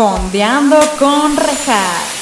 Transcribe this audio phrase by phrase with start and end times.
[0.00, 2.20] Fondeando con rejas.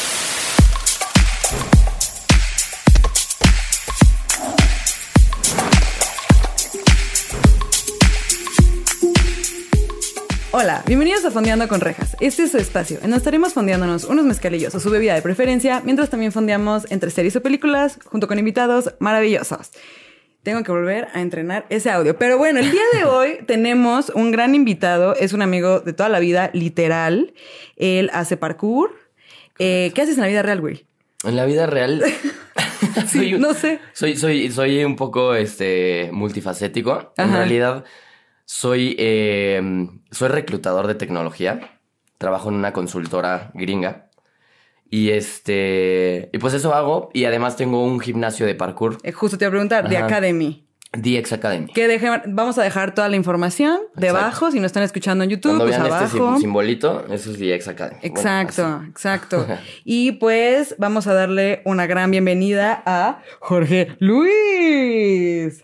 [10.50, 12.16] Hola, bienvenidos a Fondeando con Rejas.
[12.18, 15.80] Este es su espacio, en donde estaremos fondeándonos unos mezcalillos o su bebida de preferencia,
[15.84, 19.70] mientras también fondeamos entre series o películas, junto con invitados maravillosos.
[20.42, 22.16] Tengo que volver a entrenar ese audio.
[22.16, 26.08] Pero bueno, el día de hoy tenemos un gran invitado, es un amigo de toda
[26.08, 27.34] la vida, literal.
[27.76, 28.94] Él hace parkour.
[29.58, 30.86] Eh, ¿Qué haces en la vida real, güey?
[31.24, 32.02] En la vida real.
[33.08, 33.80] Sí, soy un- no sé.
[33.92, 37.12] Soy, soy, soy un poco este, multifacético.
[37.16, 37.84] En realidad,
[38.44, 39.60] soy, eh,
[40.10, 41.78] soy reclutador de tecnología.
[42.18, 44.07] Trabajo en una consultora gringa.
[44.90, 46.30] Y este.
[46.32, 47.10] Y pues eso hago.
[47.12, 50.06] Y además tengo un gimnasio de parkour, Eh, justo te iba a preguntar, de Ajá.
[50.06, 50.64] Academy.
[50.90, 51.66] DX Academy.
[51.74, 55.50] Que deje- vamos a dejar toda la información debajo, si no están escuchando en YouTube,
[55.58, 56.04] Cuando pues vean abajo.
[56.06, 57.98] este sim- simbolito, eso es DX Academy.
[58.00, 58.88] Bueno, Exacto, así.
[58.88, 59.46] exacto.
[59.84, 65.62] Y pues vamos a darle una gran bienvenida a Jorge Luis.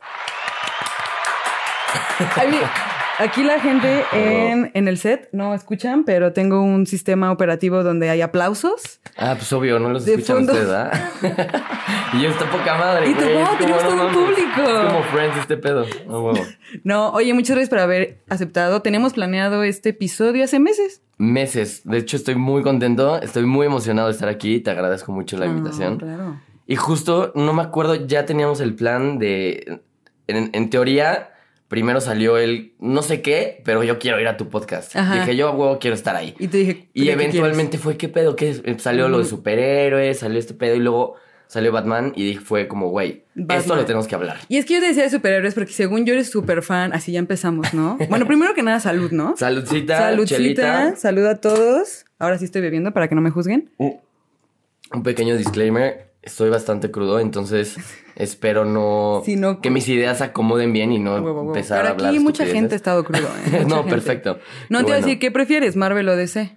[3.19, 8.11] Aquí la gente en, en el set no escuchan, pero tengo un sistema operativo donde
[8.11, 9.01] hay aplausos.
[9.17, 10.91] Ah, pues obvio, no los escuchan ustedes, ¿ah?
[12.13, 13.11] y yo está poca madre.
[13.11, 14.63] Y tú, güey, wow, tenemos no todo un público.
[14.63, 15.87] Es como Friends este pedo.
[16.07, 16.41] No huevo.
[16.83, 18.83] No, oye, muchas gracias por haber aceptado.
[18.83, 21.03] Tenemos planeado este episodio hace meses.
[21.19, 21.83] meses.
[21.85, 24.59] De hecho, estoy muy contento, estoy muy emocionado de estar aquí.
[24.59, 25.99] Te agradezco mucho la Ah, invitación.
[25.99, 26.41] claro.
[26.67, 29.83] Y justo, no me acuerdo, ya teníamos el plan de.
[30.27, 31.31] En, en teoría,
[31.69, 34.95] primero salió el no sé qué, pero yo quiero ir a tu podcast.
[34.97, 35.15] Ajá.
[35.21, 36.35] Dije, yo huevo quiero estar ahí.
[36.39, 36.89] Y te dije.
[36.95, 38.37] Y ¿qué eventualmente fue, ¿qué pedo?
[38.37, 39.37] ¿Qué Salió lo de Ujú.
[39.37, 41.15] superhéroes, salió este pedo y luego
[41.47, 44.39] salió Batman y dije, fue como, güey, esto lo tenemos que hablar.
[44.49, 47.13] Y es que yo te decía de superhéroes porque según yo eres súper fan, así
[47.13, 47.97] ya empezamos, ¿no?
[48.09, 49.37] Bueno, primero que nada, salud, ¿no?
[49.37, 50.97] Saludcita, Saludcita, chelita.
[50.97, 52.07] salud a todos.
[52.19, 53.71] Ahora sí estoy bebiendo para que no me juzguen.
[53.79, 57.77] Un pequeño disclaimer, estoy bastante crudo, entonces
[58.17, 61.47] espero no, Sí, no- que mis ideas se acomoden bien y no Huevo, huevo.
[61.49, 63.65] empezar Pero a hablar aquí mucha gente ha estado crudo, ¿eh?
[63.69, 63.91] No, gente.
[63.91, 64.39] perfecto.
[64.69, 66.57] No te voy a decir, ¿qué prefieres, Marvel o DC?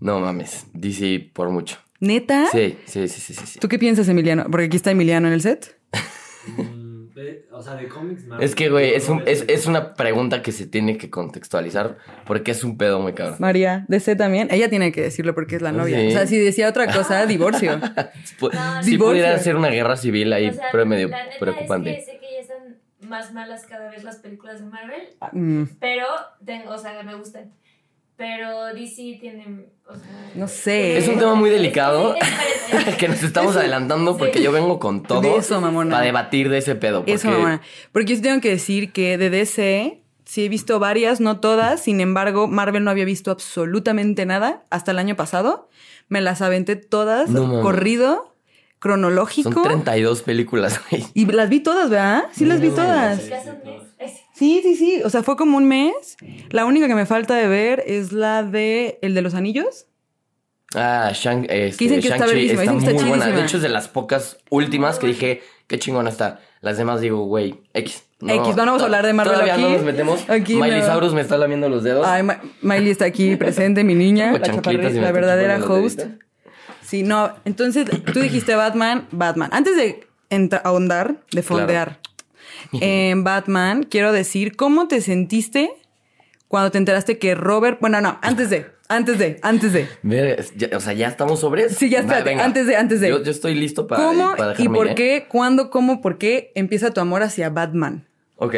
[0.00, 1.78] No mames, DC por mucho.
[2.00, 2.46] ¿Neta?
[2.52, 3.46] Sí, sí, sí, sí, sí.
[3.46, 3.58] sí.
[3.58, 4.44] ¿Tú qué piensas, Emiliano?
[4.50, 5.78] Porque aquí está Emiliano en el set.
[7.26, 8.44] De- o sea, de cómics Marvel.
[8.44, 12.52] Es que, güey, es, un- es, es una pregunta que se tiene que contextualizar porque
[12.52, 13.36] es un pedo muy cabrón.
[13.40, 14.48] María, DC también.
[14.50, 15.98] Ella tiene que decirlo porque es la novia.
[16.00, 16.08] Sí.
[16.08, 17.78] O sea, si decía otra cosa, divorcio.
[17.78, 17.88] No,
[18.82, 18.98] si Divorcio.
[18.98, 21.90] pudiera ser una guerra civil ahí, O sea, pero medio la neta preocupante.
[21.98, 22.76] Es que sé que ya están
[23.08, 26.06] más malas cada vez las películas de Marvel, Mm, pero,
[26.44, 27.52] tengo, o sea, me gustan.
[28.16, 30.30] Pero DC tiene, o sea...
[30.34, 30.96] No sé.
[30.96, 32.14] Es un tema muy delicado
[32.98, 34.18] que sí, nos estamos Eso- adelantando sí.
[34.18, 35.90] porque yo vengo con todo De eso, mamona.
[35.96, 37.02] para debatir de ese pedo.
[37.06, 37.62] Eso, porque- mamona.
[37.92, 41.80] Porque yo sí tengo que decir que de DC sí he visto varias, no todas.
[41.82, 45.68] Sin embargo, Marvel no había visto absolutamente nada hasta el año pasado.
[46.08, 48.34] Me las aventé todas, No corrido,
[48.78, 49.52] cronológico.
[49.52, 51.04] Son 32 películas, güey.
[51.14, 52.24] Y las vi todas, ¿verdad?
[52.32, 53.18] Sí las vi No, todas.
[53.18, 53.32] mes.
[53.98, 55.00] Es- Sí, sí, sí.
[55.04, 56.16] O sea, fue como un mes.
[56.50, 59.86] La única que me falta de ver es la de El de los Anillos.
[60.74, 63.24] Ah, Shang, este, Dicen que está Shang-Chi verguísima, está dicen que está muy buena.
[63.26, 63.46] De chidísima.
[63.46, 66.40] hecho, es de las pocas últimas que dije, qué chingona está.
[66.60, 68.02] Las demás digo, güey, X.
[68.20, 69.62] X, vamos a hablar de Marvel Todavía aquí.
[69.62, 70.24] no nos metemos.
[70.28, 70.92] Aquí Miley no.
[70.94, 72.06] Cyrus me está lamiendo los dedos.
[72.06, 74.38] Ay, Ma- Miley está aquí presente, mi niña, la,
[74.72, 75.98] me la verdadera host.
[75.98, 76.18] deditos.
[76.82, 77.34] Sí, no.
[77.44, 79.50] Entonces, tú dijiste Batman, Batman.
[79.52, 80.06] Antes de
[80.64, 82.00] ahondar, de fondear
[82.80, 85.70] en Batman, quiero decir, ¿cómo te sentiste
[86.48, 87.78] cuando te enteraste que Robert...
[87.80, 89.88] Bueno, no, antes de, antes de, antes de.
[90.56, 91.68] Ya- o sea, ya estamos sobre.
[91.70, 93.08] Sí, ya espérate, antes de, antes de.
[93.08, 94.94] Yo, yo estoy listo para, ¿Cómo para y por ¿eh?
[94.94, 98.06] qué, cuándo, cómo, por qué empieza tu amor hacia Batman?
[98.36, 98.54] Ok,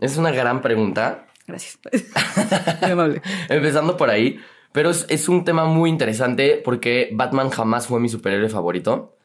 [0.00, 1.26] es una gran pregunta.
[1.46, 1.78] Gracias.
[2.82, 3.22] Muy amable.
[3.48, 4.38] Empezando por ahí.
[4.72, 9.16] Pero es, es un tema muy interesante porque Batman jamás fue mi superhéroe favorito.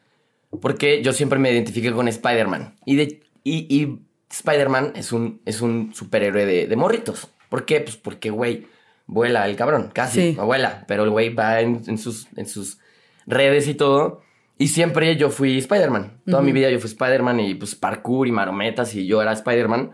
[0.60, 2.76] Porque yo siempre me identifiqué con Spider-Man.
[2.84, 3.98] Y, de, y, y
[4.30, 7.28] Spider-Man es un, es un superhéroe de, de morritos.
[7.48, 7.80] ¿Por qué?
[7.80, 8.66] Pues porque, güey,
[9.06, 9.90] vuela el cabrón.
[9.92, 10.36] Casi, Sí.
[10.36, 10.84] no vuela.
[10.86, 12.78] Pero el güey va en, en sus, en sus
[13.26, 14.22] redes y todo.
[14.58, 16.20] Y siempre yo fui Spider-Man.
[16.26, 19.92] Toda mi vida yo fui Spider-Man y pues parkour y marometas y yo era Spider-Man.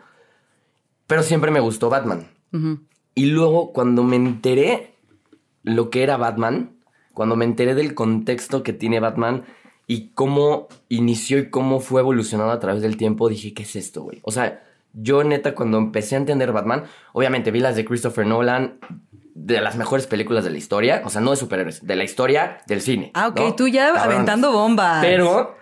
[1.07, 2.29] Pero siempre me gustó Batman.
[3.15, 4.95] Y luego cuando me enteré
[5.65, 6.77] lo que era Batman,
[7.13, 9.45] cuando me enteré del contexto que tiene Batman
[9.87, 14.03] y cómo inició y cómo fue evolucionando a través del tiempo, dije, ¿qué es esto,
[14.03, 14.21] güey?
[14.23, 14.63] O sea,
[14.95, 18.79] yo neta cuando empecé a entender Batman, obviamente vi las de Christopher Nolan,
[19.35, 22.59] de las mejores películas de la historia, o sea, no de superhéroes, de la historia
[22.67, 23.11] del cine.
[23.15, 23.55] Ah, ok, ¿no?
[23.57, 25.05] tú ya aventando bombas.
[25.05, 25.57] Pero,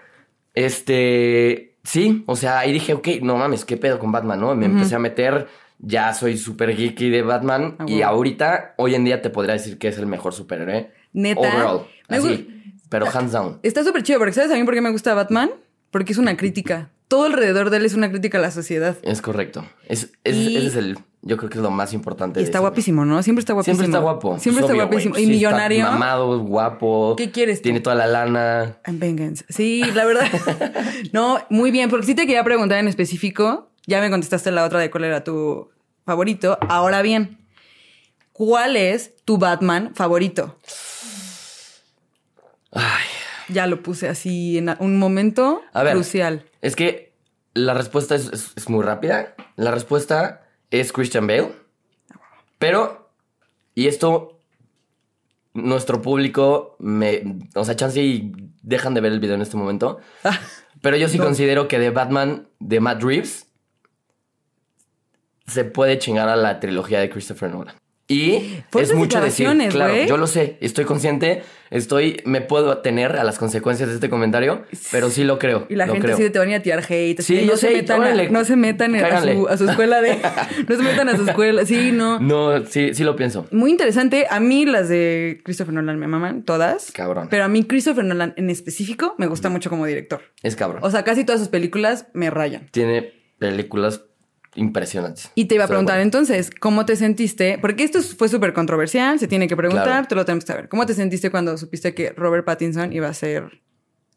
[0.54, 4.54] este, sí, o sea, ahí dije, ok, no mames, ¿qué pedo con Batman, no?
[4.54, 5.48] Me empecé a meter,
[5.78, 7.76] ya soy súper geeky de Batman.
[7.78, 10.92] Ah, y ahorita, hoy en día te podría decir que es el mejor superhéroe.
[11.14, 11.40] Neta.
[11.40, 11.86] Overall.
[12.08, 12.62] Me Así.
[12.92, 13.58] Pero hands down.
[13.64, 15.50] Está súper chido, porque ¿sabes a mí por qué me gusta Batman?
[15.90, 16.90] Porque es una crítica.
[17.08, 18.96] Todo alrededor de él es una crítica a la sociedad.
[19.02, 19.66] Es correcto.
[19.88, 20.98] Es, es- Y- Ese es el.
[21.24, 22.40] Yo creo que es lo más importante.
[22.40, 23.22] Y está guapísimo, ¿no?
[23.22, 23.76] Siempre está guapísimo.
[23.76, 24.38] Siempre está guapo.
[24.40, 25.14] Siempre Es está guapísimo.
[25.16, 25.84] y está millonario.
[25.84, 27.14] mamado, guapo.
[27.16, 27.64] ¿Qué quieres tú?
[27.64, 28.78] Tiene toda la lana.
[28.84, 29.44] And vengeance.
[29.48, 30.26] Sí, la verdad.
[31.12, 33.68] no, muy bien, porque sí te quería preguntar en específico.
[33.86, 35.68] Ya me contestaste la otra de cuál era tu
[36.04, 36.58] favorito.
[36.68, 37.38] Ahora bien,
[38.32, 40.56] ¿cuál es tu Batman favorito?
[42.72, 43.04] Ay.
[43.48, 45.94] Ya lo puse así en un momento A ver.
[45.94, 46.44] crucial.
[46.60, 47.12] Es que
[47.54, 49.34] la respuesta es, es- es muy rápida.
[49.56, 51.52] La respuesta es Christian Bale.
[52.58, 53.10] Pero,
[53.74, 54.38] y esto,
[55.52, 58.32] nuestro público, me, o sea, chance y
[58.62, 59.98] dejan de ver el video en este momento.
[60.80, 61.25] Pero yo sí No.
[61.25, 63.48] considero que de Batman de Matt Reeves
[65.46, 67.75] se puede chingar a la trilogía de Christopher Nolan.
[68.12, 73.17] Y Fuertes es mucho decir, claro, yo lo sé, estoy consciente, estoy, me puedo atener
[73.17, 75.67] a las consecuencias de este comentario, pero sí lo creo.
[75.69, 76.17] Y la gente creo.
[76.17, 77.20] de te van a tirar hate.
[77.23, 80.00] Sí, yo no, se sé, metan a, no se metan a su, a su escuela
[80.00, 80.19] de...
[80.69, 81.64] no se metan a su escuela.
[81.64, 82.20] Sí, no.
[82.20, 83.47] No, sí, sí lo pienso.
[83.50, 84.26] Muy interesante.
[84.29, 86.93] A mí las de Christopher Nolan me maman, todas.
[86.93, 87.29] Cabrón.
[87.31, 90.20] Pero a mí Christopher Nolan en específico me gusta mucho como director.
[90.43, 90.82] Es cabrón.
[90.85, 92.69] O sea, casi todas sus películas me rayan.
[92.70, 94.03] Tiene películas
[94.54, 95.31] impresionantes.
[95.34, 97.58] Y te iba a preguntar entonces, ¿cómo te sentiste?
[97.60, 100.06] Porque esto fue súper controversial, se tiene que preguntar, Claro.
[100.08, 100.69] te lo tenemos que saber.
[100.69, 103.60] ¿Cómo te sentiste cuando supiste que Robert Pattinson iba a ser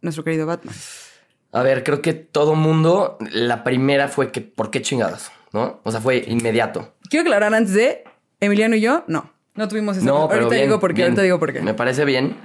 [0.02, 0.76] nuestro querido Batman?
[1.52, 5.32] A ver, creo que todo mundo, la primera fue que, ¿por qué chingadas?
[5.54, 5.80] ¿No?
[5.84, 6.96] O sea, fue inmediato.
[7.10, 8.04] Quiero aclarar antes de
[8.42, 10.06] Emiliano y yo, no, no tuvimos esa.
[10.06, 11.06] No, pero ahorita bien, digo por qué, bien.
[11.08, 11.62] ahorita digo por qué.
[11.62, 12.36] Me parece bien.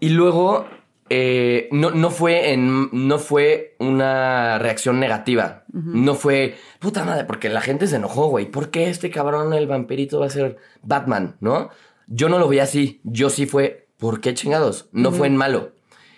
[0.00, 0.66] Y luego,
[1.10, 5.64] eh, no, no, fue en, no fue una reacción negativa.
[5.72, 8.46] No fue, puta madre, porque la gente se enojó, güey.
[8.46, 11.36] ¿Por qué este cabrón, el vampirito, va a ser Batman?
[11.40, 11.70] ¿No?
[12.06, 13.00] Yo no lo vi así.
[13.04, 14.88] Yo sí fue, ¿por qué chingados?
[14.92, 15.72] No fue en malo.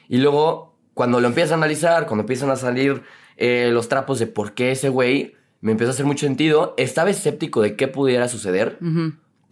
[0.08, 3.02] Y luego, cuando lo empiezas a analizar, cuando empiezan a salir
[3.36, 6.74] eh, los trapos de por qué ese güey, me empezó a hacer mucho sentido.
[6.76, 8.78] Estaba escéptico de qué pudiera suceder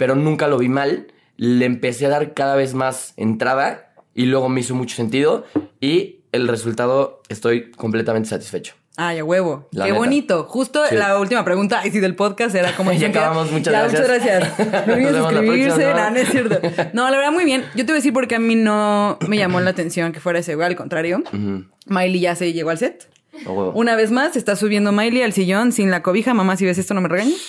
[0.01, 1.09] pero nunca lo vi mal.
[1.37, 3.90] Le empecé a dar cada vez más entrada
[4.21, 5.45] y luego me hizo mucho sentido
[5.81, 8.75] y el resultado estoy completamente satisfecho.
[8.97, 9.67] Ay, a huevo.
[9.73, 9.99] La Qué neta.
[9.99, 10.45] bonito.
[10.45, 10.95] Justo Sí.
[10.95, 12.93] la última pregunta ay, sí, del podcast era como...
[12.99, 14.03] Ya acabamos, muchas Ya, gracias.
[14.03, 14.87] Muchas gracias.
[14.87, 15.71] No vemos la suscribirse.
[15.77, 15.95] próxima.
[15.95, 16.61] No, no es cierto.
[16.93, 17.63] No, la verdad, muy bien.
[17.75, 20.41] Yo te voy a decir porque a mí no me llamó la atención que fuera
[20.41, 20.67] ese güey.
[20.67, 21.23] Al contrario.
[21.87, 23.09] Miley ya se llegó al set.
[23.47, 23.73] A huevo.
[23.75, 26.35] Una vez más, está subiendo Miley al sillón sin la cobija.
[26.35, 27.41] Mamá, si ves esto, no me regañes.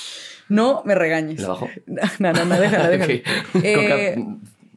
[0.48, 1.42] No me regañes.
[1.42, 1.68] ¿La bajó?
[2.20, 3.14] No, no, no, déjala, déjala.
[3.14, 3.24] Ok.
[3.64, 4.26] Eh,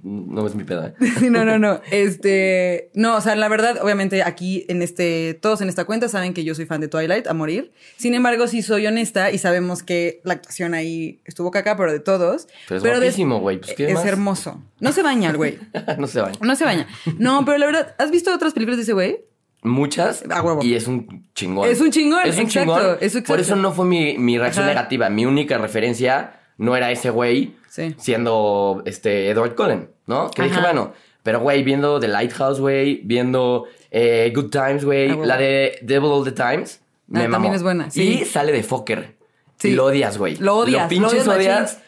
[0.04, 0.94] no es mi pedo, ¿eh?
[1.18, 1.80] Sí, no, no, no.
[1.90, 6.34] Este, no, o sea, la verdad, obviamente aquí en este, todos en esta cuenta saben
[6.34, 7.72] que yo soy fan de Twilight a morir.
[7.96, 12.00] Sin embargo, sí soy honesta y sabemos que la actuación ahí estuvo caca, pero de
[12.00, 12.46] todos.
[12.68, 13.58] Pero es de- guapísimo, güey.
[13.58, 14.04] Pues, ¿qué es más?
[14.06, 14.62] hermoso.
[14.80, 15.58] No se baña el güey.
[15.98, 16.36] no se vayan.
[16.42, 16.86] No se baña.
[17.18, 19.20] No, pero la verdad, ¿has visto otras películas de ese güey?
[19.62, 20.22] Muchas.
[20.28, 20.62] Huevo.
[20.62, 21.68] Y es un chingón.
[21.70, 22.96] Es un chingón, Es un exacto, chingón.
[23.00, 23.16] es.
[23.22, 24.74] Por eso no fue mi, mi reacción Ajá.
[24.74, 25.08] negativa.
[25.08, 27.94] Mi única referencia no era ese güey Sí.
[27.98, 30.30] siendo este Edward Cullen, ¿no?
[30.30, 30.92] Que dije, bueno,
[31.22, 36.10] pero güey, viendo The Lighthouse, güey, viendo eh, Good Times, güey, Ah, la de Devil
[36.10, 37.32] All the Times, me Ah, mamó.
[37.34, 38.20] también es buena, sí.
[38.20, 39.14] Y sale de Fokker.
[39.58, 39.68] Sí.
[39.68, 40.36] Y lo odias, güey.
[40.36, 41.78] Lo odias, Lo pinches lo odias.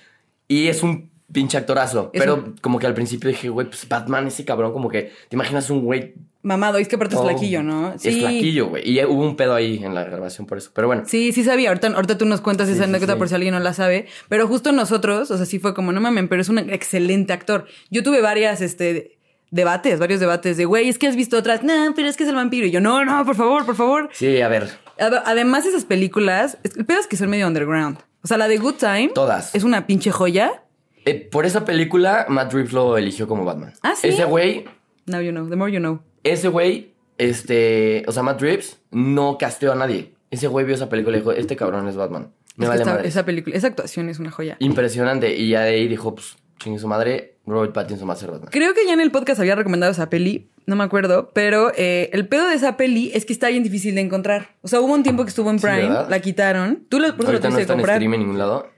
[0.49, 2.11] Y es un pinche actorazo.
[2.13, 5.12] Es pero un- como que al principio dije, güey, pues Batman, ese cabrón, como que
[5.29, 6.14] te imaginas un güey
[6.47, 7.93] Mamado, es que aparte es todo- flaquillo, ¿no?
[7.93, 8.88] Es flaquillo, güey.
[8.88, 10.71] Y hubo un pedo ahí en la grabación por eso.
[10.73, 11.03] Pero bueno.
[11.05, 11.71] Sí, sí sabía.
[11.71, 13.19] Ahorita, ahorita tú nos cuentas esa sí, anécdota sí.
[13.19, 14.07] por si alguien no la sabe.
[14.29, 17.67] Pero justo nosotros, o sea, sí fue como, no mamen, pero es un excelente actor.
[17.91, 19.19] Yo tuve varias, este,
[19.50, 22.29] debates, varios debates de, güey, es que has visto otras, no, pero es que es
[22.29, 22.65] el vampiro.
[22.67, 24.09] Y yo, no, no, por favor, por favor.
[24.12, 24.69] Sí, a ver.
[25.00, 27.99] Ade- Además, esas películas, el pedo es que son medio underground.
[28.23, 29.11] O sea, la de Good Time.
[29.15, 29.53] Todas.
[29.53, 30.62] Es una pinche joya.
[31.05, 33.73] Eh, por esa película, Matt Reeves lo eligió como Batman.
[33.83, 34.09] ¿Ah, sí?
[34.09, 34.65] Ese güey,
[35.07, 36.00] Now you know, the more you know.
[36.33, 40.12] Ese güey, este, o sea, Matt Reeves no casteó a nadie.
[40.30, 42.33] Ese güey vio esa película y dijo, este cabrón es Batman.
[42.56, 43.09] Me Es vale esta- madre.
[43.09, 44.56] esa película, esa actuación es una joya.
[44.61, 45.37] Impresionante.
[45.37, 48.49] Y ya de ahí dijo, pues, chingue su madre, Robert Pattinson va a ser Batman.
[48.50, 52.11] Creo que ya en el podcast había recomendado esa peli, no me acuerdo, pero eh,
[52.12, 54.56] el pedo de esa peli es que está bien difícil de encontrar.
[54.62, 56.87] O sea, hubo un tiempo que estuvo en Prime, la quitaron.
[56.88, 57.97] Tú lo, por eso lo no tuviste está que en comprar.
[57.99, 58.68] stream en ningún lado.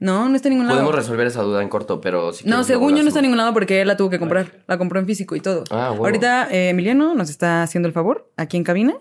[0.00, 0.78] No, no está en ningún lado.
[0.78, 3.38] Podemos resolver esa duda en corto, pero si No, según yo no está en ningún
[3.38, 4.52] lado porque él la tuvo que comprar.
[4.68, 5.64] La compró en físico y todo.
[5.70, 6.04] Ah, huevo.
[6.06, 8.94] Ahorita eh, Emiliano nos está haciendo el favor, aquí en cabina,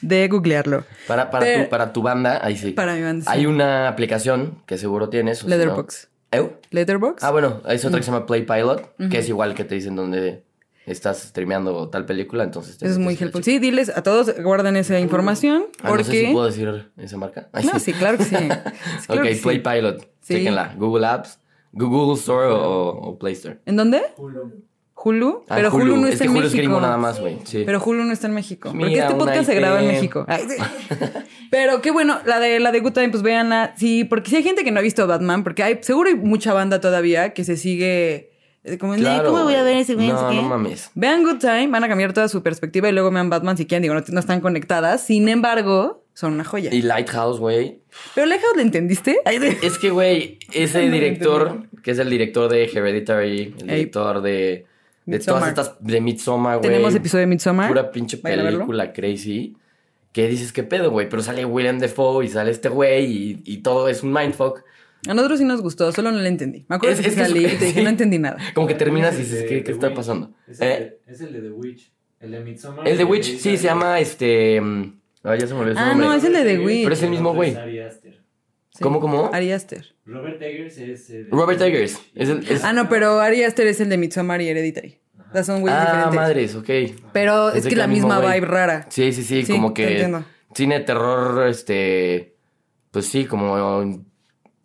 [0.00, 0.84] de googlearlo.
[1.06, 2.70] Para, para, Pero- tu, para tu banda, ahí sí.
[2.72, 3.30] Para mi banda, sí.
[3.30, 5.38] Hay una aplicación que seguro tienes.
[5.38, 6.08] o si no- Letterboxd.
[6.30, 6.52] ¿Eu?
[6.70, 7.22] Letterbox.
[7.24, 7.86] Ah, bueno, hay Mm.
[7.86, 10.44] otra que se llama Play Pilot, que es igual que te dicen dónde
[10.86, 12.78] estás streameando tal película, entonces...
[12.78, 13.42] te es muy helpful.
[13.44, 15.64] Sí, diles a todos, guarden esa información.
[15.82, 16.02] Ah, porque...
[16.04, 17.48] no sé si puedo decir esa marca.
[17.52, 18.36] Ay, No, sí, claro que sí.
[18.36, 18.46] Sí,
[19.06, 19.42] claro ok, que sí.
[19.42, 20.08] Play Pilot.
[20.28, 20.34] Sí.
[20.34, 20.74] Chéquenla.
[20.76, 21.40] Google Apps,
[21.72, 23.58] Google Store o, o Play Store.
[23.66, 24.02] ¿En dónde?
[24.16, 24.52] Hulu.
[24.94, 25.44] Hulu.
[25.48, 26.58] Ah, pero Hulu, no es está que en Hulu es México.
[26.58, 27.38] gringo nada más, güey.
[27.44, 27.62] Sí.
[27.64, 28.70] Pero Hulu no está en México.
[28.76, 30.24] porque este podcast se graba en México.
[30.28, 30.56] Ay, sí.
[31.50, 33.74] Pero qué bueno, la de la de Good Time, pues véanla.
[33.76, 36.52] Sí, porque si hay gente que no ha visto Batman, porque hay, seguro hay mucha
[36.52, 38.32] banda todavía que se sigue
[38.64, 40.08] eh, como Claro, ¿cómo voy a ver ese güey?
[40.08, 40.42] No, sé qué?".
[40.42, 40.90] no mames.
[40.94, 43.82] Vean Good Time, van a cambiar toda su perspectiva y luego vean Batman si quieren.
[43.82, 45.04] Digo, no, no están conectadas.
[45.06, 46.74] Sin embargo, son una joya.
[46.74, 47.78] Y Lighthouse, güey.
[48.14, 49.18] Pero Lighthouse, ¿le entendiste?
[49.62, 53.76] Es que, güey, ese No lo director, que es el director de Hereditary, el Ey.
[53.76, 54.66] director de,
[55.06, 56.70] de todas estas, de Midsommar, güey.
[56.70, 57.68] Tenemos episodio de Midsommar.
[57.68, 59.54] Pura pinche película crazy.
[60.10, 61.08] Que dices, ¿qué pedo, güey?
[61.08, 64.62] Pero sale William Defoe y sale este güey y, y todo es un mindfuck.
[65.06, 66.64] A nosotros sí nos gustó, solo no le entendí.
[66.68, 67.82] Me acuerdo Es- que es que es- salí y te dije, sí.
[67.84, 68.38] no entendí nada.
[68.54, 69.96] Como que terminas y dices, ¿qué, qué está Witch.
[69.96, 70.32] pasando?
[70.48, 70.98] Es el, ¿Eh?
[71.06, 71.92] de, es el de The Witch.
[72.18, 72.88] El de Midsommar.
[72.88, 74.60] El de Witch, sí, se llama este.
[75.24, 76.06] Ay, ya se me olvidó su Ah, nombre.
[76.06, 76.82] no, es el de The Witch.
[76.84, 77.54] Pero es el mismo güey.
[77.56, 78.22] Ari Aster.
[78.70, 78.82] Sí.
[78.82, 79.30] ¿Cómo, cómo?
[79.32, 79.84] Ari Aster.
[80.04, 81.30] Robert Eggers es el.
[81.30, 81.98] Robert Eggers.
[82.14, 85.00] Es el, es- Ah, no, pero Ari Aster es el de Midsommar y Hereditary.
[85.28, 86.14] O sea, son güeyes ah, diferentes.
[86.14, 87.10] madres, ok.
[87.12, 88.40] Pero Pensé es que que la era el mismo misma güey.
[88.40, 88.86] vibe rara.
[88.90, 90.24] Sí, sí, sí, Sí, como te que entiendo.
[90.54, 92.36] cine de terror, este,
[92.90, 94.04] pues sí, como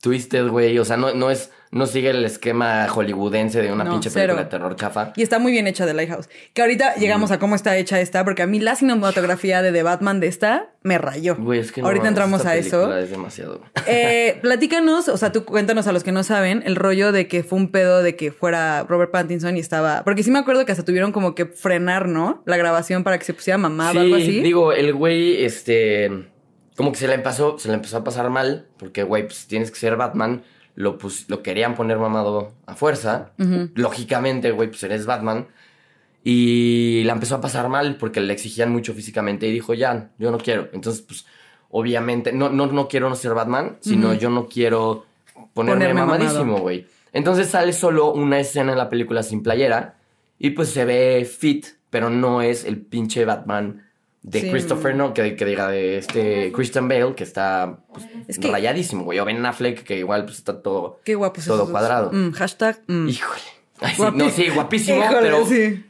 [0.01, 3.91] twisted, güey, o sea, no, no es, no sigue el esquema hollywoodense de una No,
[3.91, 4.35] pinche cero.
[4.35, 5.11] película de terror chafa.
[5.15, 6.29] Y está muy bien hecha de Lighthouse.
[6.53, 9.81] Que ahorita llegamos a cómo está hecha esta, porque a mí la cinematografía de The
[9.83, 11.35] Batman de esta me rayó.
[11.35, 12.95] Güey, es que no, ahorita entramos a eso.
[12.95, 13.61] Es demasiado.
[13.87, 17.43] Eh, platícanos, o sea, tú cuéntanos a los que no saben, el rollo de que
[17.43, 20.03] fue un pedo de que fuera Robert Pattinson y estaba.
[20.03, 22.43] Porque sí me acuerdo que hasta tuvieron como que frenar, ¿no?
[22.45, 24.41] La grabación para que se pusiera mamado o algo así.
[24.41, 26.11] digo, el güey, este,
[26.75, 29.71] como que se le empezó, se le empezó a pasar mal, porque, güey, pues tienes
[29.71, 30.43] que ser Batman,
[30.75, 33.31] lo, pus- lo querían poner mamado a fuerza,
[33.75, 35.47] lógicamente, güey, pues eres Batman,
[36.23, 40.31] y la empezó a pasar mal porque le exigían mucho físicamente y dijo, ya, yo
[40.31, 40.69] no quiero.
[40.73, 41.25] Entonces, pues,
[41.69, 45.05] obviamente, no, no, no quiero no ser Batman, sino yo no quiero
[45.53, 46.87] ponerme, mamadísimo, güey.
[47.11, 49.97] Entonces sale solo una escena en la película sin playera
[50.39, 53.83] y pues se ve fit, pero no es el pinche Batman
[54.23, 54.49] de Sí.
[54.51, 59.03] Christopher, no, que, que diga de este Christian Bale, que está pues, Es que- rayadísimo,
[59.03, 59.19] güey.
[59.19, 62.09] O Ben Affleck, que igual pues está todo, Qué guapos todo esos cuadrado.
[62.11, 62.79] Mm, hashtag.
[62.87, 63.09] mm.
[63.09, 63.41] Híjole.
[63.81, 65.85] Ay, sí, Guapi- no, sí, guapísimo, Híjole, pero sí.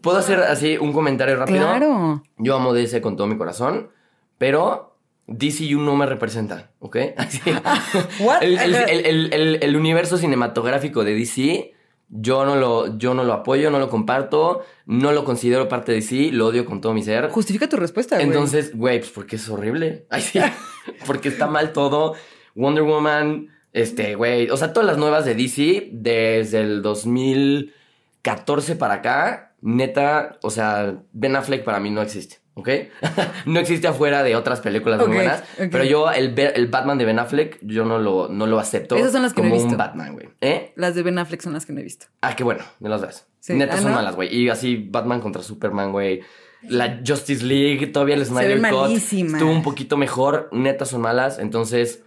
[0.00, 1.58] puedo hacer así un comentario rápido.
[1.60, 2.22] Claro.
[2.38, 3.90] Yo amo DC con todo mi corazón,
[4.38, 4.96] pero
[5.28, 6.96] DCU no me representa, ¿ok?
[7.16, 7.40] Así.
[8.20, 8.42] What?
[8.42, 11.74] El- el- el- el universo cinematográfico de DC,
[12.14, 16.00] yo no, lo, yo no lo apoyo, no lo comparto, no lo considero parte de
[16.00, 17.30] DC, lo odio con todo mi ser.
[17.30, 18.26] Justifica tu respuesta, güey.
[18.26, 20.04] Entonces, güey, pues porque es horrible.
[20.10, 20.38] Ay, sí.
[21.06, 22.14] porque está mal todo.
[22.54, 24.50] Wonder Woman, este, güey.
[24.50, 31.02] O sea, todas las nuevas de DC, desde el 2014 para acá, neta, o sea,
[31.12, 32.68] Ben Affleck para mí no existe, ¿ok?
[33.46, 35.42] no existe afuera de otras películas muy buenas.
[35.56, 39.12] Pero yo, el, el Batman de Ben Affleck, yo no lo, no lo acepto Esas
[39.12, 39.78] son las que no he como un visto.
[39.78, 40.28] Batman, güey.
[40.40, 40.72] ¿Eh?
[40.76, 42.06] Las de Ben Affleck son las que no he visto.
[42.20, 43.26] Ah, qué bueno, me las das.
[43.40, 43.54] Sí.
[43.54, 43.96] Neta Ah, son ¿no?
[43.96, 44.34] malas, güey.
[44.34, 46.20] Y así Batman contra Superman, güey.
[46.68, 50.48] La Justice League, todavía el Snyder Cut estuvo un poquito mejor.
[50.52, 51.40] Neta son malas.
[51.40, 52.04] Entonces,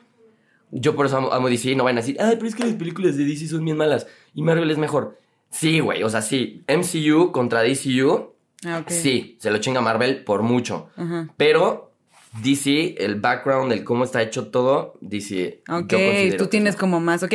[0.71, 1.75] yo por eso amo, amo DC.
[1.75, 4.07] No van a decir, ay, pero es que las películas de DC son bien malas.
[4.33, 5.19] Y Marvel es mejor.
[5.49, 6.03] Sí, güey.
[6.03, 6.63] O sea, sí.
[6.69, 8.34] MCU contra DCU.
[8.65, 8.89] Ah, ok.
[8.89, 10.89] Sí, se lo chinga Marvel por mucho.
[11.37, 11.91] Pero
[12.41, 15.63] DC, el background, el cómo está hecho todo, DC.
[15.69, 15.93] Ok,
[16.37, 17.33] tú tienes es como más, ok.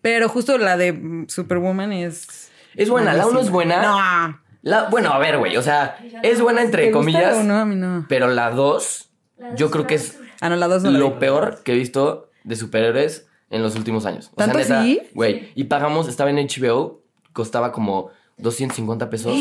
[0.00, 2.50] Pero justo la de Superwoman es.
[2.74, 3.82] Es buena, la uno es buena.
[3.82, 4.40] No.
[4.62, 7.56] La, bueno, a ver, güey, o sea, es buena entre ¿Te gusta comillas, o no?
[7.56, 8.04] A mí no.
[8.08, 10.18] pero la 2, La yo creo que es.
[10.42, 13.74] Ah, no, la dos no la lo peor que he visto de superhéroes en los
[13.74, 14.30] últimos años.
[14.34, 14.96] O ¿Tanto sea, así?
[14.96, 18.10] neta, güey, y pagamos, estaba en HBO, costaba como
[18.40, 19.34] 250 pesos.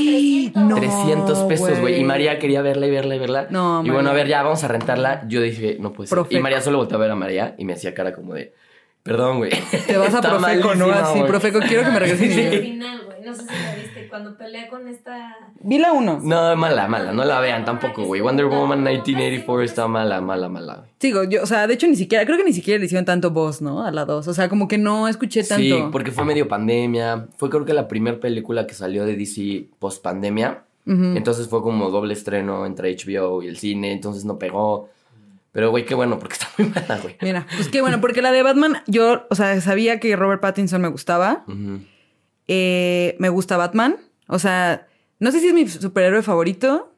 [0.56, 2.00] No, 300 pesos, güey.
[2.00, 3.48] Y María quería verla y verla y verla.
[3.50, 5.24] No, Y bueno, a ver, ya vamos a rentarla.
[5.28, 6.16] Yo dije, no puede ser.
[6.16, 6.38] Profeco.
[6.38, 8.54] Y María solo volteó a ver a María y me hacía cara como de,
[9.10, 9.52] perdón, güey.
[9.88, 10.92] Te vas a Profeco, ¿no?
[10.92, 11.28] Así, güey.
[11.28, 12.32] Profeco, quiero que me regresen.
[12.32, 12.40] Sí.
[12.42, 13.18] El final, güey.
[13.26, 14.08] No sé si la viste.
[14.10, 15.36] Cuando pelea con esta.
[15.62, 16.20] Vi la uno.
[16.22, 17.12] No, mala, mala.
[17.12, 18.22] No la vean tampoco, güey.
[18.22, 20.90] Wonder Woman 1984 está mala, mala, mala, güey.
[21.00, 23.32] Sigo, yo, o sea, de hecho ni siquiera, creo que ni siquiera le hicieron tanto
[23.32, 23.84] voz, ¿no?
[23.84, 24.28] A la dos.
[24.28, 25.64] O sea, como que no escuché tanto.
[25.64, 27.28] Sí, porque fue medio pandemia.
[27.38, 30.64] Fue creo que la primera película que salió de DC post pandemia.
[30.86, 33.92] Entonces fue como doble estreno entre HBO y el cine.
[33.92, 34.90] Entonces no pegó.
[35.52, 37.18] Pero, güey, qué bueno, porque está muy mala, güey.
[37.22, 40.82] Mira, pues qué bueno, porque la de Batman, yo, o sea, sabía que Robert Pattinson
[40.82, 41.44] me gustaba.
[42.48, 43.98] Eh, me gusta Batman.
[44.28, 44.88] O sea,
[45.20, 46.94] no sé si es mi superhéroe favorito.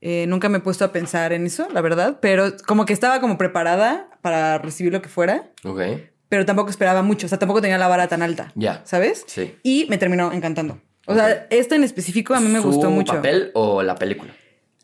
[0.00, 2.18] Eh, nunca me he puesto a pensar en eso, la verdad.
[2.20, 5.50] Pero como que estaba como preparada para recibir lo que fuera.
[5.64, 5.80] Ok.
[6.28, 7.26] Pero tampoco esperaba mucho.
[7.26, 8.52] O sea, tampoco tenía la vara tan alta.
[8.54, 8.82] Ya.
[8.84, 9.24] ¿Sabes?
[9.26, 9.56] Sí.
[9.62, 10.80] Y me terminó encantando.
[11.06, 13.14] O sea, esta en específico a mí me ¿Su gustó mucho.
[13.14, 14.30] papel o la película?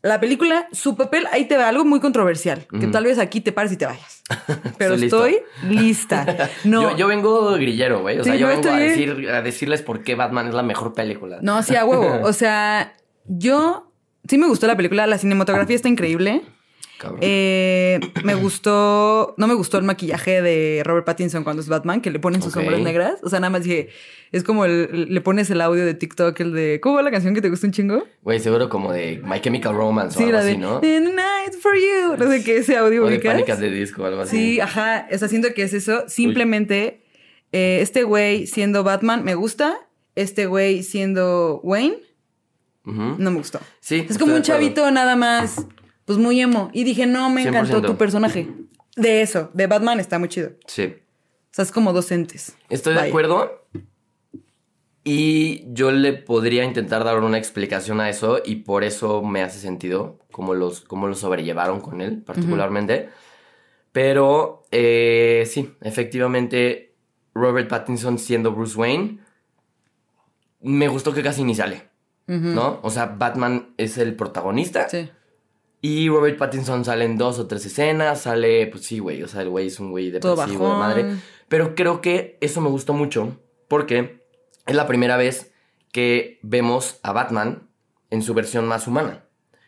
[0.04, 3.52] La película, su papel, ahí te va algo muy controversial, que tal vez aquí te
[3.52, 4.23] pares y te vayas.
[4.78, 6.50] Pero Estoy lista.
[6.64, 8.18] No, Yo, yo vengo grillero, güey.
[8.18, 10.92] O sea, yo vengo a, estoy decir, a decirles por qué Batman es la mejor
[10.92, 11.38] película.
[11.40, 12.20] no, sí, a huevo.
[12.23, 12.94] O sea,
[13.25, 13.90] yo
[14.28, 16.42] sí me gustó la película, la cinematografía está increíble.
[17.20, 22.10] Eh, me gustó, no me gustó el maquillaje de Robert Pattinson cuando es Batman, que
[22.10, 22.60] le ponen sus Ok.
[22.62, 23.14] sombras negras.
[23.22, 23.88] O sea, nada más dije,
[24.32, 27.34] es como el- le pones el audio de TikTok, el de, ¿cómo va la canción
[27.34, 28.04] que te gusta un chingo?
[28.22, 30.74] Güey, seguro como de My Chemical Romance o Sí, algo la de así, ¿no?
[30.76, 32.16] "In the Night for You.
[32.16, 34.36] No sé qué, ese audio O de pánicas de disco o algo así.
[34.36, 35.06] Sí, ajá.
[35.12, 36.04] O sea, siento que es eso.
[36.08, 37.02] Simplemente,
[37.52, 39.76] eh, este güey siendo Batman me gusta.
[40.16, 41.96] Este güey siendo Wayne
[42.84, 43.60] no me gustó.
[43.80, 44.06] Sí.
[44.08, 45.66] Es como un chavito nada más,
[46.04, 46.70] pues muy emo.
[46.73, 47.87] Y dije, no, me encantó 100%.
[47.87, 48.49] tu personaje.
[48.96, 50.52] De eso, de Batman está muy chido.
[50.66, 50.94] Sí.
[50.94, 52.56] O sea, es como docentes.
[52.68, 53.66] Estoy de acuerdo.
[55.06, 59.58] Y yo le podría intentar dar una explicación a eso y por eso me hace
[59.58, 63.11] sentido cómo los, cómo lo sobrellevaron con él particularmente.
[63.92, 66.94] Pero eh, sí, efectivamente,
[67.34, 69.18] Robert Pattinson siendo Bruce Wayne,
[70.62, 71.88] me gustó que casi ni sale.
[72.26, 72.80] ¿no?
[72.82, 75.11] O sea, Batman es el protagonista Sí.
[75.86, 79.42] Y Robert Pattinson sale en dos o tres escenas, sale, pues sí, güey, o sea,
[79.42, 81.16] el güey es un güey depresivo de madre.
[81.46, 83.38] Pero creo que eso me gustó mucho
[83.68, 84.24] porque
[84.64, 85.52] es la primera vez
[85.92, 87.68] que vemos a Batman
[88.08, 89.26] en su versión más humana.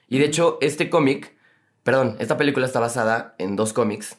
[0.08, 1.36] Y de hecho, este cómic,
[1.82, 4.16] perdón, esta película está basada en dos cómics,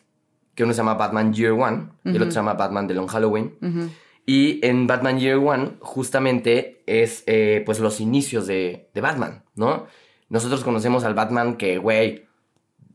[0.54, 3.08] que uno se llama Batman Year One y el otro se llama Batman The Long
[3.08, 3.56] Halloween.
[4.24, 9.46] Y en Batman Year One, justamente es eh, pues los inicios de, de Batman,
[10.30, 12.26] ¿no?Nosotros conocemos al Batman que, güey,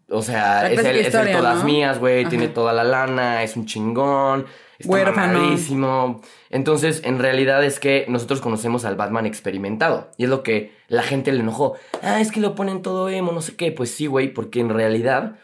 [0.09, 1.65] o sea, es el, clásica es el historia, todas ¿no?
[1.65, 4.45] mías, güey, tiene toda la lana, es un chingón,
[4.79, 6.21] está mamadísimo.
[6.51, 10.11] Entonces, en realidad es que nosotros conocemos al Batman experimentado.
[10.19, 11.77] Y es lo que la gente le enojó.
[12.03, 13.73] Ah, es que lo ponen todo emo, no sé qué.
[13.73, 15.37] Pues sí, güey, porque en realidad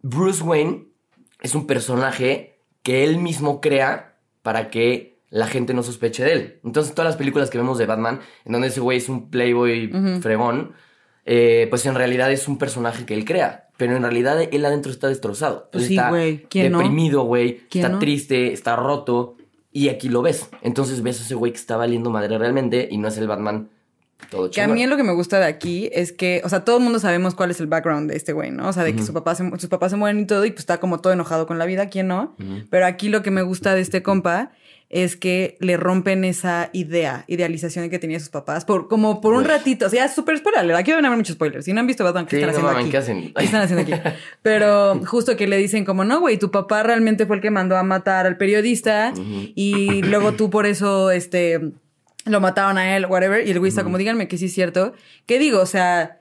[0.00, 0.86] Bruce Wayne
[1.42, 6.60] es un personaje que él mismo crea para que la gente no sospeche de él.
[6.64, 9.92] Entonces, todas las películas que vemos de Batman, en donde ese güey es un playboy
[9.94, 10.22] Ujú.
[10.22, 10.72] fregón,
[11.26, 13.68] eh, pues en realidad es un personaje que él crea.
[13.76, 15.68] Pero en realidad él adentro está destrozado.
[15.72, 17.62] Pues sí, está deprimido, güey.
[17.70, 17.98] ¿Quién Está no?
[17.98, 19.36] triste, está roto.
[19.72, 20.48] Y aquí lo ves.
[20.62, 23.70] Entonces ves a ese güey que está valiendo madre realmente y no es el Batman
[24.28, 26.76] todo Que a mí lo que me gusta de aquí es que, o sea, todo
[26.76, 28.68] el mundo sabemos cuál es el background de este güey, ¿no?
[28.68, 30.60] O sea, de que su papá se, sus papás se mueren y todo, y pues
[30.60, 32.36] está como todo enojado con la vida, ¿quién no?
[32.70, 34.52] Pero aquí lo que me gusta de este compa
[34.90, 39.44] es que le rompen esa idea, idealización que tenía sus papás, por, como por un
[39.44, 39.86] ratito.
[39.86, 40.74] O sea, es súper spoiler.
[40.74, 41.64] Aquí van a haber muchos spoilers.
[41.64, 42.90] Si no han visto Batman, ¿qué Sí, están no haciendo aquí?
[42.90, 43.32] ¿qué hacen?
[43.32, 44.02] ¿Qué están haciendo aquí?
[44.42, 47.76] Pero justo que le dicen como, no, güey, tu papá realmente fue el que mandó
[47.76, 49.14] a matar al periodista
[49.54, 51.60] y luego tú por eso, este,
[52.24, 53.46] lo mataron a él, whatever.
[53.46, 54.92] Y el güey está como, díganme que sí es cierto.
[55.26, 55.60] ¿Qué digo?
[55.60, 56.19] O sea,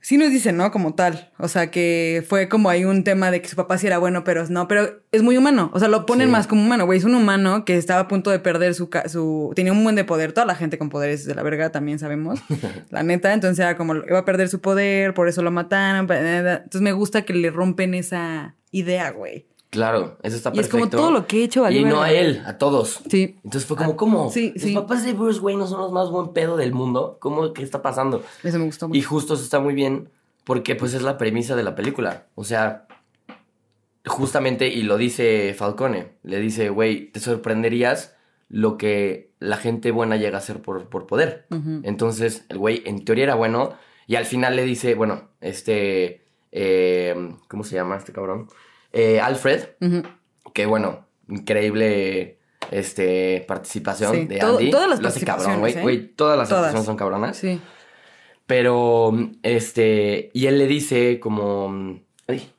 [0.00, 0.70] sí nos dicen, ¿no?
[0.70, 1.30] Como tal.
[1.38, 4.24] O sea, que fue como hay un tema de que su papá sí era bueno,
[4.24, 4.66] pero no.
[4.68, 5.70] Pero es muy humano.
[5.74, 6.32] O sea, lo ponen Sí.
[6.32, 6.98] más como humano, güey.
[6.98, 9.52] Es un humano que estaba a punto de perder su, su...
[9.54, 10.32] Tenía un buen de poder.
[10.32, 12.40] Toda la gente con poderes de la verga también sabemos.
[12.90, 13.32] la neta.
[13.32, 16.10] Entonces era como, iba a perder su poder, por eso lo mataron.
[16.10, 19.49] Entonces me gusta que le rompen esa idea, güey.
[19.70, 20.96] Claro, eso está Y es perfecto.
[20.96, 21.62] como todo lo que he hecho.
[21.62, 23.00] valió Y no a él, a todos.
[23.08, 23.36] Sí.
[23.44, 24.30] Entonces fue como, ¿cómo?
[24.30, 24.74] sí, Los sí.
[24.74, 27.18] papás de Bruce Wayne no son los más buen pedo del mundo.
[27.20, 27.52] ¿Cómo?
[27.52, 28.22] ¿Qué está pasando?
[28.42, 28.98] Eso me gustó mucho.
[28.98, 30.08] Y justo eso está muy bien
[30.44, 32.26] porque pues es la premisa de la película.
[32.34, 32.88] O sea,
[34.06, 38.16] justamente, y lo dice Falcone, le dice, güey, te sorprenderías
[38.48, 41.46] lo que la gente buena llega a hacer por, por poder.
[41.84, 43.74] Entonces, el güey en teoría era bueno
[44.08, 47.14] y al final le dice, bueno, este, eh,
[47.46, 48.48] ¿cómo se llama este cabrón?
[48.92, 49.60] Eh, Alfred,
[50.52, 52.38] que bueno, increíble
[52.70, 54.70] este participación Sí, de todo- Andy.
[54.70, 55.96] todas las Lo hace cabrón, participaciones, güey.
[55.96, 56.12] ¿eh?
[56.16, 56.62] Todas las Todas.
[56.64, 57.36] actuaciones son cabronas.
[57.36, 57.60] Sí.
[58.46, 62.50] Pero, este, y él le dice como, ay,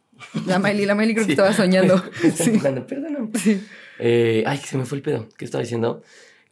[0.45, 2.01] La Miley, la Miley creo que estaba soñando.
[2.35, 2.59] Sí.
[2.87, 3.29] perdóname.
[3.37, 3.61] Sí.
[3.99, 5.27] Eh, ay, se me fue el pedo.
[5.37, 6.01] ¿Qué estaba diciendo?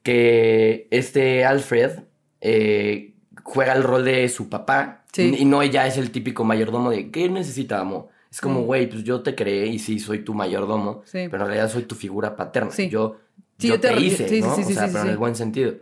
[0.03, 1.99] Que este Alfred
[2.41, 3.13] eh,
[3.43, 5.05] juega el rol de su papá.
[5.13, 5.35] Sí.
[5.39, 8.05] Y no ella es el típico mayordomo de ¿qué necesitamos?
[8.31, 8.65] Es como, Mm.
[8.65, 11.01] güey, pues yo te creé y sí, soy tu mayordomo.
[11.05, 11.27] Sí.
[11.31, 12.71] Pero en realidad soy tu figura paterna.
[12.71, 12.87] Sí.
[12.89, 13.17] Yo,
[13.57, 14.55] yo, yo te te, hice, sí, sí, ¿no?
[14.55, 15.73] sí, sí, o sea, pero en el buen sentido.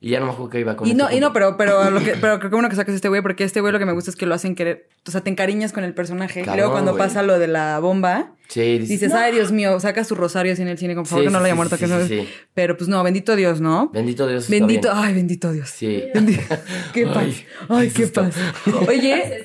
[0.00, 1.90] Y ya no me acuerdo que iba con Y este no, y no, pero, pero,
[1.90, 3.84] lo que, pero creo que bueno que sacas este güey, porque este güey lo que
[3.84, 4.88] me gusta es que lo hacen querer.
[5.06, 6.40] O sea, te encariñas con el personaje.
[6.40, 9.18] y Cabrón, luego cuando pasa lo de la bomba, Sí, dices, dices, "No".
[9.18, 11.38] ay, Dios mío, sacas tu rosario así en el cine, por favor Sí, que no
[11.38, 11.76] sí, lo haya muerto.
[11.78, 12.06] que no...
[12.06, 12.28] sí.
[12.54, 13.90] Pero pues no, bendito Dios, ¿no?
[13.92, 14.48] Bendito Dios.
[14.48, 15.68] Bendito, ay, bendito Dios.
[15.68, 16.04] Sí.
[16.94, 17.24] Qué paz.
[17.24, 18.36] Ay, Ay, qué paz.
[18.86, 19.44] Oye,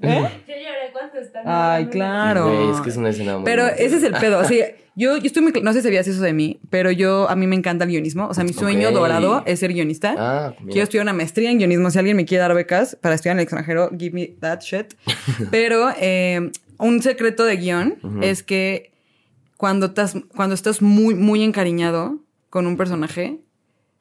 [0.00, 0.28] ¿eh?
[0.46, 1.42] Yo lloré cuando están.
[1.46, 2.74] Ay, claro.
[2.74, 4.38] Es que es una escena muy Pero ese es el pedo.
[4.38, 4.60] Así,
[4.98, 5.52] Yo, yo estoy muy...
[5.62, 7.28] No sé si sabías eso de mí, pero yo...
[7.28, 8.28] A mí me encanta el guionismo.
[8.28, 10.14] O sea, mi sueño dorado es ser guionista.
[10.18, 10.72] Ah, mira.
[10.72, 11.90] Quiero estudiar una maestría en guionismo.
[11.90, 14.94] Si alguien me quiere dar becas para estudiar en el extranjero, give me that shit.
[15.50, 18.94] Pero eh, un secreto de guion es que
[19.58, 23.38] cuando estás, cuando estás muy, muy encariñado con un personaje,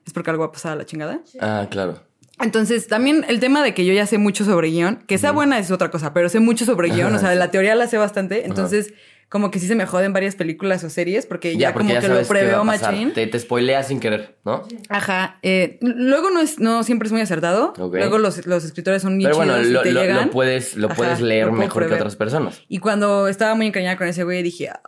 [0.07, 1.19] es porque algo va a pasar a la chingada.
[1.41, 1.99] Ah, claro.
[2.41, 5.57] Entonces, también el tema de que yo ya sé mucho sobre guion, que sea buena
[5.59, 8.45] es otra cosa, pero sé mucho sobre guion, o sea, la teoría la sé bastante,
[8.45, 8.93] entonces
[9.27, 12.21] como que sí se me joden varias películas o series porque ya, como que lo
[12.27, 13.11] preveo machín.
[13.11, 14.61] Te, te spoileas sin querer, ¿no?
[14.87, 15.39] Ajá.
[15.41, 17.73] eh, luego no es, no siempre es muy acertado.
[17.75, 20.29] Luego los, los escritores son bien Pero bueno, lo, te lo- lo llegan.
[20.29, 22.61] puedes, lo Ajá, puedes leer lo mejor que otras personas.
[22.69, 24.79] Y cuando estaba muy encariñada con ese güey, dije, "Ah,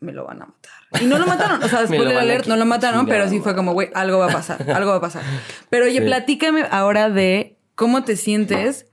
[0.00, 0.72] me lo van a matar.
[1.00, 1.62] Y no lo mataron.
[1.62, 4.32] O sea, spoiler alert, no lo mataron, pero sí fue como, güey, algo va a
[4.32, 5.22] pasar, algo va a pasar.
[5.70, 6.04] Pero oye, Sí.
[6.04, 8.86] platícame ahora de cómo te sientes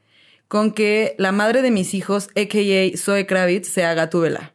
[0.48, 2.98] con que la madre de mis hijos, a.k.a.
[2.98, 4.54] Zoe Kravitz, se haga tu vela.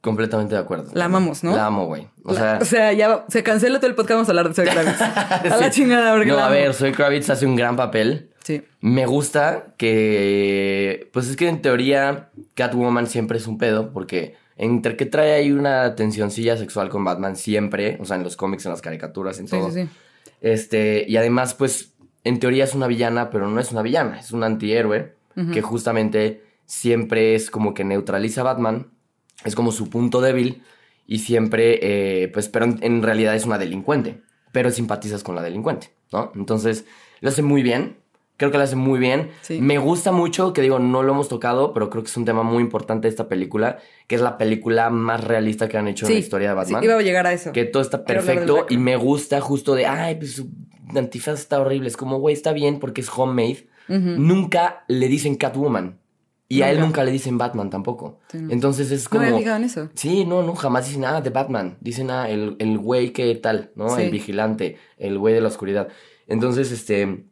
[0.00, 0.90] Completamente de acuerdo.
[0.94, 1.54] La amamos, ¿no?
[1.54, 2.08] La amo, güey.
[2.24, 4.54] O La- sea, o sea, ya se cancela todo el podcast, vamos a hablar de
[4.54, 5.00] Zoe Kravitz.
[5.52, 8.30] A la chingada, porque No, la a ver, Soy Kravitz hace un gran papel.
[8.42, 8.62] Sí.
[8.80, 11.08] Me gusta que.
[11.12, 15.50] Pues es que en teoría, Catwoman siempre es un pedo, porque entre que trae ahí
[15.52, 19.48] una tensioncilla sexual con Batman siempre, o sea, en los cómics, en las caricaturas, en
[19.48, 19.70] Sí, todo.
[19.70, 19.88] sí, sí.
[20.40, 21.94] Este, y además, pues,
[22.24, 25.14] en teoría es una villana, pero no es una villana, es un antihéroe
[25.52, 28.88] que justamente siempre es como que neutraliza a Batman,
[29.44, 30.62] es como su punto débil
[31.06, 34.20] y siempre, eh, pues, pero en, en realidad es una delincuente,
[34.52, 36.30] pero simpatizas con la delincuente, ¿no?
[36.36, 36.84] Entonces,
[37.20, 37.96] lo hace muy bien.
[38.36, 39.30] Creo que lo hace muy bien.
[39.42, 39.60] Sí.
[39.60, 42.42] Me gusta mucho, que digo, no lo hemos tocado, pero creo que es un tema
[42.42, 46.14] muy importante de esta película, que es la película más realista que han hecho en
[46.14, 47.52] la historia de Batman Sí, iba a llegar a eso.
[47.52, 50.48] que todo está perfecto y me gusta justo de, ay, pues su
[50.96, 51.88] antifaz está horrible.
[51.88, 53.68] Es como, güey, está bien porque es homemade.
[53.88, 55.98] Nunca le dicen Catwoman.
[56.48, 57.02] Y a él Nunca.
[57.02, 58.18] le dicen Batman tampoco.
[58.30, 58.52] Sí, no.
[58.52, 59.22] Entonces es No como...
[59.22, 59.88] me había fijado en eso.
[59.94, 61.78] Sí, no, no, jamás dicen nada de Batman.
[61.80, 63.96] Dicen ah, el, el güey que tal, ¿no?
[63.96, 65.88] El vigilante, el güey de la oscuridad.
[66.26, 67.24] Entonces, este,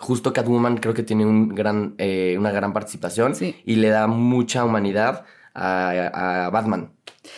[0.00, 3.54] justo Catwoman creo que tiene un gran, eh, una gran participación Sí.
[3.64, 6.90] y le da mucha humanidad a, a Batman.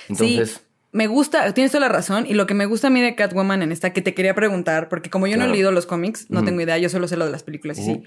[0.08, 0.60] Entonces, sí,
[0.92, 2.24] me gusta, tienes toda la razón.
[2.26, 4.88] Y lo que me gusta a mí de Catwoman en esta, que te quería preguntar,
[4.88, 7.24] porque como yo no he leído los cómics, no tengo idea, yo solo sé lo
[7.26, 8.02] de las películas y sí.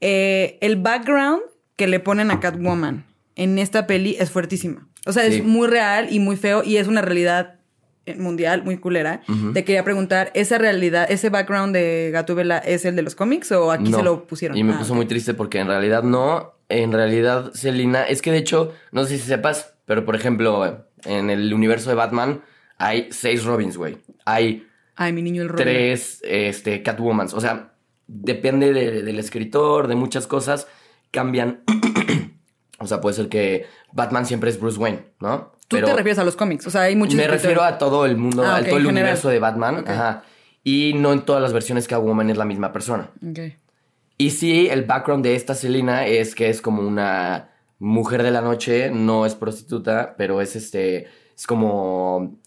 [0.00, 1.40] Eh, el background
[1.76, 3.04] que le ponen a Catwoman
[3.34, 4.86] en esta peli es fuertísima.
[5.06, 5.36] O sea, Sí.
[5.36, 7.54] es muy real y muy feo y es una realidad
[8.18, 9.22] mundial muy culera.
[9.28, 9.52] Ujú.
[9.52, 13.72] Te quería preguntar, ¿esa realidad, ese background de Gatúbela es el de los cómics o
[13.72, 13.98] aquí No.
[13.98, 14.56] se lo pusieron?
[14.56, 16.54] Y me Ah, puso muy triste porque en realidad no.
[16.68, 21.30] En realidad, Selina, es que de hecho, no sé si sepas, pero por ejemplo, en
[21.30, 22.42] el universo de Batman
[22.78, 23.98] hay seis Robins, güey.
[24.24, 24.66] Hay
[24.96, 25.64] Ay, mi niño el Robin.
[25.64, 27.34] tres este, Catwomans.
[27.34, 27.74] O sea,
[28.08, 30.66] depende de- del escritor, de muchas cosas,
[31.10, 31.62] cambian.
[32.78, 35.52] o sea, puede ser que Batman siempre es Bruce Wayne, ¿no?
[35.68, 38.16] Tú te refieres a los cómics, o sea, hay muchos Me refiero a todo el
[38.16, 38.86] mundo, Ah, a todo el general.
[38.92, 39.84] universo de Batman.
[39.86, 40.22] Ajá.
[40.62, 43.10] Y no en todas las versiones Catwoman es la misma persona.
[43.28, 43.38] Ok.
[44.18, 48.40] Y sí, el background de esta Selina es que es como una mujer de la
[48.40, 52.38] noche, no es prostituta, pero es este, es como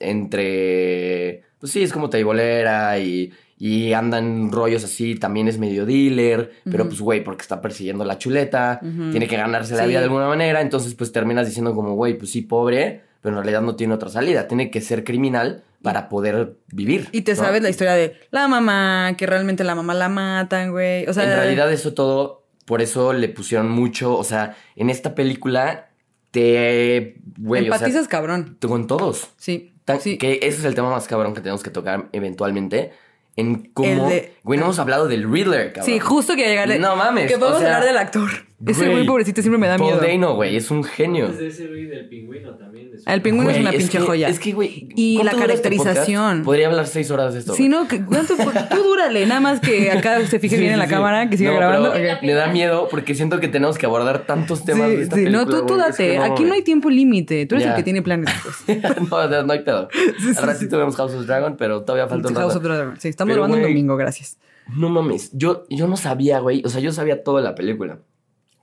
[0.49, 6.51] entre, pues sí, es como taibolera y, y andan rollos así, también es medio dealer,
[6.63, 9.89] pero pues güey, porque está persiguiendo la chuleta, tiene que ganarse la Sí.
[9.89, 13.43] vida de alguna manera, entonces pues terminas diciendo como, güey, pues sí, pobre, pero en
[13.43, 17.08] realidad no tiene otra salida, tiene que ser criminal para poder vivir.
[17.12, 17.38] Y te ¿no?
[17.38, 21.08] sabes la historia de la mamá, que realmente la mamá la matan, güey.
[21.08, 25.15] O sea, en realidad eso todo, por eso le pusieron mucho, o sea, en esta
[25.15, 25.89] película
[26.32, 28.58] te, güey, o sea, empatizas cabrón.
[28.62, 29.29] con todos.
[29.38, 29.73] Sí.
[29.86, 30.17] Tan- sí.
[30.17, 32.91] Que ese es el tema más cabrón que tenemos que tocar eventualmente.
[33.36, 35.86] En cómo, de- güey, no hemos hablado del Riddler, cabrón.
[35.93, 36.77] Sí, justo que llegarle.
[36.77, 38.29] No mames, Que podemos o sea, hablar del actor.
[38.65, 40.05] Ese güey, pobrecito siempre me da Paul miedo.
[40.05, 41.27] Dano, güey, es un genio.
[41.27, 42.91] Es de ese güey del pingüino también.
[42.91, 44.27] de su- El pingüino es una pinche que- joya.
[44.27, 44.89] Es que, güey.
[44.97, 46.43] Y ¿cuánto la este caracterización.
[46.43, 47.53] Podría hablar seis horas de esto.
[47.53, 47.69] Sí, güey.
[47.69, 48.35] no, que- ¿cuánto?
[48.35, 50.91] Tú dúrale, nada más que acá se fije Sí, bien en la sí.
[50.91, 51.91] cámara, que siga No, grabando.
[51.93, 52.23] pero Ok.
[52.23, 55.45] Me da miedo porque siento que tenemos que abordar tantos temas de esta sí, película.
[55.45, 55.79] no, tú, tú güey.
[55.89, 56.07] Es date.
[56.11, 57.45] que Aquí no hay tiempo límite.
[57.45, 57.71] Tú eres Ya.
[57.71, 58.29] el que tiene planes.
[58.65, 58.77] Pues.
[59.09, 59.87] no, no, no hay pedo.
[60.37, 62.57] Al ratito vemos House of Dragon, pero todavía falta un House rato.
[62.57, 62.99] of Dragon.
[62.99, 64.37] Sí, estamos grabando un domingo, gracias.
[64.75, 66.61] No mames, yo, yo no sabía, güey.
[66.65, 67.99] O sea, yo sabía todo de la película.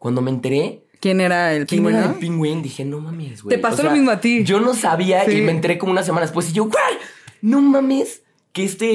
[0.07, 1.99] Cuando me enteré ¿Quién era el quién pingüino?
[1.99, 3.57] era el pingüín, dije, no mames, güey.
[3.57, 4.45] Te pasó O lo mismo a ti.
[4.45, 5.38] Yo no sabía Sí.
[5.38, 6.77] y me enteré como una semana después y yo, güey,
[7.42, 8.87] no mames, que este.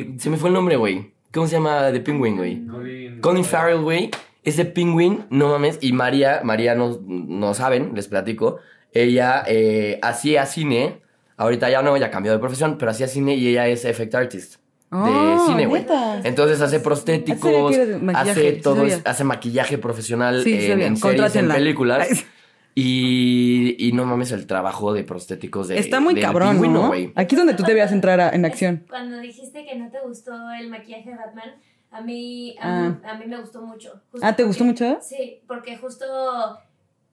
[0.00, 1.12] eh, se me fue el nombre, güey.
[1.32, 2.66] ¿Cómo se llama The Penguin, güey?
[2.66, 4.10] Colin, Colin Farrell, güey.
[4.42, 5.78] Ese Penguin, no mames.
[5.80, 8.58] Y María, María no, no saben, les platico.
[8.92, 11.02] Ella eh, hacía cine.
[11.36, 14.56] Ahorita ya no, ya cambió de profesión, pero hacía cine y ella es effect artist.
[14.90, 15.84] De Oh, cine, güey.
[16.24, 17.74] Entonces hace prostéticos,
[18.14, 19.00] hace todo, sabía.
[19.04, 22.06] hace maquillaje profesional Sí, en, en series, en películas.
[22.08, 22.18] Ay,
[22.78, 25.78] Y, y no mames el trabajo de prostéticos de.
[25.78, 26.86] Está muy cabrón, pingüino, ¿no?
[26.88, 27.10] güey.
[27.16, 28.84] Aquí es donde tú te veas entrar a- en acción.
[28.88, 31.54] Cuando dijiste que no te gustó el maquillaje de Batman,
[31.90, 32.88] a mí, a, Ah.
[32.90, 34.02] mí- a mí me gustó mucho.
[34.12, 34.98] Justo Ah, ¿te gustó mucho?
[35.00, 36.04] Sí, porque justo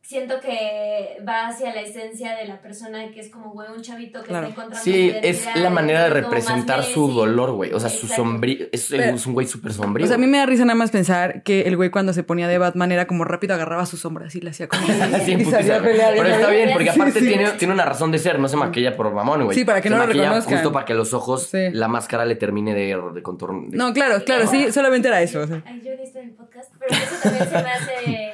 [0.05, 4.21] siento que va hacia la esencia de la persona que es como, güey, un chavito
[4.21, 4.47] que Claro.
[4.49, 7.71] está encontrando Sí, su es la manera de representar su dolor, güey.
[7.71, 8.65] O sea, su sombrío.
[8.73, 10.03] Es, Pero- es un güey súper sombrío.
[10.03, 12.21] O sea, a mí me da risa nada más pensar que el güey cuando se
[12.21, 14.83] ponía de Batman era como rápido agarraba sus sombras y le hacía como...
[15.23, 15.91] Sí, en y putiza, salía a güey.
[15.93, 17.27] pelear, Pero está bien, porque Sí, aparte sí.
[17.27, 19.57] Tiene, tiene una razón de ser, no se maquilla por mamón, güey.
[19.57, 20.53] Sí, para que Se no lo maquilla reconozcan.
[20.55, 21.69] Justo para que los ojos, Sí.
[21.71, 23.67] la máscara le termine de, de contorno.
[23.69, 25.39] de- No, claro, claro, sí, solamente era eso.
[25.39, 25.63] o sea.
[25.65, 28.33] Ay, yo he visto en el podcast, pero eso también se me hace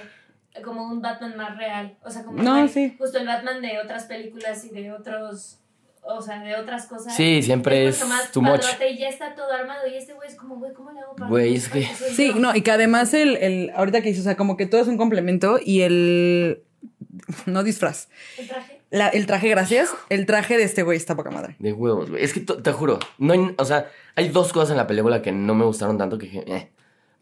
[0.62, 1.98] como un Batman más real.
[2.04, 2.96] O sea, como No, sí.
[2.98, 5.60] justo el Batman de otras películas y de otros,
[6.02, 7.16] o sea, de otras cosas.
[7.16, 8.64] Sí, siempre es más too much.
[8.92, 11.30] y ya está todo armado y este güey es como, güey, ¿cómo le hago para
[11.30, 12.36] Güey, es que- Sí, yo?
[12.36, 14.88] no, y que además el, el ahorita que hizo, o sea, como que todo es
[14.88, 16.64] un complemento y el...
[17.46, 18.10] No disfraz.
[18.38, 18.82] El traje.
[18.92, 19.90] La- el traje, gracias.
[20.10, 21.56] El traje de este güey está poca madre.
[21.60, 22.24] De huevos, güey.
[22.24, 25.32] Es que te juro, no hay- o sea, hay dos cosas en la película que
[25.32, 26.72] no me gustaron tanto que dije, eh.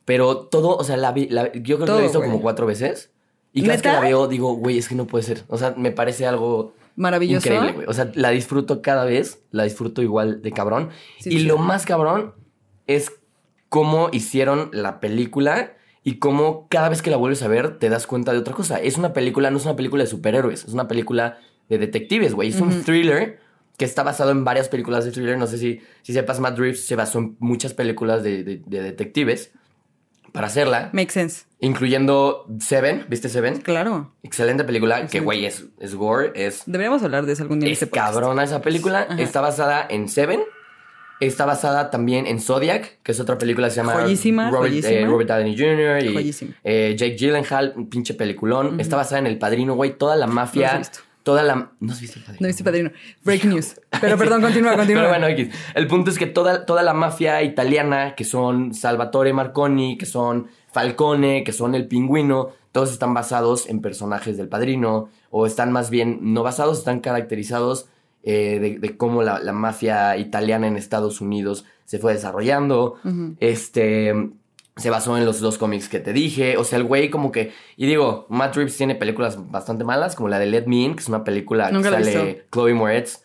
[0.05, 2.65] Pero todo, o sea, la vi- la- yo creo que la he visto como cuatro
[2.65, 3.11] veces.
[3.53, 5.43] Y cada vez que la veo, digo, güey, es que no puede ser.
[5.47, 7.47] O sea, me parece algo Maravilloso.
[7.47, 7.87] increíble, güey.
[7.87, 10.89] O sea, la disfruto cada vez, la disfruto igual de cabrón.
[11.19, 11.43] Sí, y sí.
[11.45, 12.33] lo más cabrón
[12.87, 13.11] es
[13.69, 18.07] cómo hicieron la película y cómo cada vez que la vuelves a ver te das
[18.07, 18.79] cuenta de otra cosa.
[18.79, 22.49] Es una película, no es una película de superhéroes, es una película de detectives, güey.
[22.49, 23.39] Es un thriller
[23.77, 25.37] que está basado en varias películas de thriller.
[25.37, 28.81] No sé si, si sepas, Matt Reeves se basó en muchas películas de, de- de
[28.81, 29.51] detectives
[30.37, 31.45] para hacerla, Makes sense.
[31.59, 33.05] incluyendo Seven.
[33.09, 33.61] ¿Viste Seven?
[33.61, 34.13] Claro.
[34.23, 35.25] Excelente película, que Excelente.
[35.25, 38.13] güey es, es gore, es Deberíamos hablar de eso algún día es este podcast.
[38.13, 39.07] cabrona esa película.
[39.09, 39.19] Ajá.
[39.21, 40.41] Está basada en Seven.
[41.19, 44.93] Está basada también en Zodiac, que es otra película que se llama Joyísima, Robert, joyísima.
[44.99, 46.03] eh, Robert Downey Jr.
[46.03, 46.53] y Joyísima.
[46.63, 48.79] eh, Jake Gyllenhaal, un pinche peliculón.
[48.79, 49.97] Está basada en El Padrino, güey.
[49.97, 50.79] Toda la mafia.
[51.27, 51.71] Toda la...
[51.81, 52.39] ¿No has visto El Padrino?
[52.39, 52.91] No viste padrino.
[53.25, 53.81] Breaking news.
[53.99, 55.01] Pero perdón, continúa, continúa.
[55.01, 55.53] Pero bueno, X.
[55.75, 60.47] El punto es que toda, toda la mafia italiana, que son Salvatore Marconi, que son
[60.71, 65.89] Falcone, que son El Pingüino, todos están basados en personajes del padrino, o están más
[65.89, 67.89] bien no basados, están caracterizados
[68.23, 72.95] eh, de, de cómo la, la mafia italiana en Estados Unidos se fue desarrollando.
[73.41, 74.13] Este.
[74.77, 76.55] Se basó en los dos cómics que te dije.
[76.57, 77.51] O sea, el güey como que...
[77.75, 81.01] Y digo, Matt Reeves tiene películas bastante malas, como la de Let Me In, que
[81.01, 82.45] es una película Nunca que sale.
[82.51, 83.23] Chloe Moretz.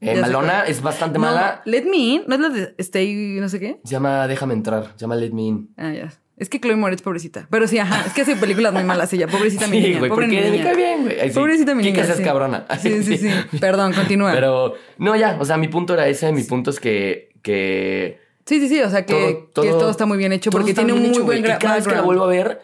[0.00, 1.62] Eh, malona, es bastante No, mala.
[1.64, 3.80] Let Me In, ¿no es la de Stay no sé qué?
[3.84, 5.70] Se llama Déjame entrar, se llama Let Me In.
[5.76, 6.12] Ah, ya.
[6.36, 7.46] Es que Chloe Moretz, pobrecita.
[7.48, 8.02] Pero sí, ajá.
[8.06, 9.28] Es que hace películas muy malas ella.
[9.28, 10.08] Pobrecita mi Sí, niña.
[10.08, 10.64] Pobre mi me niña.
[10.64, 11.20] cae bien, güey.
[11.30, 11.34] Sí.
[11.38, 12.04] Pobrecita mi niña.
[12.04, 12.24] seas sí.
[12.24, 12.66] cabrona.
[12.80, 13.30] Sí, sí, sí.
[13.60, 14.32] Perdón, continúa.
[14.32, 18.60] Pero, no, ya, o sea, mi punto era ese, mi punto es que, que Sí,
[18.60, 18.80] sí, sí.
[18.82, 19.12] O sea, que
[19.52, 21.56] todo, que todo- todo está muy bien hecho porque tiene un muy hecho, buen gra-
[21.56, 22.60] Y cada vez que la vuelvo a ver,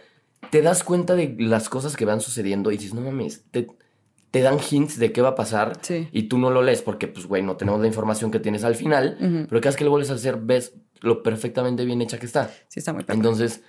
[0.51, 3.67] te das cuenta de las cosas que van sucediendo y dices, no mames, te,
[4.31, 6.09] te dan hints de qué va a pasar Sí.
[6.13, 8.75] y tú no lo lees porque, pues, güey, no tenemos la información que tienes al
[8.75, 9.17] final,
[9.49, 12.51] pero cada vez que lo vuelves a hacer, ves lo perfectamente bien hecha que está.
[12.69, 13.17] Sí, está muy padre.
[13.17, 13.63] Entonces,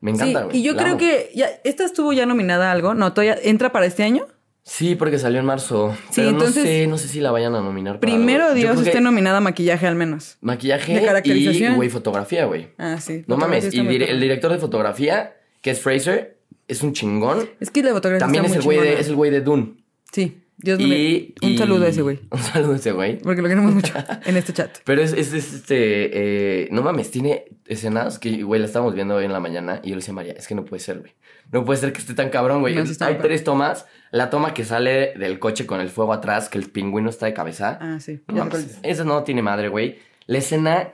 [0.00, 0.58] me Sí, encanta, güey.
[0.58, 0.98] y yo creo amo.
[0.98, 2.94] que ya, esta estuvo ya nominada a algo.
[2.94, 4.26] No, todavía entra para este año.
[4.68, 5.96] Sí, porque salió en marzo.
[6.10, 8.00] Sí, pero entonces- no sé, no sé si la vayan a nominar.
[8.00, 8.56] para Primero algo.
[8.56, 10.38] Dios esté nominada a maquillaje al menos.
[10.40, 11.72] Maquillaje de caracterización.
[11.74, 12.70] y, güey, fotografía, güey.
[12.76, 13.22] Ah, sí.
[13.28, 13.72] No mames.
[13.72, 17.48] Y el director de fotografía, que es Fraser, es un chingón.
[17.60, 19.40] Es que la fotografía También está es muy el, güey de, es el güey de
[19.40, 19.74] Dune.
[20.12, 20.42] Sí.
[20.58, 22.18] Dios me Y, Un y- saludo a ese güey.
[22.30, 23.18] Un saludo a ese güey.
[23.18, 23.92] Porque lo queremos mucho
[24.24, 24.78] en este chat.
[24.84, 26.64] Pero es, es, es, este.
[26.64, 29.80] eh, no mames, tiene escenas que, güey, la estábamos viendo hoy en la mañana.
[29.84, 31.12] Y yo le decía a María, es que no puede ser, güey.
[31.52, 32.74] No puede ser que esté tan cabrón, güey.
[32.74, 33.84] No, sí Hay tres tomas.
[34.10, 37.34] La toma que sale del coche con el fuego atrás, que el pingüino está de
[37.34, 37.78] cabeza.
[37.80, 38.20] Ah, sí.
[38.28, 39.98] No mames, no tiene madre, güey.
[40.26, 40.88] La escena.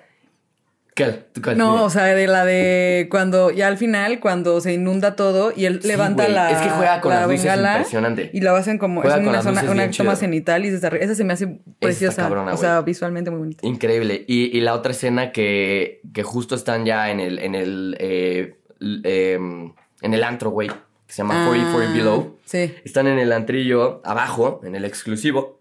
[0.95, 1.25] ¿Qué?
[1.57, 5.65] No, o sea, de la de cuando ya al final, cuando se inunda todo y
[5.65, 8.31] él Sí, levanta la, Es que juega con la las luces bengala impresionante.
[8.35, 11.03] y la hacen como Juega es una zona, una toma cenital y desde arriba.
[11.03, 12.23] Esa se me hace preciosa.
[12.25, 13.67] cabrona, o sea, visualmente muy bonita.
[13.67, 14.23] Increíble.
[14.29, 18.59] Y, y la otra escena que, que justo están ya en el, en el, eh,
[19.05, 19.73] em,
[20.03, 20.71] en el antro, güey,
[21.13, 22.39] que se llama 44 Ah, Below.
[22.47, 22.75] Sí.
[22.85, 25.61] Están en el antrillo abajo, en el exclusivo,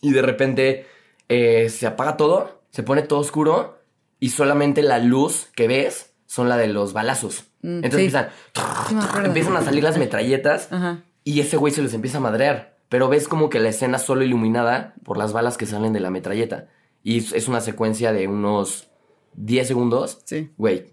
[0.00, 0.86] y de repente
[1.28, 3.78] eh, se apaga todo, se pone todo oscuro,
[4.18, 7.44] y solamente la luz que ves son la de los balazos.
[7.62, 8.16] Mm, Entonces sí.
[8.16, 11.04] empiezan, empiezan a salir las metralletas, Ajá.
[11.22, 12.76] y ese güey se los empieza a madrear.
[12.88, 16.10] Pero ves como que la escena solo iluminada por las balas que salen de la
[16.10, 16.68] metralleta.
[17.04, 18.88] Y es- es una secuencia de unos
[19.34, 20.22] 10 segundos.
[20.24, 20.50] Sí.
[20.56, 20.86] Güey,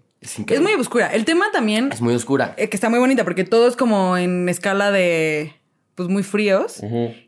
[0.54, 1.06] es muy oscura.
[1.08, 2.54] El tema también, Es muy oscura.
[2.56, 5.54] eh, que está muy bonita porque todo es como en escala de,
[5.94, 6.80] pues muy fríos.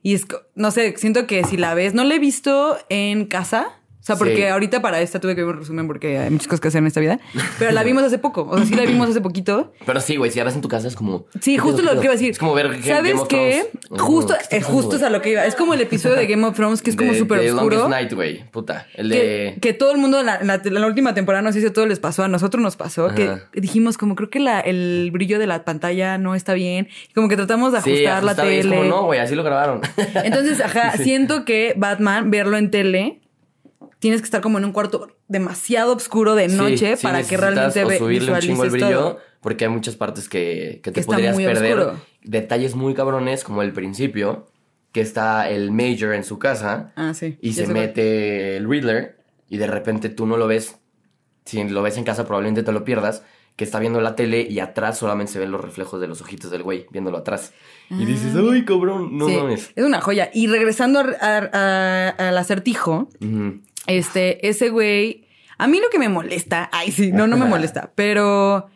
[0.02, 3.77] Y es, no sé, siento que si la ves, no la he visto en casa.
[4.08, 4.42] Sea, porque Sí.
[4.44, 6.86] ahorita para esta tuve que ver un resumen porque hay muchas cosas que hacer en
[6.86, 7.20] esta vida.
[7.58, 8.46] Pero la vimos hace poco.
[8.50, 9.72] O sea, sí la vimos hace poquito.
[9.86, 11.26] Pero sí, güey, si la ves en tu casa es como.
[11.40, 12.30] Sí, ¿qué justo lo que iba a decir.
[12.30, 13.70] Es como ver Game ¿Sabes of qué?
[13.90, 15.44] Justo, ¿qué está eh, justo es a lo que iba.
[15.46, 17.76] Es como el episodio de Game of Thrones que es como súper oscuro.
[17.76, 18.50] Longest Night, güey.
[18.50, 18.86] Puta.
[18.94, 19.58] El que, de.
[19.60, 22.00] que todo el mundo en la, la- última temporada, no sé si a todos les
[22.00, 25.64] pasó, a nosotros nos pasó, que dijimos como creo que la- el brillo de la
[25.64, 28.76] pantalla no está bien, y como que tratamos de ajustar Sí, la ajustar, es tele.
[28.76, 29.80] como, no, güey, así lo grabaron.
[30.24, 33.20] Entonces, ajá, siento que Batman, verlo en tele,
[33.98, 37.84] tienes que estar como en un cuarto demasiado oscuro de noche sí, para que realmente
[37.84, 39.18] o ve, subirle un chingo el brillo, todo.
[39.40, 41.78] porque hay muchas partes que, que te Que podrías perder.
[41.78, 42.00] oscuro.
[42.22, 44.48] Detalles muy cabrones, como el principio,
[44.92, 47.36] que está el Major en su casa Ah, sí.
[47.40, 50.76] y se mete el Riddler y de repente tú no lo ves.
[51.44, 53.22] Si lo ves en casa probablemente te lo pierdas,
[53.56, 56.50] que está viendo la tele y atrás solamente se ven los reflejos de los ojitos
[56.50, 57.52] del güey viéndolo atrás.
[57.90, 59.30] Y dices, ay, cabrón, no Ah.
[59.42, 59.70] Mames.
[59.74, 60.30] es una joya.
[60.32, 63.60] Y regresando a- a- a- al acertijo, Ujú.
[63.88, 65.26] Este, ese güey.
[65.58, 66.68] A mí lo que me molesta.
[66.72, 67.90] Ay, sí, no, no me molesta.
[67.96, 68.70] Pero.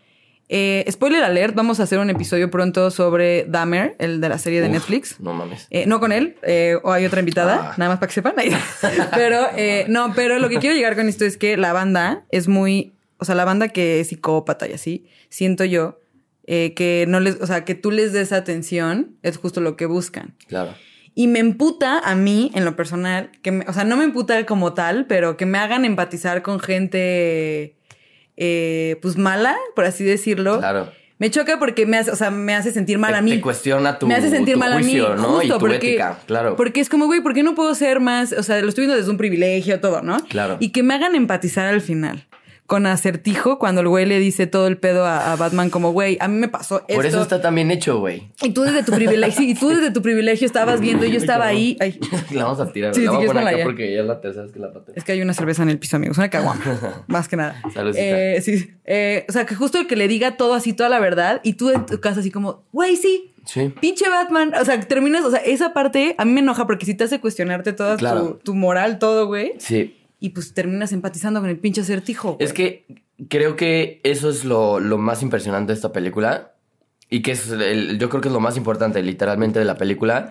[0.48, 4.61] eh, spoiler alert, vamos a hacer un episodio pronto sobre Dahmer, el de la serie
[4.61, 5.20] de Uf, Netflix.
[5.20, 5.66] No mames.
[5.70, 7.75] Eh, no con él, eh, o hay otra invitada, Ah.
[7.79, 8.35] nada más para que sepan.
[9.14, 12.48] pero, eh, no, pero lo que quiero llegar con esto es que la banda es
[12.48, 12.92] muy.
[13.18, 16.01] O sea, la banda que es psicópata y así, siento yo.
[16.48, 19.87] eh, que no les, o sea, que tú les des atención es justo lo que
[19.87, 20.35] buscan.
[20.48, 20.75] Claro.
[21.14, 24.44] Y me emputa a mí, en lo personal, que me- o sea, no me emputa
[24.46, 27.77] como tal, pero que me hagan empatizar con gente,
[28.37, 30.59] eh, pues mala, por así decirlo.
[30.59, 30.90] Claro.
[31.18, 33.31] Me choca porque me hace, o sea, me hace sentir mal Te- a mí.
[33.31, 35.22] te cuestiona tu- Me hace sentir mal juicio, a mí.
[35.22, 35.29] ¿no?
[35.29, 36.57] Justo, Y tu porque, ética, claro.
[36.57, 38.33] Porque es como, güey, ¿por qué no puedo ser más?
[38.33, 40.16] O sea, lo estoy viendo desde un privilegio, todo, ¿no?
[40.29, 40.57] Claro.
[40.59, 42.27] Y que me hagan empatizar al final.
[42.73, 46.17] Con acertijo, cuando el güey le dice todo el pedo a, a Batman, como, güey,
[46.21, 46.95] a mí me pasó esto.
[46.95, 48.31] Por eso está tan bien hecho, güey.
[48.41, 51.19] Y tú desde tu privilegio, sí, y tú desde tu privilegio estabas viendo, y yo
[51.19, 51.77] estaba ahí.
[51.81, 52.95] Ay, La vamos a tirar.
[52.95, 53.65] Sí, la sí, voy a poner acá ya.
[53.65, 54.95] porque ya es la tercera vez que la pateo.
[54.97, 56.17] Es que hay una cerveza en el piso, amigos.
[56.17, 57.05] Una caguama.
[57.09, 57.61] más que nada.
[57.95, 58.71] Eh, sí.
[58.87, 61.53] Eh, o sea, que justo el que le diga todo así, toda la verdad, y
[61.53, 63.35] tú en tu casa así como, güey, sí.
[63.45, 63.71] Sí.
[63.83, 64.55] Pinche Batman.
[64.59, 67.21] O sea, terminas, o sea, esa parte a mí me enoja porque si te hace
[67.21, 68.39] cuestionarte toda Claro.
[68.43, 69.53] tu, tu moral, todo, güey.
[69.59, 69.99] Sí.
[70.23, 72.35] Y pues terminas empatizando con el pinche acertijo.
[72.35, 72.45] güey.
[72.45, 72.87] Es que
[73.29, 76.55] creo que eso es lo, lo más impresionante de esta película.
[77.11, 80.31] Y que es el- yo creo que es lo más importante, literalmente, de la película.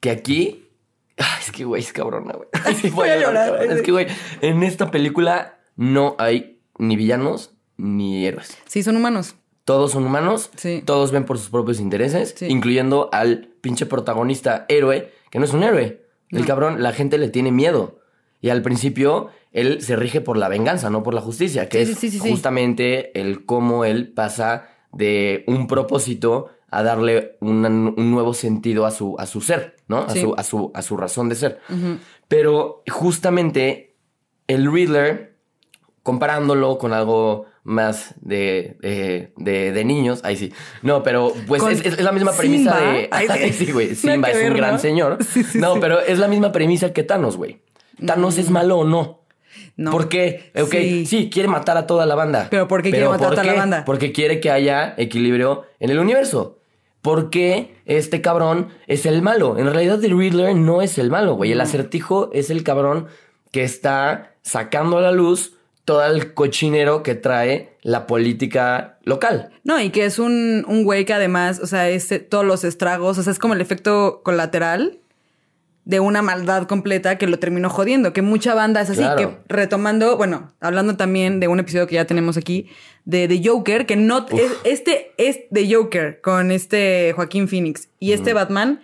[0.00, 0.68] Que aquí.
[1.16, 2.48] Ay, es que, güey, es cabrona, güey.
[2.80, 3.62] Sí, Voy a llorar.
[3.64, 4.06] Es que, güey,
[4.42, 8.56] en esta película no hay ni villanos ni héroes.
[8.66, 9.34] Sí, son humanos.
[9.64, 10.82] Todos son humanos, Sí.
[10.84, 12.46] todos ven por sus propios intereses, Sí.
[12.50, 16.02] incluyendo al pinche protagonista héroe, que no es un héroe.
[16.28, 17.98] El cabrón, la gente le tiene miedo.
[18.44, 21.92] Y al principio, él se rige por la venganza, no por la justicia, que Sí,
[21.92, 28.10] es sí, sí, justamente el cómo él pasa de un propósito a darle una- un
[28.10, 30.00] nuevo sentido a su, a su ser, ¿no?
[30.00, 31.58] A, su, a, su, a su razón de ser.
[32.28, 33.96] Pero justamente
[34.46, 35.38] el Riddler,
[36.02, 40.52] comparándolo con algo más de, de, de- de niños, ahí sí.
[40.82, 42.92] No, pero pues es, es- es la misma premisa Simba.
[42.92, 43.08] de...
[43.10, 43.72] Ay, sí.
[43.72, 43.94] güey.
[43.94, 44.78] Simba es un ver, gran ¿no?
[44.78, 45.18] señor.
[45.24, 45.78] Sí, sí, no, sí.
[45.80, 47.62] pero es la misma premisa que Thanos, güey.
[48.04, 49.20] Thanos es malo o no.
[49.76, 49.90] No.
[49.90, 50.50] ¿Por qué?
[50.56, 51.06] Ok, Sí.
[51.06, 51.30] sí.
[51.30, 52.48] quiere matar a toda la banda.
[52.50, 53.84] Pero ¿por qué quiere matar a ¿por toda la banda?
[53.84, 56.58] Porque quiere que haya equilibrio en el universo.
[57.02, 59.58] ¿Por qué este cabrón es el malo?
[59.58, 61.52] En realidad, The Riddler no es el malo, güey.
[61.52, 63.08] El acertijo es el cabrón
[63.50, 65.52] que está sacando a la luz
[65.84, 69.50] todo el cochinero que trae la política local.
[69.64, 72.64] No, y que es un, un güey que además, o sea, es eh, todos los
[72.64, 74.98] estragos, o sea, es como el efecto colateral
[75.84, 79.16] de una maldad completa que lo terminó jodiendo, que mucha banda es así, Claro.
[79.16, 82.68] que retomando, bueno, hablando también de un episodio que ya tenemos aquí,
[83.04, 88.12] de, de Joker, que no, es- este es de Joker con este Joaquín Phoenix y
[88.12, 88.80] este Batman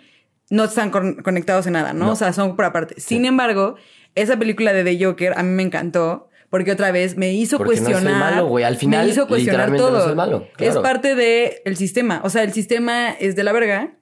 [0.51, 2.05] no están con- conectados en nada, ¿no?
[2.05, 2.11] No.
[2.11, 2.99] O sea, son por aparte.
[2.99, 3.75] Sin embargo,
[4.13, 6.27] esa película de The Joker a mí me encantó.
[6.51, 8.19] Porque otra vez me hizo Porque no es el cuestionar.
[8.33, 8.65] malo, güey.
[8.65, 10.03] Al final, me hizo cuestionar no todo.
[10.03, 12.19] es el malo, Es parte del sistema.
[12.25, 13.93] O sea, el sistema es de la verga.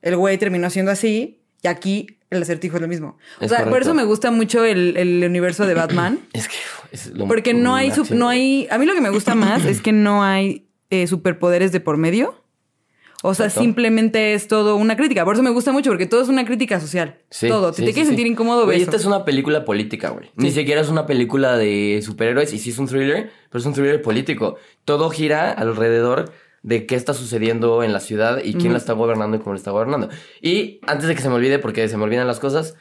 [0.00, 1.42] El güey terminó siendo así.
[1.62, 3.18] Y aquí el acertijo es lo mismo.
[3.40, 6.20] O sea, por eso me gusta mucho el, el universo de Batman.
[6.32, 6.54] Es que
[6.92, 8.66] es lo porque no hay, sub- no hay.
[8.70, 11.96] A mí lo que me gusta más es que no hay eh, superpoderes de por
[11.96, 12.36] medio.
[13.22, 13.64] O sea, Exacto.
[13.64, 15.26] simplemente es todo una crítica.
[15.26, 17.18] Por eso me gusta mucho, porque todo es una crítica social.
[17.28, 17.70] Sí, todo.
[17.74, 20.30] sí, si te sí, quieres sentir incómodo, Güey, esta es una película política, güey.
[20.36, 23.74] Ni siquiera es una película de superhéroes y sí es un thriller, pero es un
[23.74, 24.56] thriller político.
[24.86, 29.36] Todo gira alrededor de qué está sucediendo en la ciudad y quién la está gobernando
[29.36, 30.08] y cómo la está gobernando.
[30.42, 32.74] Y antes de que se me olvide, porque se me olvidan las cosas,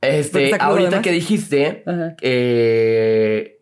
[0.00, 1.02] este, ahorita además.
[1.02, 1.82] que dijiste,
[2.22, 3.58] eh,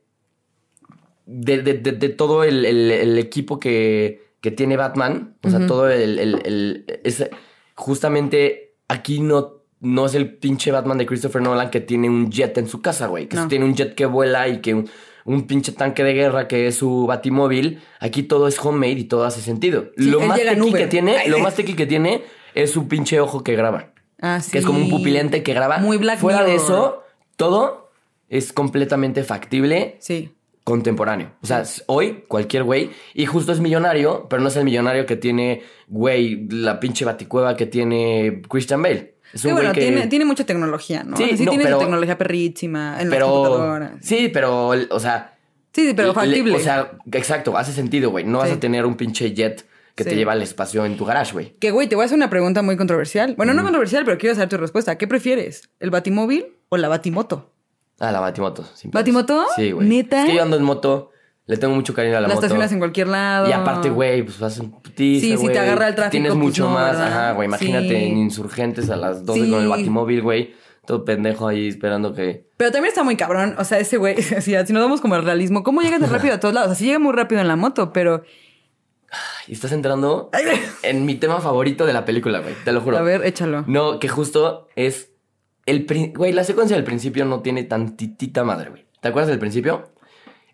[1.27, 5.67] de, de- de- de todo el, el- el equipo que, que tiene Batman, o sea,
[5.67, 7.31] todo el, el- el- es-
[7.75, 12.57] justamente aquí no, no es el pinche Batman de Christopher Nolan que tiene un jet
[12.59, 13.27] en su casa, güey.
[13.29, 13.49] Que No.
[13.49, 14.89] tiene un jet que vuela y que un,
[15.25, 17.81] un pinche tanque de guerra que es su batimóvil.
[18.01, 19.87] Aquí todo es homemade y todo hace sentido.
[19.97, 22.22] Sí, lo más tequi que tiene, Ay, lo más tequi que tiene
[22.55, 23.93] es su pinche ojo que graba.
[24.20, 24.53] Ah, sí.
[24.53, 25.79] Que es como un pupilente que graba.
[25.79, 27.03] Muy Black Fuera de eso,
[27.37, 27.91] todo
[28.29, 30.31] es completamente factible Sí.
[30.64, 31.33] contemporáneo.
[31.43, 35.16] O sea, hoy cualquier güey, y justo es millonario, pero no es el millonario que
[35.16, 39.14] tiene, güey, la pinche baticueva que tiene Christian Bale.
[39.35, 39.80] Es un bueno, que...
[39.80, 41.16] tiene, tiene mucha tecnología, ¿no?
[41.16, 43.26] Sí, Sí, no, tiene pero- tecnología perrísima en pero...
[43.30, 43.97] computadora.
[44.01, 45.37] Sí, pero, o sea...
[45.72, 46.55] Sí, pero le- factible.
[46.57, 48.24] o sea, exacto, hace sentido, güey.
[48.24, 49.66] No vas a tener un pinche jet
[49.97, 51.53] que te lleva al espacio en tu garage, güey.
[51.59, 53.35] Que, güey, te voy a hacer una pregunta muy controversial.
[53.37, 54.97] Bueno, no controversial, pero quiero saber tu respuesta.
[54.99, 55.68] ¿Qué prefieres?
[55.80, 57.53] ¿El batimóvil o la batimoto?
[57.99, 58.64] Ah, la batimoto.
[58.74, 58.91] sin.
[58.93, 59.47] ¿Batimoto?
[59.57, 59.89] Sí, güey.
[59.89, 60.22] ¿Neta?
[60.22, 61.11] Es que yo ando en moto,
[61.47, 62.47] le tengo mucho cariño a la, La moto.
[62.47, 63.49] estacionas en cualquier lado.
[63.49, 66.43] Y aparte, güey, pues vas en putiza, Sí, si te agarra el tráfico, Tienes pues
[66.43, 66.93] mucho no, más.
[66.93, 67.07] ¿verdad?
[67.07, 67.47] Ajá, güey.
[67.49, 67.95] Imagínate Sí.
[68.07, 69.51] en Insurgentes a las 12 Sí.
[69.51, 70.55] con el batimóvil, güey.
[70.87, 72.47] Todo pendejo ahí esperando que...
[72.57, 73.55] Pero también está muy cabrón.
[73.59, 76.35] O sea, ese güey, si, si nos vamos como al realismo, ¿cómo llega tan rápido
[76.35, 76.71] a todos lados?
[76.71, 78.23] O sea, sí llega muy rápido en la moto, pero.
[79.47, 80.31] Y estás entrando
[80.83, 82.55] en mi tema favorito de la película, güey.
[82.65, 82.99] Te lo juro.
[82.99, 83.65] A ver, échalo.
[83.67, 85.13] No, que justo es...
[85.67, 88.87] el Güey, la secuencia del principio no tiene tantitita madre, güey.
[89.01, 89.91] ¿Te acuerdas del principio?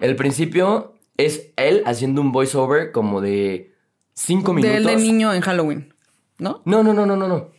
[0.00, 3.72] El principio es él haciendo un voiceover como de
[4.14, 4.76] cinco De minutos.
[4.76, 5.94] él de niño en Halloween,
[6.38, 6.62] ¿no?
[6.64, 7.50] No, no, no, no, no, no.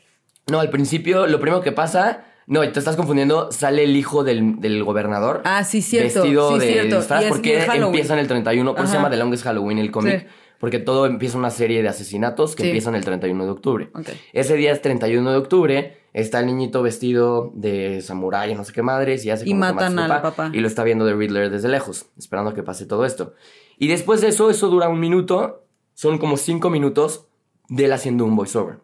[0.48, 2.26] No, al principio lo primero que pasa...
[2.48, 3.50] No, te estás confundiendo.
[3.52, 5.42] Sale el hijo del, del gobernador.
[5.46, 6.22] Ah, sí, cierto.
[6.22, 6.98] Vestido sí, de cierto.
[6.98, 8.72] disfraz porque empieza en el 31.
[8.76, 10.22] Por eso se llama The Longest Halloween el cómic.
[10.22, 10.28] Sí.
[10.62, 12.70] Porque todo empieza una serie de asesinatos que Sí.
[12.70, 13.90] empiezan el 31 de octubre.
[14.32, 15.98] Ese día es 31 de octubre.
[16.14, 19.98] Está el niñito vestido de samurái, no sé qué madres, y hace Y como matan
[19.98, 20.52] al papá.
[20.54, 23.34] Y lo está viendo de Riddler desde lejos, esperando a que pase todo esto.
[23.78, 25.66] Y después de eso, eso dura un minuto.
[25.94, 27.28] Son como cinco minutos
[27.68, 28.78] de él haciendo un voiceover.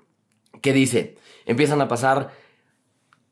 [0.62, 1.16] Que dice,
[1.46, 2.32] empiezan a pasar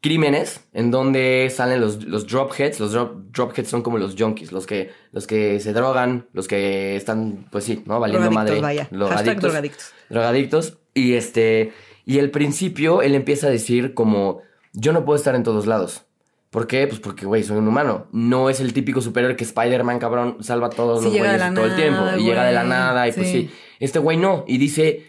[0.05, 2.79] crímenes en donde salen los, los dropheads.
[2.79, 6.95] Los drop, dropheads son como los junkies, los que, los que se drogan, los que
[6.95, 7.99] están, pues sí, ¿no?
[7.99, 8.61] Valiendo Drogadictos, madre.
[8.61, 8.87] vaya.
[8.91, 9.49] Los Hashtag adictos.
[9.51, 9.93] drogadictos.
[10.09, 10.77] Drogadictos.
[10.93, 11.73] Y este.
[12.05, 14.41] Y al principio él empieza a decir como.
[14.73, 16.03] Yo no puedo estar en todos lados.
[16.51, 16.85] ¿Por qué?
[16.85, 18.05] Pues porque, güey, soy un humano.
[18.11, 21.65] No es el típico superhéroe que Spider-Man, cabrón, salva a todos Sí, los güeyes todo
[21.65, 22.03] el tiempo.
[22.19, 23.07] Y llega de la nada.
[23.07, 23.49] Y pues sí.
[23.79, 24.45] Este güey no.
[24.47, 25.03] Y dice: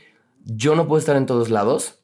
[0.47, 1.99] Yo no puedo estar en todos lados,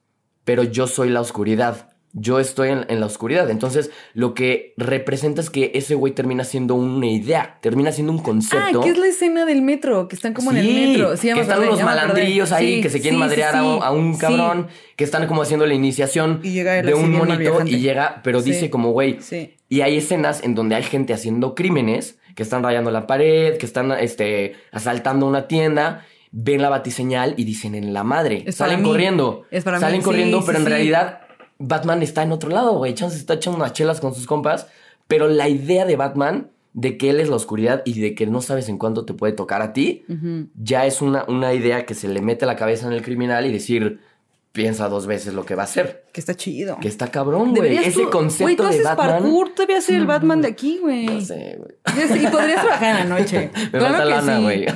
[0.44, 1.91] pero yo soy la oscuridad.
[2.14, 3.48] Yo estoy en, en la oscuridad.
[3.50, 8.20] Entonces, lo que representa es que ese güey termina siendo una idea, termina siendo un
[8.20, 8.80] Ah, concepto.
[8.82, 10.08] ¿qué es la escena del metro?
[10.08, 11.16] Que están como en el metro.
[11.16, 14.18] Sí, que están unos malandrillos ahí Sí, que se quieren madrear a, un, a un
[14.18, 18.90] cabrón, que están como haciendo la iniciación de un monito y llega, pero dice como,
[18.92, 19.54] güey, Sí.
[19.70, 23.66] y hay escenas en donde hay gente haciendo crímenes, que están rayando la pared, que
[23.66, 28.44] están este, asaltando una tienda, ven la batiseñal y dicen en la madre.
[28.46, 29.44] Es Salen corriendo.
[29.50, 30.70] Es para mí, Salen corriendo, sí, pero en sí.
[30.70, 31.20] realidad
[31.62, 32.94] Batman está en otro lado, güey.
[32.94, 34.66] Chance está echando unas chelas con sus compas,
[35.08, 38.40] pero la idea de Batman de que él es la oscuridad y de que no
[38.40, 40.04] sabes en cuánto te puede tocar a ti,
[40.54, 43.44] ya es una, una idea que se le mete a la cabeza en el criminal
[43.44, 44.00] y decir,
[44.52, 46.04] piensa dos veces lo que va a hacer.
[46.12, 46.78] Que está chido.
[46.80, 47.76] Que está cabrón, güey.
[47.76, 48.96] Ese tú- concepto Güey, tú de Batman.
[49.22, 51.06] parkour, tú debías ser el Batman de aquí, güey.
[51.06, 52.22] No sé, güey.
[52.22, 53.50] Y podrías trabajar en la noche.
[53.72, 54.66] Me Claro falta que lana, sí.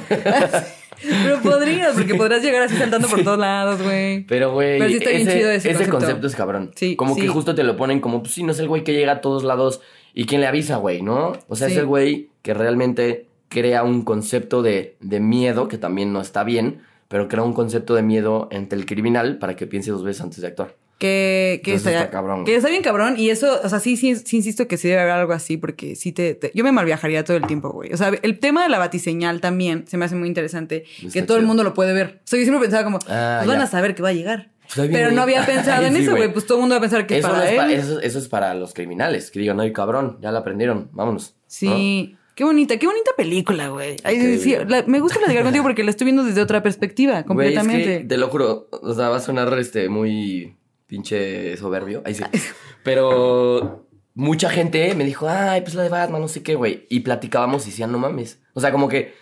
[1.03, 4.25] Pero podrías, porque podrías llegar así saltando por todos lados, güey.
[4.25, 5.99] Pero, güey, sí ese, ese ese concepto.
[5.99, 6.27] concepto.
[6.27, 6.73] es cabrón.
[6.75, 8.93] Sí, Como que justo te lo ponen como, pues sí, no es el güey que
[8.93, 9.81] llega a todos lados
[10.15, 11.33] y quién le avisa, güey, ¿no?
[11.49, 16.13] O sea, es el güey que realmente crea un concepto de, de miedo, que también
[16.13, 19.91] no está bien, pero crea un concepto de miedo entre el criminal para que piense
[19.91, 20.75] dos veces antes de actuar.
[20.99, 23.17] Que, que está, está cabrón, Que está bien cabrón.
[23.19, 25.95] Y eso, o sea, sí, sí, sí insisto que sí debe haber algo así, porque
[25.95, 27.93] sí te, te- Yo me malviajaría todo el tiempo, güey.
[27.93, 30.85] O sea, el tema de la batiseñal también se me hace muy interesante.
[31.03, 32.21] Está que todo el mundo lo puede ver.
[32.25, 34.51] O sea, yo siempre pensaba como, Ah, pues van a saber que va a llegar.
[34.75, 34.89] Pues.
[34.91, 36.33] Pero no había pensado en Sí, eso, güey.
[36.33, 38.01] Pues todo el mundo va a pensar que Eso, es no para es pa- eso,
[38.01, 41.35] eso es para los criminales, que digan, ay, cabrón, ya la aprendieron, vámonos.
[41.37, 41.43] ¿no?
[41.47, 42.17] Sí.
[42.35, 43.97] Qué bonita, qué bonita película, güey.
[44.03, 44.39] Ay, Increíble.
[44.43, 47.99] sí, la- me gusta platicar contigo porque la estoy viendo desde otra perspectiva, es completamente.
[48.01, 50.57] que, te lo juro, o sea, va a sonar este muy
[50.87, 52.03] pinche soberbio.
[52.05, 52.25] Ahí sí.
[52.83, 56.87] Pero mucha gente me dijo, ay, pues la de Batman, no sé qué, güey.
[56.89, 58.41] Y platicábamos y decían, no mames.
[58.55, 59.15] O sea, como que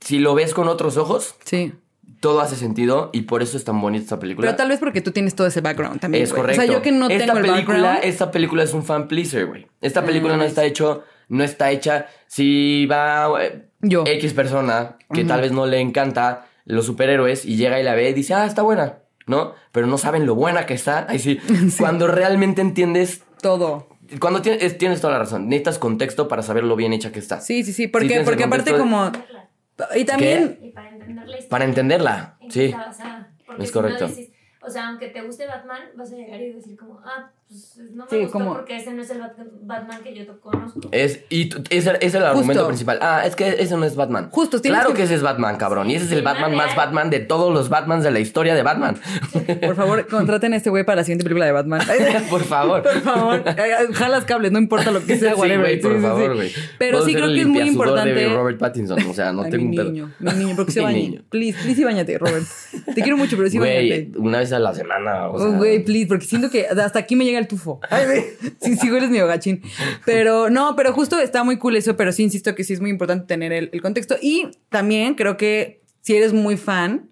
[0.00, 1.72] si lo ves con otros ojos, Sí.
[2.20, 4.46] todo hace sentido y por eso es tan bonita esta película.
[4.46, 6.24] Pero tal vez porque tú tienes todo ese background también.
[6.24, 6.62] Es correcto.
[6.62, 8.04] O sea, yo que no esta tengo el película, background.
[8.04, 9.66] Esta película es un fan pleaser, güey.
[9.80, 12.06] Esta película Ah, no está hecho, no está hecha.
[12.26, 14.04] Si va eh, Yo.
[14.06, 18.08] X persona que tal vez no le encanta los superhéroes y llega y la ve
[18.10, 19.54] y dice, ah, está buena, ¿no?
[19.72, 21.06] Pero no saben lo buena que está.
[21.08, 21.38] Ahí sí.
[21.78, 23.22] Cuando realmente entiendes.
[23.40, 23.88] Todo.
[24.20, 25.48] Cuando tienes, es- tienes toda la razón.
[25.48, 27.40] Necesitas contexto para saber lo bien hecha que está.
[27.40, 27.82] Sí, sí, sí.
[27.84, 29.10] Sí Porque, porque aparte de- como...
[29.96, 30.58] Y también...
[30.62, 31.48] Y para entender la historia.
[31.48, 32.36] Para entenderla.
[32.40, 32.76] ¿En qué Sí.
[33.58, 34.06] Es si no correcto.
[34.08, 34.30] dices-
[34.66, 38.04] o sea, aunque te guste Batman, vas a llegar y decir como, ah, pues no
[38.04, 40.80] me Sí, gustó como- porque ese no es el Bat- Batman que yo conozco.
[40.90, 42.66] Es, y ese, ese es el argumento Justo.
[42.68, 42.98] principal.
[43.02, 44.28] Ah, es que ese no es Batman.
[44.32, 45.02] Justo, Claro que- que...
[45.04, 45.90] ese es Batman, cabrón.
[45.90, 46.74] Y ese es el Batman más.
[46.74, 48.96] Batman de todos los Batmans de la historia de Batman.
[49.62, 51.80] Por favor, contraten a este güey para la siguiente película de Batman.
[52.30, 52.82] por favor.
[52.82, 55.80] Por favor, eh, jalas cables, no importa lo que sea, Sí, whatever.
[55.80, 56.50] por favor, güey.
[56.78, 58.14] Pero Puedo sí creo que es muy importante.
[58.14, 59.00] de Robert Pattinson.
[59.08, 59.92] O sea, no Ay, tengo mi un pedo.
[59.92, 60.98] niño, mi niño, porque se Mi bañe.
[60.98, 61.22] niño.
[61.28, 62.44] Please, please y bañate, Robert.
[62.94, 64.10] Te quiero mucho, pero sí bañate.
[64.16, 65.28] Una vez a la semana.
[65.28, 67.80] O Oh, sea, güey, please, porque siento que hasta aquí me llega el tufo.
[68.60, 69.62] Sí, sí, eres medio gachín.
[70.04, 72.90] Pero no, pero justo está muy cool eso, pero sí insisto que sí es muy
[72.90, 74.16] importante tener el, el contexto.
[74.20, 77.10] Y también creo que si eres muy fan,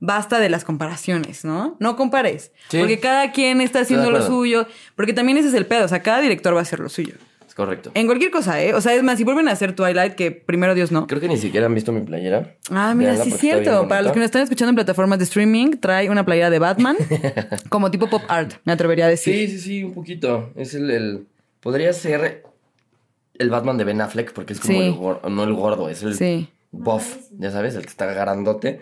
[0.00, 1.76] basta de las comparaciones, ¿no?
[1.80, 2.52] No compares.
[2.68, 2.78] Sí.
[2.78, 4.66] Porque cada quien está haciendo lo suyo.
[4.94, 5.84] Porque también ese es el pedo.
[5.84, 7.14] O sea, cada director va a hacer lo suyo.
[7.58, 7.90] Correcto.
[7.94, 8.72] En cualquier cosa, ¿eh?
[8.72, 11.08] O sea, es más, si vuelven a hacer Twilight, que primero Dios no.
[11.08, 12.54] Creo que ni siquiera han visto mi playera.
[12.70, 13.88] Ah, mira, sí es cierto.
[13.88, 16.96] Para los que nos están escuchando en plataformas de streaming, trae una playera de Batman
[17.68, 19.34] como tipo pop art, me atrevería a decir.
[19.34, 20.52] Sí, sí, sí, un poquito.
[20.54, 21.26] Es el, el-
[21.58, 22.44] Podría ser
[23.34, 24.84] el Batman de Ben Affleck, porque es como Sí.
[24.86, 26.48] el gordo, no el gordo, es el Sí.
[26.70, 28.80] buff, ya sabes, el que está grandote.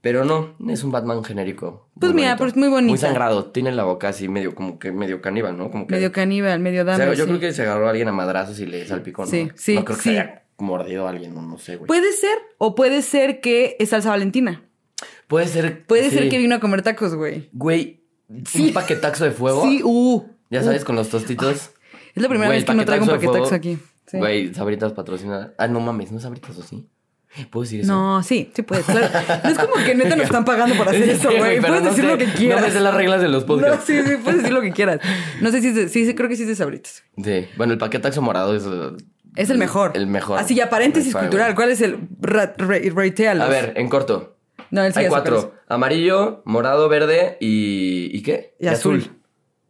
[0.00, 1.88] Pero no, es un Batman genérico.
[1.98, 2.44] Pues mira, bonito.
[2.44, 2.90] pues muy bonita.
[2.90, 5.70] Muy sangrado, tiene la boca así medio, como que medio caníbal, ¿no?
[5.70, 7.16] Como que, Medio caníbal, medio o sea, dame.
[7.16, 7.28] yo sí.
[7.30, 9.30] creo que se agarró a alguien a madrazos y le salpicó, ¿no?
[9.30, 10.10] Sí, sí, No creo que sí.
[10.10, 11.88] se haya mordido a alguien, no, no sé, güey.
[11.88, 14.62] Puede ser, o puede ser que es salsa valentina.
[15.26, 15.84] Puede ser.
[15.84, 16.28] Puede ser sí.
[16.28, 17.48] que vino a comer tacos, güey.
[17.52, 19.62] Güey, un paquetaxo de fuego.
[19.64, 20.24] Sí, uh.
[20.50, 20.64] Ya uh.
[20.64, 21.70] sabes, con los tostitos.
[22.14, 23.78] Es la primera Güey, vez que no traigo un paquetaxo aquí.
[24.06, 24.18] Sí.
[24.18, 25.52] Güey, Sabritas patrocina.
[25.58, 26.88] Ah, no mames, ¿no es Sabritas o sí?
[27.50, 27.92] ¿Puedo decir eso?
[27.92, 28.84] No, sí, sí puedes.
[28.86, 29.06] Claro.
[29.44, 31.60] No es como que neta nos están pagando por hacer eso, güey.
[31.60, 32.60] Puedes no decir sé- lo que quieras.
[32.60, 35.00] No me sé las reglas de los No, sí, sí, puedes decir lo que quieras.
[35.40, 37.04] No sé si es de- sí, sí, creo que sí es de sabritas.
[37.22, 37.46] Sí.
[37.56, 38.64] Bueno, el paquetaxo morado es.
[39.36, 39.92] Es el mejor.
[39.94, 40.38] El mejor.
[40.38, 41.54] Así ya, paréntesis cultural.
[41.54, 43.46] ¿Cuál es el ra- re- ratealos?
[43.46, 44.36] A ver, en corto.
[44.70, 48.10] No, él sí Hay cuatro: amarillo, morado, verde y.
[48.16, 48.54] ¿Y qué?
[48.58, 49.10] Y azul.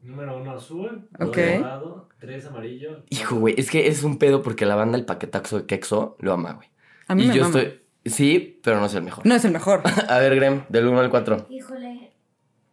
[0.03, 1.37] Número uno azul, Ok.
[1.59, 3.05] morado, tres amarillo.
[3.11, 6.33] Hijo, güey, es que es un pedo porque la banda El Paquetaxo de Quexo lo
[6.33, 6.69] ama, güey.
[7.09, 7.59] A mí y me yo mama.
[7.59, 7.81] estoy.
[8.05, 9.27] Sí, pero no es el mejor.
[9.27, 9.83] No es el mejor.
[10.09, 11.47] A ver, Grem, del 1 al 4.
[11.51, 12.13] Híjole.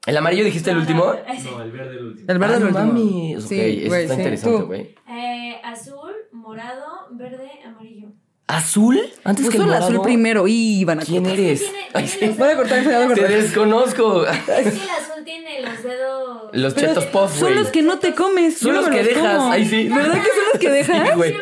[0.05, 1.05] ¿El amarillo dijiste el último?
[1.05, 2.25] No, el verde el último.
[2.31, 3.33] El verde Ah, el no último.
[3.39, 4.19] Ok, Sí, eso güey, está sí.
[4.21, 4.95] interesante, güey.
[5.09, 8.09] Eh, azul, morado, verde, amarillo.
[8.47, 8.99] ¿Azul?
[9.23, 10.03] Antes que Puso el el azul morado.
[10.03, 11.39] primero y van a ¿Quién cortar.
[11.39, 11.59] eres?
[11.61, 12.25] Tiene- Ay, tiene sí.
[12.27, 13.27] los Voy a cortar, voy a Te cortar.
[13.31, 14.25] desconozco.
[14.27, 16.49] Es que el azul tiene los dedos.
[16.53, 17.55] Los Pero chetos puff, Son güey.
[17.55, 18.59] los que no te comes.
[18.59, 19.51] Son los que dejas, como.
[19.51, 19.89] ahí sí.
[19.89, 21.07] ¿Verdad que son los que dejas?
[21.09, 21.31] Sí, güey.
[21.31, 21.37] Sí,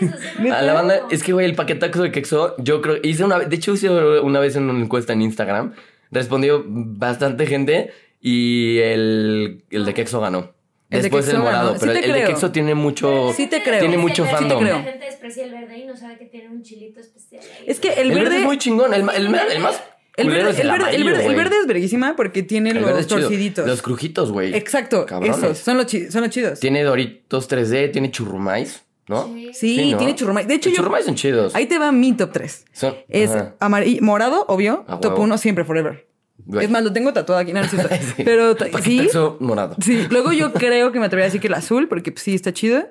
[0.00, 0.52] me encantan esos.
[0.58, 3.48] A la banda, es que, güey, el paquetaxo de Quexo, yo creo, hice una vez,
[3.48, 5.74] de hecho hice una vez en una encuesta en Instagram,
[6.10, 10.52] respondió bastante gente y el, el de Quexo ganó.
[10.90, 11.58] El de Después el Quexo ganó.
[11.58, 12.26] morado, Sí pero te el de creo.
[12.28, 13.32] Quexo tiene mucho...
[13.34, 13.80] Sí te creo.
[13.80, 14.64] Tiene Es mucho que la- fandom.
[14.64, 17.64] La gente desprecia el verde y no sabe que tiene un chilito especial ahí.
[17.66, 18.36] Es que el, El, verde, verde.
[18.38, 19.82] es muy chingón, el, el, el más
[20.16, 22.78] el verde, es el, el, verde, el, verde, el verde es verguísima porque tiene El
[22.78, 23.66] verde los torciditos.
[23.66, 24.54] Los crujitos, güey.
[24.54, 25.38] Exacto, Cabrones.
[25.38, 26.60] esos son los, son los chidos.
[26.60, 29.24] Tiene Doritos 3D, tiene churrumais, ¿no?
[29.26, 29.50] Sí.
[29.54, 29.98] Sí, Sí, ¿no?
[29.98, 30.46] tiene churrumais.
[30.48, 30.82] De hecho, Los yo.
[30.82, 31.54] churrumais son chidos.
[31.54, 32.64] Ahí te va mi top 3.
[32.72, 33.30] Son, Es
[33.60, 34.84] amarillo, morado, obvio.
[34.88, 35.22] A top huevo.
[35.24, 36.06] 1 siempre, forever.
[36.46, 36.64] güey.
[36.64, 37.52] Es más, lo tengo tatuado aquí.
[37.52, 37.94] No, no es cierto.
[38.16, 38.22] Sí.
[38.24, 39.08] Pero sí.
[39.40, 39.76] Morado.
[39.80, 40.06] Sí.
[40.10, 42.52] Luego yo creo que me atrevería a decir que el azul, porque pues, sí está
[42.52, 42.84] chido.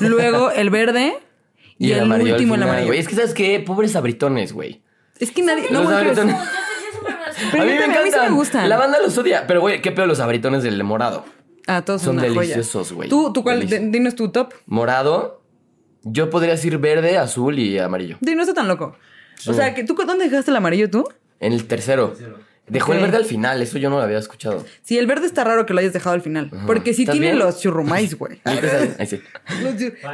[0.00, 1.14] Luego el verde.
[1.76, 2.86] Y, el, amarillo último, el amarillo.
[2.86, 3.00] güey.
[3.00, 3.58] Es que, ¿sabes qué?
[3.58, 4.84] Pobres sabritones, güey.
[5.18, 5.64] Es que nadie.
[5.72, 6.36] No, Los güey, pero- abritones.
[6.36, 8.68] A mí me a mí sí me gustan.
[8.68, 9.44] La banda los odia.
[9.48, 11.24] Pero, güey, qué pedo los abritones del morado.
[11.66, 12.40] Ah, todos son, Son una joya.
[12.54, 13.08] deliciosos, güey.
[13.08, 13.56] ¿Tú, tú cuál?
[13.58, 13.86] Deliciosos.
[13.86, 14.52] D- Dinos tu top.
[14.66, 15.42] Morado.
[16.04, 18.18] Yo podría decir verde, azul y amarillo.
[18.24, 18.96] Sí, no está tan loco.
[19.46, 21.08] O sea, que ¿tú dónde dejaste el amarillo tú?
[21.40, 22.10] En el tercero.
[22.10, 22.38] Tercero.
[22.66, 23.60] Dejó el verde al final.
[23.60, 24.64] Eso yo no lo había escuchado.
[24.82, 26.50] Sí, el verde está raro que lo hayas dejado al final.
[26.50, 26.66] Ajá.
[26.66, 27.38] Porque sí ¿Estás tiene bien?
[27.38, 28.40] los churrumais, güey.
[28.44, 29.20] Ahí sí.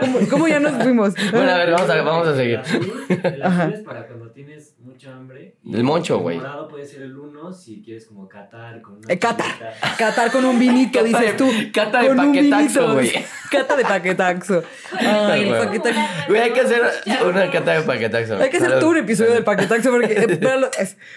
[0.00, 1.14] ¿Cómo, cómo ya nos fuimos?
[1.30, 2.54] Bueno, a ver, vamos a, vamos a seguir.
[2.54, 3.62] El azul, el Ajá.
[3.64, 5.56] azul es para cuando tienes mucha hambre.
[5.62, 6.36] y El moncho, güey.
[6.36, 9.44] El morado puede ser el uno si quieres como catar con una Eh, Cata.
[9.44, 9.96] chelita.
[9.98, 11.48] Catar con un vinito, dices tú.
[11.72, 13.12] cata de Con paquetaxo, güey.
[13.50, 14.62] Cata de paquetaxo.
[14.98, 16.00] Ay, el paquetaxo.
[16.28, 16.82] Güey, hay que hacer
[17.26, 18.36] una cata de paquetaxo.
[18.38, 20.70] Hay que hacer todo un episodio del paquetaxo porque eh, para, los,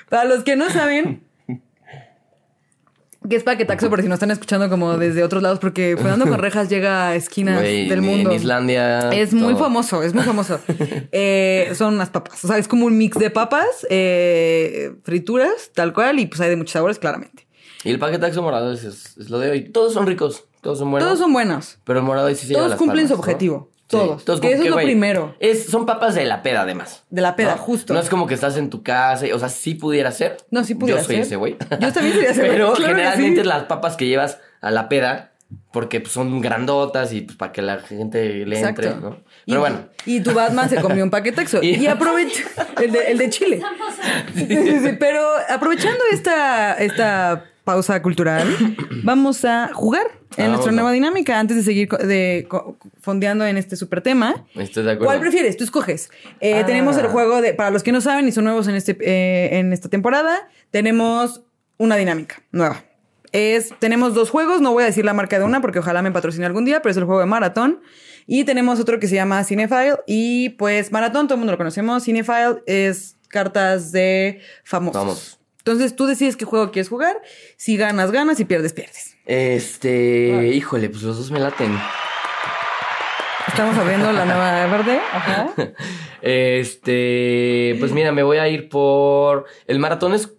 [0.09, 1.23] para los que no saben
[3.29, 6.39] qué es paquetaxo, por si nos están escuchando como desde otros lados, porque Fernando con
[6.39, 8.29] Rejas llega a esquinas del mundo.
[8.31, 9.09] En Islandia.
[9.11, 10.59] Es muy famoso, es muy famoso.
[11.11, 12.43] Eh, son unas papas.
[12.43, 16.49] O sea, es como un mix de papas, eh, frituras, tal cual, y pues hay
[16.49, 17.47] de muchos sabores, claramente.
[17.83, 19.69] Y el paquetaxo morado es, es- es lo de hoy.
[19.69, 20.45] Todos son ricos.
[20.61, 21.07] Todos son buenos.
[21.07, 21.77] Todos son buenos.
[21.83, 23.31] Pero el morado ahí sí se lleva Todos las cumplen su palmas, ¿no?
[23.31, 23.69] objetivo.
[23.87, 24.25] Todos.
[24.25, 25.35] todos que eso es lo primero.
[25.39, 27.03] Es, son papas de la peda, además.
[27.09, 27.61] De la peda, ¿no?
[27.61, 27.93] justo.
[27.93, 29.25] No es como que estás en tu casa.
[29.33, 30.37] O sea, sí pudiera ser.
[30.51, 31.25] No, sí pudiera Yo soy ser.
[31.25, 31.57] ese güey.
[31.79, 33.47] Yo también sería ese güey, Pero claro generalmente sí.
[33.47, 35.31] las papas que llevas a la peda,
[35.71, 38.81] porque pues, son grandotas y pues, para que la gente le Exacto.
[38.83, 39.17] entre, ¿no?
[39.45, 39.79] Y, Pero bueno.
[40.05, 41.61] y tu Batman se comió un paquetaxo.
[41.61, 42.43] Y- y aprovecha.
[42.81, 43.55] El de, el de Chile.
[43.63, 43.93] Estamos
[44.33, 48.47] Sí, sí, sí, Pero aprovechando esta, esta pausa cultural,
[49.03, 50.05] vamos a jugar.
[50.05, 50.71] en nuestra Hagámoslo.
[50.73, 52.47] nueva dinámica, antes de seguir de,
[53.01, 54.45] fondeando en este super tema.
[54.55, 55.05] Estoy de acuerdo.
[55.05, 55.55] ¿Cuál prefieres?
[55.57, 56.09] Tú escoges.
[56.41, 56.65] Eh, Ah.
[56.65, 59.59] Tenemos el juego de, para los que no saben y son nuevos en, este, eh,
[59.59, 61.43] en esta temporada, tenemos
[61.77, 62.83] una dinámica nueva.
[63.31, 66.11] Es, tenemos dos juegos, no voy a decir la marca de una porque ojalá me
[66.11, 67.81] patrocine algún día, pero es el juego de Maratón.
[68.25, 69.97] Y tenemos otro que se llama Cinefile.
[70.07, 72.03] Y pues Maratón, todo el mundo lo conocemos.
[72.03, 75.01] Cinefile es cartas de famosos.
[75.01, 75.39] Vamos.
[75.65, 77.21] Entonces tú decides qué juego quieres jugar.
[77.55, 78.37] Si ganas, ganas.
[78.37, 79.15] Si pierdes, pierdes.
[79.25, 81.73] Este, híjole, pues los dos me laten.
[83.47, 84.99] Estamos abriendo la nueva verde.
[85.13, 85.53] Ajá.
[86.21, 89.45] Este, pues mira, me voy a ir por.
[89.67, 90.33] ¿El maratón es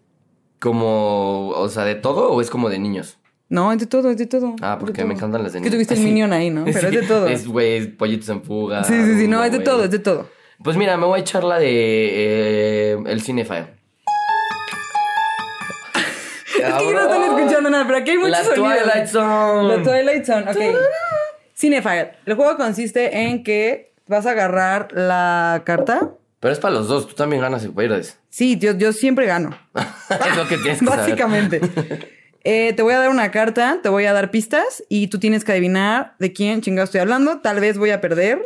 [0.59, 3.19] como, o sea, de todo o es como de niños?
[3.49, 4.57] No, es de todo, es de todo.
[4.63, 5.07] Ah, porque todo.
[5.09, 5.75] me encantan las de Es que niños.
[5.89, 6.07] tuviste el Sí.
[6.07, 6.65] minion ahí, ¿no?
[6.73, 7.27] Pero es de todo.
[7.29, 8.85] Es, güey, pollitos en fuga.
[8.85, 10.29] Sí, sí, sí, no, es de todo, es de todo.
[10.63, 13.69] Pues mira, me voy a echar la de eh, el Cinefile.
[16.69, 18.79] Es que no están escuchando nada, pero aquí hay muchos La sonidos.
[18.79, 19.77] Twilight Zone.
[19.77, 20.77] La Twilight Zone, ok.
[21.57, 22.13] Cinefile.
[22.27, 26.11] El juego consiste en que vas a agarrar la carta.
[26.41, 28.19] Pero es para los dos, tú también ganas y pierdes.
[28.29, 29.57] Sí, yo, yo siempre gano.
[29.75, 30.85] es lo que tienes que.
[30.85, 31.61] Básicamente.
[32.47, 35.45] Eh, te voy a dar una carta, te voy a dar pistas y tú tienes
[35.45, 37.41] que adivinar de quién chingado estoy hablando.
[37.41, 38.45] Tal vez voy a perder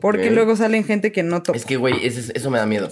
[0.00, 1.56] porque luego salen gente que no topa.
[1.56, 2.90] Es que, güey, eso me da miedo.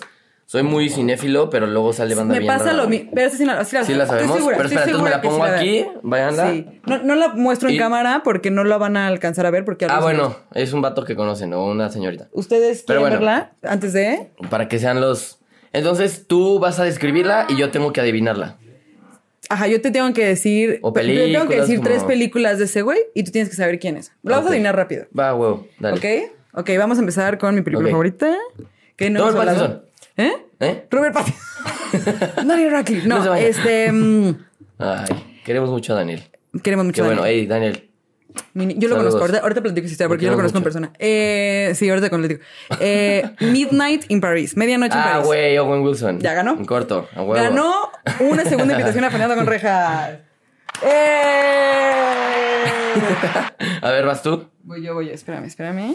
[0.49, 3.11] Soy muy cinéfilo, pero luego sale banda Me bien pasa rara, lo mismo.
[3.12, 4.36] Pero sí la, sí la, Sí la sabemos.
[4.36, 6.51] segura, pero entonces me la pongo aquí, váyanla.
[6.53, 6.66] Sí.
[6.86, 9.86] No, no la muestro en cámara porque no la van a alcanzar a ver porque
[9.90, 12.28] Ah, bueno, es un vato que conocen, o una señorita.
[12.32, 13.16] ¿Ustedes quieren bueno.
[13.16, 14.30] verla antes de?
[14.49, 15.40] Para que sean los.
[15.72, 18.57] Entonces tú vas a describirla y yo tengo que adivinarla.
[19.49, 20.78] Ajá, yo te tengo que decir.
[20.82, 23.51] O te tengo que películas, decir como- tres películas de ese güey y tú tienes
[23.51, 24.12] que saber quién es.
[24.22, 25.07] Lo vamos a adivinar rápido.
[25.18, 25.97] Va, huevo, dale.
[25.99, 26.61] ¿Ok?
[26.61, 28.32] Ok, vamos a empezar con mi película favorita.
[28.97, 29.44] Que no hablado.
[29.44, 29.86] Pattinson.
[30.16, 30.32] ¿Eh?
[30.60, 30.86] ¿Eh?
[30.90, 31.44] Robert Pattinson.
[32.48, 33.06] Daniel Radcliffe.
[33.08, 33.92] No, No este.
[33.92, 34.36] mm,
[34.78, 36.22] Ay, queremos mucho a Daniel.
[36.62, 37.02] queremos Qué mucho.
[37.04, 37.40] a bueno, Daniel.
[37.40, 37.82] hey, Daniel.
[38.52, 39.14] Mi- Yo lo Saludos.
[39.14, 39.18] conozco.
[39.20, 40.90] Ahorita, ahorita platico historia porque yo lo conozco en persona.
[40.98, 42.42] Eh, sí, ahorita con platico.
[42.80, 44.56] Eh, Midnight in Paris.
[44.56, 45.26] Medianoche en Ah, París.
[45.26, 46.20] güey, Owen Wilson.
[46.20, 46.52] ¿Ya ganó?
[46.52, 47.32] En corto, a huevo.
[47.34, 47.90] Ganó
[48.20, 50.18] una segunda invitación a Fernando con Rejas.
[50.84, 52.64] ¡Eh!
[53.82, 54.48] A ver, ¿vas tú?
[54.64, 55.12] Voy yo, voy yo.
[55.12, 55.94] Espérame, espérame.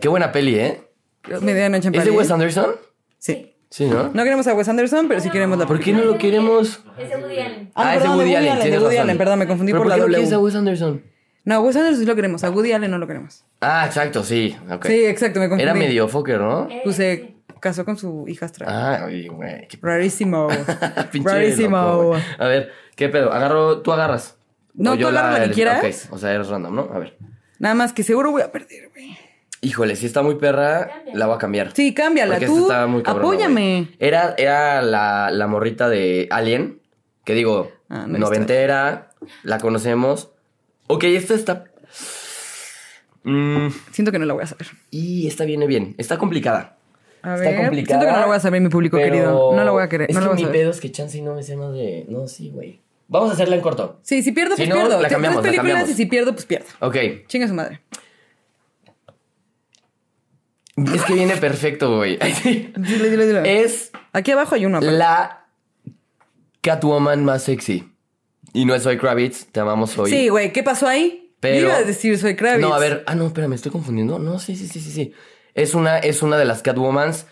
[0.00, 0.82] Qué buena peli, ¿eh?
[1.40, 2.12] Medianoche en ¿Es París.
[2.12, 2.70] de Wes Anderson?
[3.20, 3.54] Sí.
[3.70, 4.08] Sí, ¿no?
[4.12, 6.82] No queremos a Wes Anderson, pero sí queremos la ¿Por qué no lo queremos?
[6.98, 7.70] Es de Woody Allen.
[7.76, 9.08] Ah, es de Woody Allen, de tienes Woody razón.
[9.10, 10.16] Allen, perdón, me confundí ¿Pero por por la qué no W.
[10.16, 11.02] quieres a Wes Anderson?
[11.44, 12.42] No, a Wes Anderson sí lo queremos.
[12.42, 13.44] A Woody Allen no lo queremos.
[13.60, 14.56] Ah, exacto, sí.
[14.82, 15.62] Sí, exacto, me confundí.
[15.62, 16.68] Era medio fucker, ¿no?
[16.68, 18.66] Eh, Pues se casó con su hijastra.
[18.68, 19.68] Ah, ay, güey.
[19.68, 20.48] Qué Rarísimo.
[21.12, 22.14] pinche Rarísimo.
[22.38, 23.32] A ver, ¿qué pedo?
[23.32, 24.36] Agarro, tú agarras.
[24.74, 26.06] No, tú yo agarra la que quieras.
[26.08, 26.88] Ok, o sea, eres random, ¿no?
[26.92, 27.16] A ver.
[27.60, 29.16] Nada más que seguro voy a perder, güey.
[29.62, 31.18] Híjole, si está muy perra, Cámbiala.
[31.18, 31.72] la voy a cambiar.
[31.74, 32.34] Sí, cámbiala.
[32.34, 33.82] Porque Tú esta está muy cabrona, apóyame.
[33.82, 33.96] güey.
[33.98, 36.80] Era, era la, la morrita de Alien,
[37.24, 39.10] que digo, Ah, no noventera,
[39.42, 40.30] la conocemos.
[40.86, 41.64] Ok, esta está...
[43.22, 44.66] Mm, Siento que no la voy a saber.
[44.90, 46.76] y esta viene bien, está complicada.
[47.22, 47.56] A Está ver.
[47.60, 48.00] complicada.
[48.00, 49.52] Siento que no la voy a saber, mi público pero querido.
[49.54, 50.10] No la voy a querer.
[50.10, 50.60] Es no la que voy a mi saber.
[50.62, 52.06] pedo es que chance y no me sé más de...
[52.08, 52.80] No, sí, güey.
[53.08, 53.98] Vamos a hacerla en corto.
[54.02, 54.90] Sí, si pierdo, Si pues no, pierdo.
[54.92, 55.90] la Tres cambiamos, la películas cambiamos.
[55.90, 56.66] y si pierdo, pues pierdo.
[56.78, 56.96] Ok.
[57.26, 57.80] Chinga su madre.
[60.94, 62.18] Es que viene perfecto, güey.
[62.44, 63.62] Dile, dile, dile.
[63.62, 64.90] Es Aquí abajo hay aparte.
[64.90, 65.46] la
[66.60, 67.92] Catwoman más sexy.
[68.52, 70.10] Y no es Zoe Kravitz, te amamos hoy.
[70.10, 71.32] Sí, güey, ¿qué pasó ahí?
[71.40, 72.60] Pero- Iba a decir soy Kravitz.
[72.66, 74.18] No, a ver, ah, no, espera, me estoy confundiendo.
[74.18, 75.12] No, sí, sí, sí, sí, sí.
[75.54, 77.26] Es una, es una de las Catwomans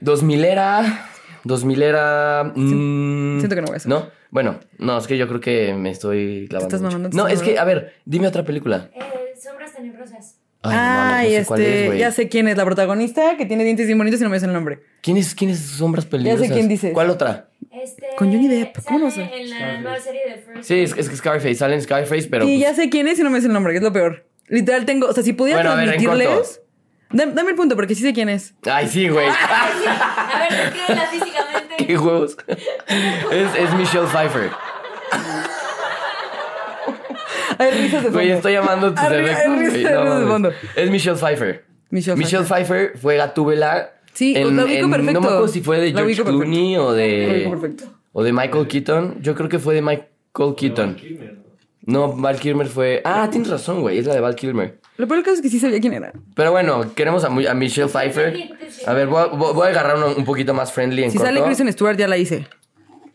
[0.00, 1.08] 2000 era.
[1.44, 2.52] 2000 era.
[2.54, 3.98] siento que no voy a saber.
[3.98, 6.68] No, bueno, no, es que yo creo que me estoy clavando.
[6.68, 6.96] estás mucho.
[6.96, 8.90] mamando, te No, estás es que, a ver, dime otra película.
[8.94, 10.38] Eh, sombras tenebrosas.
[10.64, 13.36] Ay, no mames, Ay, no sé cuál este, es, ya sé quién es la protagonista
[13.36, 14.80] que tiene dientes bien bonitos y no me sé el nombre.
[15.02, 16.50] ¿Quién es, quién es Sombras Peligrosas?
[16.50, 16.92] quién dices.
[16.92, 17.48] ¿Cuál otra?
[17.70, 19.28] Este, Con Johnny Depp, ¿cómo no sé?
[19.34, 20.68] En la nueva serie de First.
[20.68, 22.46] Sí, es, es que Scarface, sale en Scarface, pero.
[22.46, 23.92] sí, pues, ya sé quién es y no me sé el nombre, que es lo
[23.92, 24.26] peor.
[24.48, 26.60] Literal tengo, o sea, si pudiera Bueno, a ver, en transmitirles.
[27.10, 28.54] Dame, dame el punto porque sí sé quién es.
[28.64, 29.26] Ay, sí, güey.
[29.28, 31.76] A ver, descríbela físicamente.
[31.86, 32.36] ¿Qué huevos?
[32.48, 34.50] es, es Michelle Pfeiffer.
[37.58, 38.10] Hay risas de fondo.
[38.12, 39.36] Güey, estoy llamando tus efectos.
[39.36, 40.50] hay risas no de fondo.
[40.76, 41.64] Es Michelle Pfeiffer.
[41.90, 43.90] Michelle Michelle Pfeiffer fue Gatúbela.
[44.12, 45.12] Sí, en, la ubico en- perfecto.
[45.12, 46.38] No me acuerdo si fue de La George perfecto.
[46.40, 47.46] Clooney o de.
[47.50, 47.84] perfecto.
[48.12, 49.16] O de Michael Keaton.
[49.20, 50.94] Yo creo que fue de Michael Keaton.
[50.94, 51.38] Kilmer,
[51.82, 52.12] ¿no?
[52.16, 53.02] Val Kilmer fue.
[53.04, 53.98] Ah, tienes razón, güey.
[53.98, 54.78] Es la de Val Kilmer.
[54.96, 56.12] Lo peor caso es que sí sabía quién era.
[56.36, 58.50] Pero bueno, queremos a, Michelle Pfeiffer.
[58.86, 61.18] A ver, voy a, voy- voy a agarrar uno un poquito más friendly en Si
[61.18, 61.32] corto.
[61.32, 62.46] sale Kristen Stewart, ya la hice.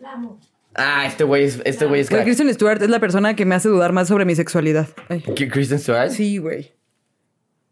[0.02, 0.38] La amo.
[0.82, 2.24] Ah, este güey es, este güey es crack.
[2.24, 4.88] Kristen Stewart es la persona que me hace dudar más sobre mi sexualidad.
[5.10, 5.20] Ay.
[5.22, 6.10] ¿Qui- ¿Kristen Stewart?
[6.12, 6.74] Sí, güey.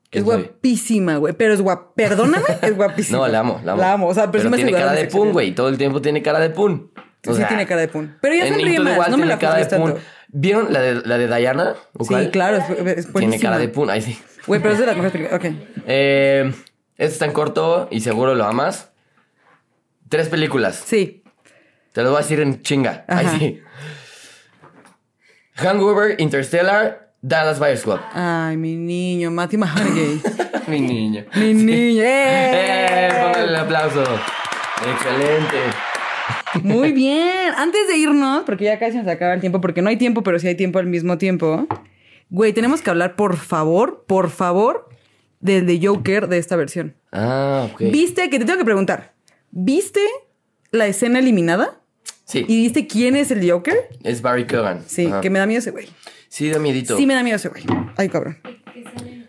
[0.09, 1.33] ¿Quién Es guapísima, güey.
[1.33, 1.95] Pero es guap.
[1.95, 3.19] Perdóname, es guapísima.
[3.19, 3.81] No, la amo, la amo.
[3.81, 4.07] La amo.
[4.07, 5.53] O sea, pero, hace tiene cara de pun, güey.
[5.55, 6.91] Todo el tiempo tiene cara de pun.
[7.25, 8.15] O sí, sea, tiene cara de pun.
[8.21, 8.97] Pero ya sonríe más.
[8.97, 9.89] Wild No me la cara de pun.
[9.93, 10.01] tanto.
[10.29, 11.75] ¿Vieron la de, la de Diana?
[11.93, 13.93] ¿O Sí, claro, es, es Tiene cara de puna.
[13.93, 14.19] Ay, sí.
[14.45, 15.39] Güey, pero es de las mejores películas.
[15.39, 15.51] Ok.
[15.87, 16.53] Eh,
[16.97, 18.91] este está en corto y seguro lo amas.
[20.09, 20.81] Tres películas.
[20.85, 21.23] Sí.
[21.97, 23.05] Te lo voy a decir en chinga.
[23.07, 23.39] Ajá.
[23.39, 23.59] sí.
[25.55, 27.99] Hangover, Interstellar, Dallas Buyers Club.
[28.13, 30.21] Ay, mi niño, Matthew McConaughey.
[30.67, 31.25] Mi niño.
[31.33, 32.03] mi niño.
[32.05, 32.51] ¡Eh!
[32.53, 33.09] ¡Eh!
[33.19, 34.03] Póngale el aplauso.
[34.03, 35.57] Excelente.
[36.61, 37.51] Muy bien.
[37.57, 40.37] Antes de irnos, porque ya casi nos acaba el tiempo, porque no hay tiempo, pero
[40.37, 41.65] sí hay tiempo al mismo tiempo.
[42.29, 44.87] Güey, tenemos que hablar, por favor, por favor,
[45.39, 46.95] del de Joker de esta versión.
[47.11, 47.81] Ah, ok.
[47.91, 48.29] ¿Viste?
[48.29, 49.15] Que te tengo que preguntar.
[49.49, 50.01] ¿Viste
[50.69, 51.81] la escena eliminada?
[52.27, 53.87] Sí, ¿Y viste quién es el Joker?
[54.03, 54.83] es Barry Cogan.
[54.85, 55.21] Sí, Ajá.
[55.21, 55.87] que me da miedo ese güey.
[56.27, 56.97] Sí, da miedito.
[56.97, 57.63] Sí, me da miedo ese güey.
[57.95, 58.37] Ay, cabrón.
[58.43, 59.27] Sale-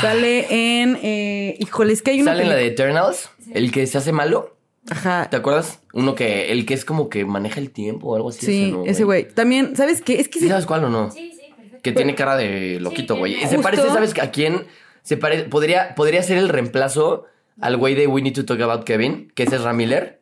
[0.00, 0.98] Sale en.
[1.02, 2.32] Eh, híjole, es que hay una.
[2.32, 4.56] Sale en la de Eternals, el que se hace malo.
[4.90, 5.28] Ajá.
[5.30, 5.80] ¿Te acuerdas?
[5.92, 8.44] Uno que, el que es como que maneja el tiempo o algo así.
[8.46, 9.26] Sí, ¿no, ese güey.
[9.28, 10.20] También, ¿sabes qué?
[10.20, 11.10] Es que ¿Sí sí- sabes cuál o no?
[11.10, 11.78] Sí, sí, perfecto.
[11.82, 13.46] Que tiene cara de loquito, Sí, güey.
[13.46, 14.64] Se parece, ¿sabes a quién?
[15.02, 15.44] Se pare...
[15.44, 17.24] podría, podría ser el reemplazo
[17.60, 20.17] al güey de We Need to Talk About Kevin, que ese es Ram Miller.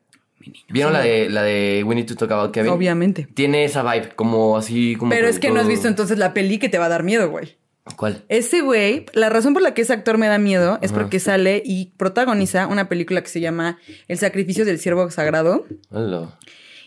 [0.69, 2.71] ¿Vieron la de, la de We Need to Talk About Kevin?
[2.71, 3.29] Obviamente.
[3.35, 5.11] Tiene esa vibe, como así, como...
[5.11, 7.31] Pero es que no has visto entonces la peli que te va a dar miedo,
[7.31, 7.57] güey.
[7.95, 8.25] ¿Cuál?
[8.29, 11.01] Ese güey, la razón por la que ese actor me da miedo es Ajá.
[11.01, 13.79] porque sale y protagoniza una película que se llama
[14.09, 15.67] El sacrificio del ciervo sagrado.
[15.91, 16.37] Hola.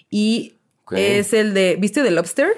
[0.10, 0.56] Y
[0.92, 1.78] es el de.
[1.80, 2.50] ¿Viste The Lobster?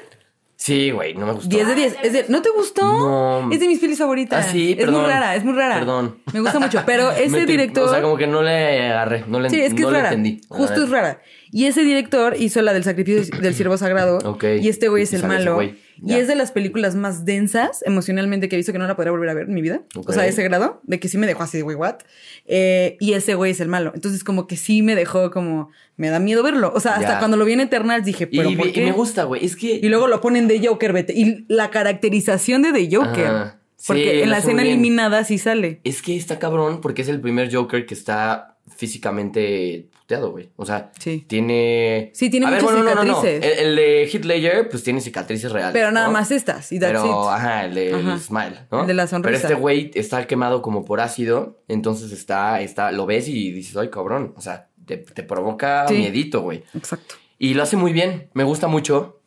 [0.63, 1.49] Sí, güey, no me gustó.
[1.49, 1.95] 10 de 10.
[2.03, 2.83] Es de- ¿No te gustó?
[2.83, 3.51] No.
[3.51, 4.45] Es de mis pelis favoritas.
[4.47, 5.01] Ah, sí, Es perdón.
[5.01, 5.73] muy rara, es muy rara.
[5.79, 6.17] Perdón.
[6.33, 6.83] Me gusta mucho.
[6.85, 7.87] Pero ese director.
[7.87, 10.09] O sea, como que no le agarré, no le, Sí, es que no es rara.
[10.09, 10.39] entendí.
[10.49, 11.19] Justo es rara.
[11.51, 14.19] Y ese director hizo la del sacrificio del siervo sagrado.
[14.23, 14.43] Ok.
[14.61, 18.49] Y este güey es el sale ese Y es de las películas más densas emocionalmente
[18.49, 19.83] que he visto que no la podría volver a ver en mi vida.
[19.95, 21.97] O sea, a ese grado de que sí me dejó así de güey, what?
[22.45, 23.91] Eh, y ese güey es el malo.
[23.93, 25.69] Entonces, como que sí me dejó como.
[25.97, 26.71] Me da miedo verlo.
[26.75, 28.83] O sea, hasta cuando lo vi en Eternals dije, Y, ¿pero y- por y qué?
[28.83, 29.45] me gusta, güey.
[29.45, 29.73] Es que.
[29.75, 31.13] Y luego lo ponen de Joker, vete.
[31.13, 33.31] Y la caracterización de The Joker.
[33.77, 35.81] Sí, porque en la escena eliminada sí sale.
[35.83, 40.49] Es que está cabrón porque es el primer Joker que está físicamente puteado, güey.
[40.57, 41.25] O sea, Sí.
[41.27, 42.11] tiene.
[42.13, 43.21] Sí, tiene A ver, muchas bueno, no, no, no.
[43.21, 43.59] cicatrices.
[43.59, 45.73] El, el de Ledger, pues tiene cicatrices reales.
[45.73, 46.13] Pero nada ¿no?
[46.13, 46.71] más estas.
[46.71, 47.29] Y that's Pero, it.
[47.29, 48.17] ajá, el de Ajá.
[48.19, 48.81] Smile, ¿no?
[48.81, 49.41] El de la Pero sonrisa.
[49.47, 53.89] este güey está quemado como por ácido, entonces está, está, lo ves y dices, ay,
[53.89, 54.33] cabrón.
[54.37, 55.95] O sea, te, te provoca Sí.
[55.95, 56.63] miedito, güey.
[56.73, 57.15] Exacto.
[57.39, 59.21] Y lo hace muy bien, me gusta mucho.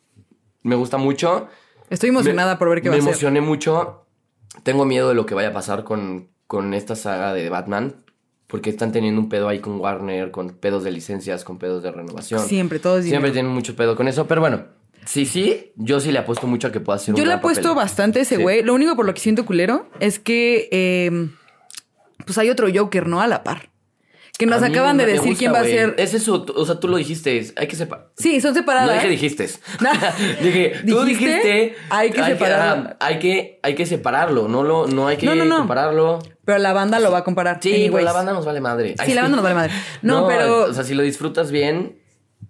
[0.63, 1.47] Me gusta mucho.
[1.89, 3.09] Estoy emocionada Me- por ver qué va Me a ser.
[3.09, 4.05] emocioné mucho.
[4.63, 8.04] Tengo miedo de lo que vaya a pasar con, con esta saga de Batman.
[8.47, 11.91] Porque están teniendo un pedo ahí con Warner, con pedos de licencias, con pedos de
[11.91, 12.39] renovación.
[12.41, 14.27] Siempre, todo es Siempre tienen mucho pedo con eso.
[14.27, 14.65] Pero bueno,
[15.05, 17.69] sí, sí, yo sí le apuesto mucho a que pueda ser un Yo le apuesto
[17.69, 17.75] papel.
[17.75, 18.41] bastante a ese Sí.
[18.41, 18.61] güey.
[18.63, 21.29] Lo único por lo que siento culero es que eh,
[22.25, 23.19] pues hay otro Joker, ¿no?
[23.21, 23.69] A la par.
[24.37, 25.95] Que nos A acaban de decir gusta, quién va a ser.
[25.97, 28.11] Es eso, o sea, tú lo dijiste, hay que separar.
[28.17, 28.93] Sí, son No separadas.
[28.95, 29.49] dije dijiste.
[29.79, 29.89] No.
[30.43, 31.75] dije, tú ¿Dijiste?
[31.89, 32.95] Hay que separarlo.
[32.99, 35.57] hay, que, hay que separarlo, no, lo, no hay que No, no, no.
[35.59, 36.19] compararlo.
[36.43, 37.59] Pero la banda lo va a comparar.
[37.61, 38.05] Sí, pero anyways.
[38.05, 38.95] la banda nos vale madre.
[39.05, 39.73] Sí, la banda nos vale madre.
[40.01, 41.99] No, pero- O sea, si lo disfrutas bien,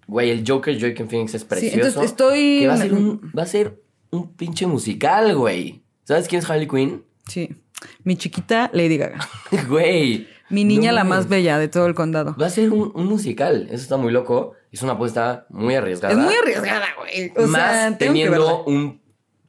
[0.08, 1.76] güey, el Joker, Joaquin Phoenix es precioso.
[1.76, 3.80] entonces estoy- Que va a ser un, va a ser
[4.10, 5.82] un pinche musical, güey.
[6.04, 7.04] ¿Sabes quién es Harley Quinn?
[7.28, 7.56] Sí.
[8.04, 9.18] Mi chiquita Lady Gaga.
[9.68, 10.28] Güey.
[10.50, 12.36] Mi niña no la más bella de todo el condado.
[12.40, 13.64] Va a ser un, un musical.
[13.70, 14.52] Eso está muy loco.
[14.70, 16.12] Es una apuesta muy arriesgada.
[16.14, 17.32] Es muy arriesgada, güey.
[17.36, 19.00] O Más sea, teniendo un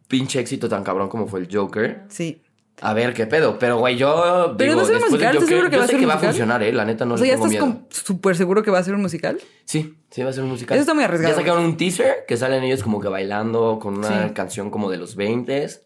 [0.08, 2.04] pinche éxito tan cabrón como fue el Joker.
[2.10, 2.41] Sí.
[2.80, 3.58] A ver qué pedo.
[3.58, 4.54] Pero, güey, yo.
[4.58, 6.00] Pero digo, va a ser un musical, ¿estás seguro que yo va a sé ser
[6.00, 6.34] que un va a musical?
[6.34, 6.72] funcionar, ¿eh?
[6.74, 7.76] La neta no o le sea, ya tengo estás miedo.
[7.80, 9.39] como súper seguro que va a ser un musical.
[9.66, 10.78] Sí, sí, va a ser un musical.
[10.78, 13.98] Eso está muy arriesgado, Ya sacaron un teaser que salen ellos como que bailando con
[13.98, 14.34] una Sí.
[14.36, 15.82] canción como de los 20 Eso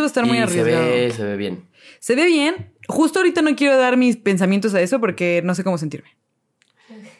[0.00, 0.84] va a estar muy y se arriesgado.
[0.84, 1.64] ve, se ve bien.
[2.00, 2.71] Se ve bien.
[2.88, 6.08] Justo ahorita no quiero dar mis pensamientos a eso porque no sé cómo sentirme.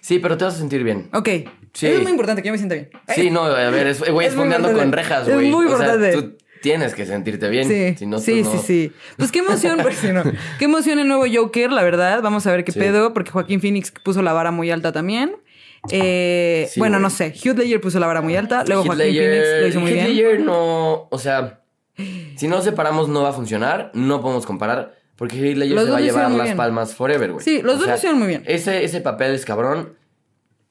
[0.01, 1.09] Sí, pero te vas a sentir bien.
[1.13, 1.29] Ok.
[1.73, 1.87] Sí.
[1.87, 2.91] Eso es muy importante que yo me sienta bien.
[3.15, 4.97] Sí, no, a ver, es, güey, Es es muy fondeando con importante.
[4.97, 5.51] rejas, Es güey.
[5.51, 6.13] muy O sea, importante.
[6.13, 7.69] tú tienes que sentirte bien.
[7.69, 8.51] Sí, Si no, sí, no.
[8.53, 8.93] sí, sí.
[9.17, 10.23] Pues qué emoción, si no,
[10.59, 12.21] qué emoción el nuevo Joker, la verdad.
[12.23, 12.79] Vamos a ver qué Sí.
[12.81, 15.37] pedo, porque Joaquín Phoenix puso la vara muy alta también.
[15.91, 17.27] Eh, Sí, bueno, no sé.
[17.35, 18.65] Heath Ledger puso la vara muy alta.
[18.67, 20.17] Luego Heath Joaquín Ledger- Phoenix lo hizo muy Heath bien.
[20.17, 21.61] Ledger no, o sea,
[22.37, 25.91] si no separamos no va a funcionar, no podemos comparar, porque Heath Ledger Los se
[25.91, 26.57] va a llevar las bien.
[26.57, 27.45] palmas forever, güey.
[27.45, 28.43] Sí, los O dos lo hicieron muy bien.
[28.47, 29.97] Ese, ese papel es cabrón.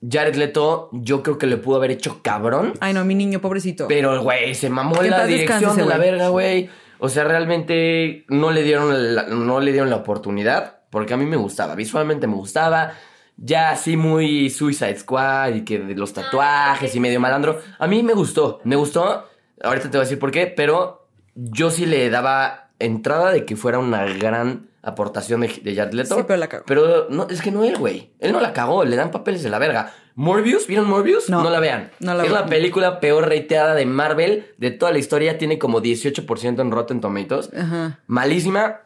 [0.09, 3.87] Jared Leto, yo creo que le pudo haber hecho cabrón, Ay, no, mi niño, pobrecito.
[3.87, 6.69] pero, güey, se mamó en la dirección de la verga, güey.
[6.97, 11.25] O sea, realmente no le dieron la, no le dieron la oportunidad, porque a mí
[11.25, 12.93] me gustaba, visualmente me gustaba.
[13.37, 17.59] Ya así muy Suicide Squad y que de los tatuajes y medio malandro.
[17.79, 19.27] A mí me gustó, me gustó.
[19.63, 23.55] Ahorita te voy a decir por qué, pero yo sí le daba entrada de que
[23.55, 26.15] fuera una gran aportación de, de Jared Leto.
[26.15, 26.63] Sí, pero la cagó.
[26.67, 28.11] Pero no, es que no él, güey.
[28.19, 29.93] Él no la cagó, le dan papeles de la verga.
[30.15, 31.29] Morbius, ¿vieron Morbius?
[31.29, 31.47] No.
[31.49, 31.91] la vean.
[31.99, 35.37] No la es la película peor reiteada de Marvel de toda la historia.
[35.37, 37.49] Tiene como 18% en Rotten Tomatoes.
[37.57, 37.99] Ajá.
[38.07, 38.81] Malísima.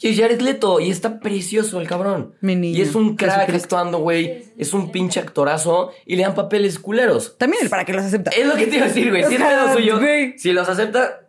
[0.00, 0.80] Y es Jared Leto.
[0.80, 2.34] Y está precioso el cabrón.
[2.40, 2.76] Mi niño.
[2.76, 4.46] Y es un crack actuando, güey.
[4.58, 5.92] Es un pinche actorazo.
[6.06, 7.38] Y le dan papeles culeros.
[7.38, 8.30] También el para que los acepta.
[8.32, 9.24] Es lo que te iba a decir, güey.
[9.24, 10.36] Si es O sea, pedo suyo, güey.
[10.38, 11.20] si los acepta,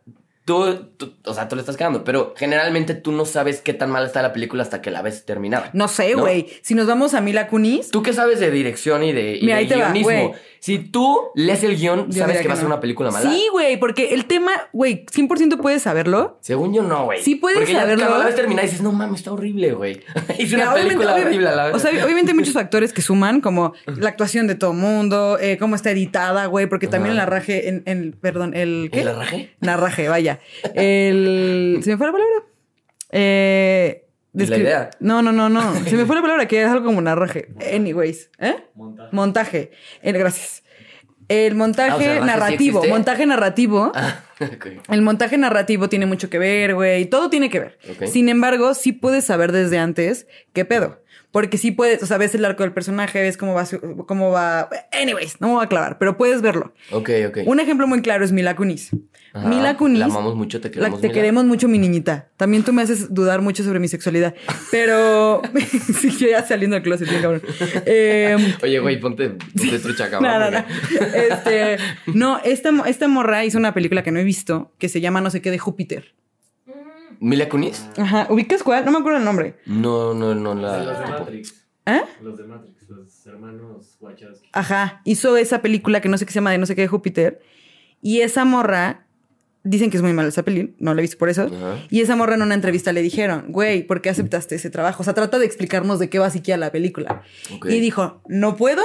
[0.46, 2.04] tú, tú- o sea, tú le estás quedando.
[2.04, 5.26] Pero generalmente tú no sabes qué tan mal está la película hasta que la ves
[5.26, 5.70] terminada.
[5.74, 6.22] No sé, ¿No?
[6.22, 6.48] güey.
[6.62, 9.56] Si nos vamos a Mila Kunis, ¿Tú qué sabes de dirección y de, y Mira,
[9.56, 10.30] de ahí te va, guionismo?
[10.30, 10.41] güey.
[10.66, 12.59] Si tú lees el guion, Yo sabes que, va a no.
[12.61, 13.30] ser una película mala.
[13.30, 16.39] Sí, güey, porque el tema, güey, 100% puedes saberlo.
[16.41, 17.22] Según yo, no, güey.
[17.22, 18.03] Sí puedes Porque saberlo.
[18.03, 20.01] cuando la ves terminada dices, no mames, está horrible, güey.
[20.39, 21.76] Mira, una película horrible la vez.
[21.76, 25.57] O sea, obviamente hay muchos factores que suman, como la actuación de todo mundo, eh,
[25.59, 29.01] cómo está editada, güey, porque también el narraje, en, en- perdón, el ¿qué?
[29.01, 29.55] ¿El narraje?
[29.59, 30.39] Narraje, vaya.
[30.74, 32.34] El se me fue la palabra.
[33.11, 34.05] Eh,
[34.36, 34.90] La idea.
[35.00, 35.74] No, no, no, no.
[35.86, 37.48] Se me fue la palabra que es algo como narraje.
[37.74, 38.56] Anyways, ¿eh?
[38.76, 39.10] Montaje.
[39.12, 39.72] Montaje.
[40.02, 40.64] El, gracias.
[41.28, 42.84] El montaje Ah, o sea, ¿narraje sí narrativo.
[42.86, 43.92] montaje narrativo.
[43.96, 44.20] Ah.
[44.90, 47.06] El montaje narrativo tiene mucho que ver, güey.
[47.06, 47.80] Todo tiene que ver.
[48.08, 51.02] Sin embargo, sí puedes saber desde antes qué pedo.
[51.36, 54.32] Porque sí puedes, o sea, ves el arco del personaje, ves cómo va, su- cómo
[54.32, 54.70] va.
[54.94, 56.74] Anyways, no me voy a clavar, pero puedes verlo.
[56.92, 57.38] Ok, ok.
[57.46, 58.92] Un ejemplo muy claro es Mila Kunis.
[59.34, 59.50] Ajá.
[59.50, 60.00] Mila Kunis.
[60.00, 61.02] La amamos mucho, te la- queremos.
[61.02, 61.14] te Mila.
[61.14, 62.30] queremos mucho, mi niñita.
[62.38, 64.34] También tú me haces dudar mucho sobre mi sexualidad.
[64.72, 65.42] Pero.
[66.00, 67.42] sí, yo ya saliendo del closet, bien cabrón.
[67.86, 70.54] Eh, Oye, güey, ponte, ponte trucha, cabrón.
[70.54, 70.64] no.
[70.64, 71.78] porque- Este,
[72.14, 75.30] no, esta, esta morra hizo una película que no he visto que se llama No
[75.30, 76.14] sé qué de Júpiter.
[77.26, 77.88] ¿Mila Kunis?
[77.97, 78.86] Ajá, ¿ubicas cuál?
[78.86, 79.55] No me acuerdo el nombre.
[79.65, 81.05] No, no, no Los de.
[81.07, 81.65] Matrix.
[81.88, 82.01] ¿Eh?
[82.21, 84.47] Los de Matrix, los hermanos Wachowski.
[84.53, 86.88] Ajá, hizo esa película que no sé qué se llama de no sé qué de
[86.88, 87.41] Júpiter.
[88.01, 89.07] Y esa morra,
[89.63, 91.43] dicen que es muy mala esa peli, no la he visto por eso.
[91.43, 91.80] Ajá.
[91.89, 95.01] Y esa morra en una entrevista le dijeron, güey, ¿por qué aceptaste ese trabajo?
[95.01, 97.23] O sea, trata de explicarnos de qué va siquiera la película.
[97.67, 98.84] Y dijo, no puedo,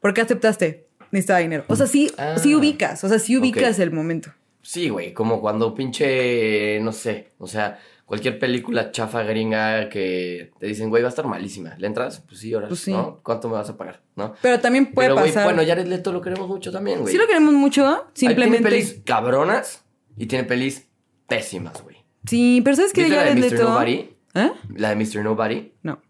[0.00, 0.86] ¿por qué aceptaste?
[1.10, 1.64] Necesitaba dinero.
[1.68, 2.36] O sea, sí, Ah.
[2.42, 4.30] sí ubicas, o sea, sí ubicas el momento.
[4.62, 10.66] Sí, güey, como cuando pinche, no sé, o sea, cualquier película chafa gringa que te
[10.66, 11.74] dicen, güey, va a estar malísima.
[11.78, 12.20] ¿Le entras?
[12.26, 12.92] Pues sí, ahora, Pues sí.
[12.92, 13.20] ¿no?
[13.22, 14.02] ¿Cuánto me vas a pagar?
[14.16, 14.34] ¿No?
[14.40, 15.44] Pero también puede Pero, güey, pasar.
[15.44, 17.12] bueno, Jared Leto lo queremos mucho también, güey.
[17.12, 18.58] sí lo queremos mucho, simplemente.
[18.58, 19.84] Tiene pelis cabronas
[20.16, 20.86] y tiene pelis
[21.26, 21.96] pésimas, güey.
[22.26, 23.02] Sí, pero ¿sabes qué?
[23.04, 23.50] ¿Viste la de Jared Mr.
[23.52, 23.64] Leto.
[23.68, 24.10] Nobody?
[24.34, 24.52] ¿Eh?
[24.76, 25.24] La de Mr.
[25.24, 26.00] Nobody No.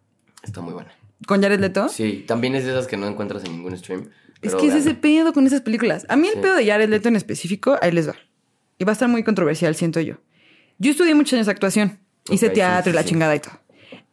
[0.42, 0.92] está muy buena.
[1.26, 1.88] ¿Con Jared Leto?
[1.88, 4.11] Sí, también es de esas que no encuentras en ningún stream.
[4.42, 6.05] Es que es ese pedo con esas películas.
[6.09, 6.40] A mí el Sí.
[6.40, 8.16] pedo de Jared Leto en específico, ahí les va.
[8.78, 10.16] Y va a estar muy controversial, siento yo.
[10.78, 11.98] Yo estudié muchos años actuación.
[12.30, 13.08] Hice sí, teatro y la sí.
[13.10, 13.54] chingada y todo.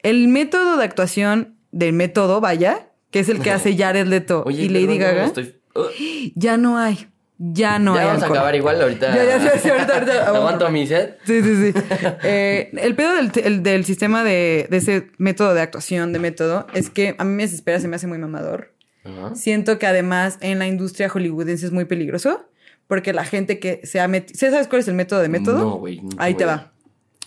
[0.04, 4.64] El método de actuación del método, vaya, que es el que hace Jared Leto Oye,
[4.64, 6.32] y Lady Gaga, estoy- Ugh.
[6.36, 7.08] ya no hay.
[7.42, 8.08] Ya no ya hay.
[8.08, 8.38] vamos alcohol.
[8.38, 9.16] a acabar igual ahorita.
[9.16, 10.28] Ya, ya, sí, ahorita, ahorita.
[10.36, 11.20] Aguanto mi set.
[11.26, 11.80] Sí, sí, sí.
[12.24, 16.68] Eh, el pedo del, el- del sistema de, de ese método de actuación, de método,
[16.74, 18.74] es que a mí me desespera, se me hace muy mamador.
[19.34, 22.49] Siento que además en la industria hollywoodense es muy peligroso
[22.90, 24.38] porque la gente que se ha metido...
[24.52, 25.60] ¿Sabes cuál es el método de método?
[25.60, 26.02] No, güey.
[26.02, 26.74] no Ahí te tengo va.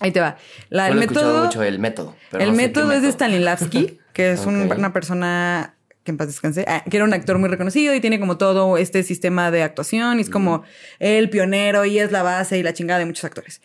[0.00, 0.36] Ahí te va.
[0.68, 2.16] La, Solo el he método, mucho el método.
[2.30, 3.12] pero el no sé qué método es de método.
[3.12, 4.76] Stanislavski, que es un- Ok.
[4.76, 8.18] una persona que en paz descanse, ah, que era un actor muy reconocido y tiene
[8.18, 10.64] como todo este sistema de actuación y es como
[10.98, 13.62] el pionero y es la base y la chingada de muchos actores.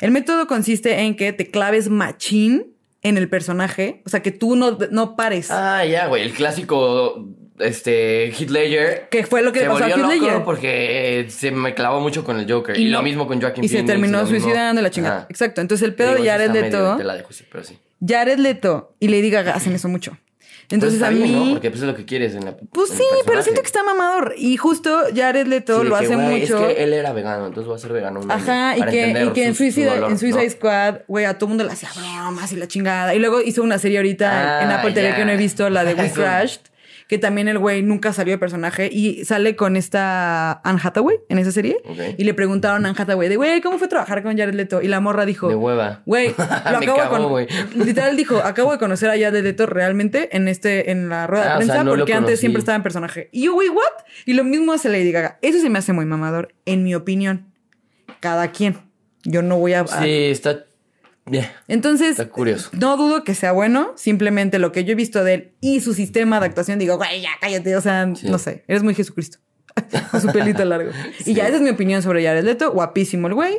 [0.00, 4.54] El método consiste en que te claves machín en el personaje, o sea, que tú
[4.56, 5.50] no, no pares.
[5.50, 6.22] Ah, ya, güey.
[6.24, 7.26] El clásico,
[7.60, 9.08] este, Heath Ledger.
[9.10, 10.44] que fue lo que se pasó a volvió Heath loco Ledger.
[10.44, 12.78] porque se me clavó mucho con el Joker.
[12.78, 15.26] Y lo mismo con Joaquin Y se terminó suicidando la chingada.
[15.28, 15.60] Exacto.
[15.60, 16.92] Entonces el pedo Digo, de Jared Leto.
[16.92, 17.78] de tela de juicio, pero sí.
[18.06, 20.16] Jared Leto y Lady Gaga hacen eso mucho.
[20.70, 21.22] Entonces Pues a mí.
[21.22, 21.50] bien, ¿no?
[21.52, 22.54] Porque pues es lo que quieres en la.
[22.54, 24.34] Pues en sí, el pero siento que está mamador.
[24.36, 26.68] Y justo Jared Leto Sí, lo que, hace mucho.
[26.68, 28.20] Es que él era vegano, entonces va a ser vegano.
[28.20, 30.50] un año Ajá, y que, y que en su- su Suicide, dolor, en Suicide ¿no?
[30.50, 33.14] Squad, güey, a todo mundo le hacía bromas y la chingada.
[33.14, 35.84] Y luego hizo una serie ahorita Ah, en Apple TV que no he visto, la
[35.84, 36.10] de We.
[36.14, 36.60] Crashed,
[37.08, 41.38] que también el güey nunca salió de personaje y sale con esta Anne Hathaway en
[41.38, 41.78] esa serie.
[42.18, 44.82] Y le preguntaron a Anne Hathaway de, güey, ¿cómo fue trabajar con Jared Leto?
[44.82, 46.02] Y la morra dijo, De hueva.
[46.04, 47.86] Güey, lo acabo de con-.
[47.86, 51.58] Literal dijo, acabo de conocer a Jared Leto realmente en este, en la rueda Ah,
[51.58, 53.30] de o sea, prensa, no porque antes siempre estaba en personaje.
[53.32, 53.82] Y yo, güey, ¿what?
[54.26, 55.38] Y lo mismo hace Lady Gaga.
[55.42, 57.46] Eso se me hace muy mamador, en mi opinión.
[58.20, 58.76] Cada quien.
[59.24, 59.80] Yo no voy a.
[59.80, 60.64] a- Sí, está.
[61.30, 62.70] Ya, Entonces, Está curioso.
[62.72, 63.92] no dudo que sea bueno.
[63.96, 67.20] Simplemente lo que yo he visto de él y su sistema de actuación, digo, güey,
[67.20, 67.76] ya cállate.
[67.76, 68.28] O sea, Sí.
[68.28, 68.64] no sé.
[68.68, 69.38] Eres muy Jesucristo.
[70.10, 70.90] Con su pelito largo.
[71.26, 72.72] Y ya, esa es mi opinión sobre Jared Leto.
[72.72, 73.58] Guapísimo el güey.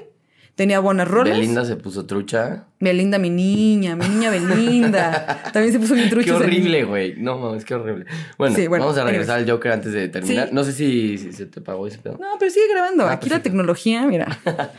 [0.56, 1.38] Tenía buenas rolas.
[1.38, 2.66] Belinda se puso trucha.
[2.82, 5.42] Belinda, mi niña, mi niña Belinda.
[5.54, 6.38] También se puso bien trucho.
[6.38, 7.16] Qué horrible, güey.
[7.18, 8.06] No, mames, qué horrible.
[8.38, 10.50] Bueno, Sí, bueno, vamos a regresar al Joker antes de terminar.
[10.50, 10.54] Sí.
[10.54, 12.18] No sé si, si se te pagó ese pedo.
[12.20, 13.06] No, pero sigue grabando.
[13.06, 13.44] Ah, Aquí la perfecto.
[13.44, 14.38] tecnología, mira.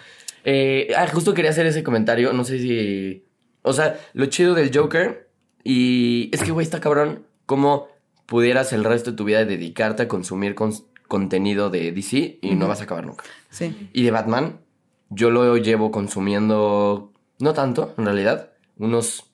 [0.45, 2.33] Eh, ah, justo quería hacer ese comentario.
[2.33, 3.25] No sé si.
[3.63, 5.29] O sea, lo chido del Joker.
[5.65, 7.27] Y es que, güey, está cabrón.
[7.47, 7.89] ¿Cómo
[8.27, 12.69] pudieras el resto de tu vida dedicarte a consumir cons- contenido de DC y no
[12.69, 13.25] vas a acabar nunca?
[13.51, 13.91] Sí.
[13.93, 14.61] Y de Batman,
[15.11, 17.13] yo lo llevo consumiendo.
[17.41, 18.51] No tanto, en realidad.
[18.79, 19.25] Unos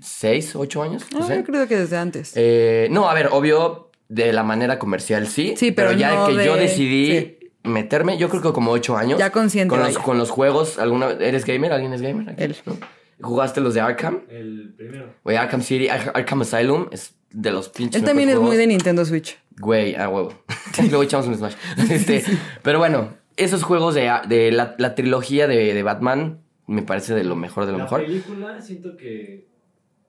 [0.00, 1.04] 6, 8 años.
[1.12, 1.36] No Ah, sé.
[1.36, 2.32] yo creo que desde antes.
[2.36, 5.54] Eh, no, a ver, obvio, de la manera comercial sí.
[5.56, 7.36] Sí, pero ya no que yo de- decidí sí.
[7.64, 9.18] Meterme, yo creo que como ocho años.
[9.18, 11.72] Ya consciente, Con los, con los juegos, ¿alguna ¿eres gamer?
[11.72, 12.30] ¿Alguien es gamer?
[12.30, 12.42] aquí?
[12.42, 12.56] Él.
[12.66, 12.76] ¿No?
[13.20, 14.20] ¿Jugaste los de Arkham?
[14.30, 15.14] El primero.
[15.24, 18.66] Güey, Arkham City, Ar- Arkham Asylum es de los pinches Él también es muy de.
[18.66, 19.38] Nintendo Switch.
[19.58, 20.32] Güey, a huevo.
[20.88, 21.54] Luego echamos un Smash.
[21.90, 22.24] Este,
[22.62, 27.24] Pero bueno, esos juegos de, de la, la trilogía de, de Batman me parece de
[27.24, 28.00] lo mejor de lo la mejor.
[28.06, 29.46] película siento que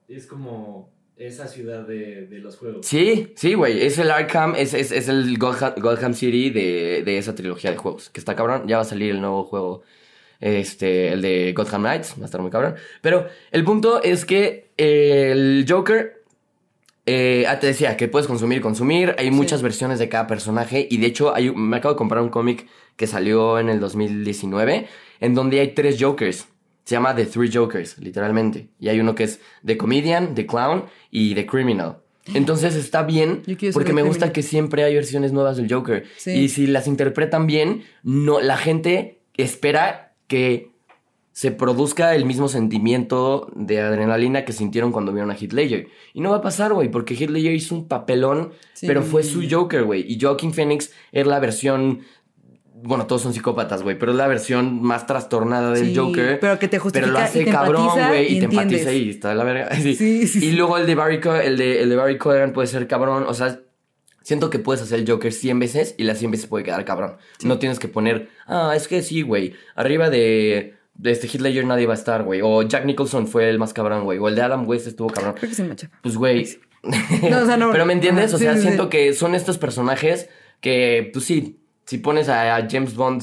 [0.08, 2.86] es como esa ciudad de, de los juegos.
[2.86, 3.82] Sí, sí, güey.
[3.86, 7.76] Es el Arkham, es, es, es el Gotham, Gotham City de, de esa trilogía de
[7.76, 8.10] juegos.
[8.10, 8.66] Que está cabrón.
[8.66, 9.82] Ya va a salir el nuevo juego.
[10.40, 12.14] Este, el de Gotham Knights.
[12.18, 12.74] Va a estar muy cabrón.
[13.00, 16.24] Pero el punto es que eh, el Joker.
[17.06, 19.14] eh, ah, te decía que puedes consumir, consumir.
[19.18, 20.86] Hay muchas versiones de cada personaje.
[20.90, 24.86] Y de hecho, hay, me acabo de comprar un cómic que salió en el 2019.
[25.20, 26.48] En donde hay tres Jokers.
[26.84, 28.68] Se llama The Three Jokers, literalmente.
[28.80, 31.98] Y hay uno que es The Comedian, The Clown y The Criminal.
[32.34, 34.32] Entonces está bien porque me gusta Criminal.
[34.32, 36.04] que siempre hay versiones nuevas del Joker.
[36.18, 36.30] Sí.
[36.32, 40.70] Y si las interpretan bien, no, la gente espera que
[41.32, 45.88] se produzca el mismo sentimiento de adrenalina que sintieron cuando vieron a Heath Ledger.
[46.14, 48.86] Y no va a pasar, güey, porque Heath Ledger hizo un papelón, Sí.
[48.86, 50.04] pero fue su Joker, güey.
[50.06, 52.00] Y Joaquin Phoenix es la versión...
[52.82, 56.40] Bueno, todos son psicópatas, güey, pero es la versión más trastornada del Sí, Joker.
[56.40, 58.92] pero que te justifica Pero lo y hace te cabrón, güey, y, y te empatiza
[58.92, 59.68] y está la verga.
[59.76, 59.94] Sí.
[59.94, 62.66] Sí, sí, Y luego el de Barry, Co- el de, el de Barry Cogan puede
[62.66, 63.24] ser cabrón.
[63.28, 63.60] O sea,
[64.22, 67.16] siento que puedes hacer el Joker 100 veces y las 100 veces puede quedar cabrón.
[67.44, 69.54] No tienes que poner, ah, es que sí, güey.
[69.76, 72.40] Arriba de, de este Heath Ledger nadie va a estar, güey.
[72.42, 74.18] O Jack Nicholson fue el más cabrón, güey.
[74.18, 75.34] O el de Adam West estuvo cabrón.
[75.38, 75.76] Creo que sí me.
[76.02, 76.48] Pues, güey.
[76.82, 77.70] No, o sea, no.
[77.72, 78.66] Pero me entiendes, o sea, sí, sí.
[78.66, 80.28] siento que son estos personajes
[80.60, 83.22] que, pues sí, si pones a, a James Bond.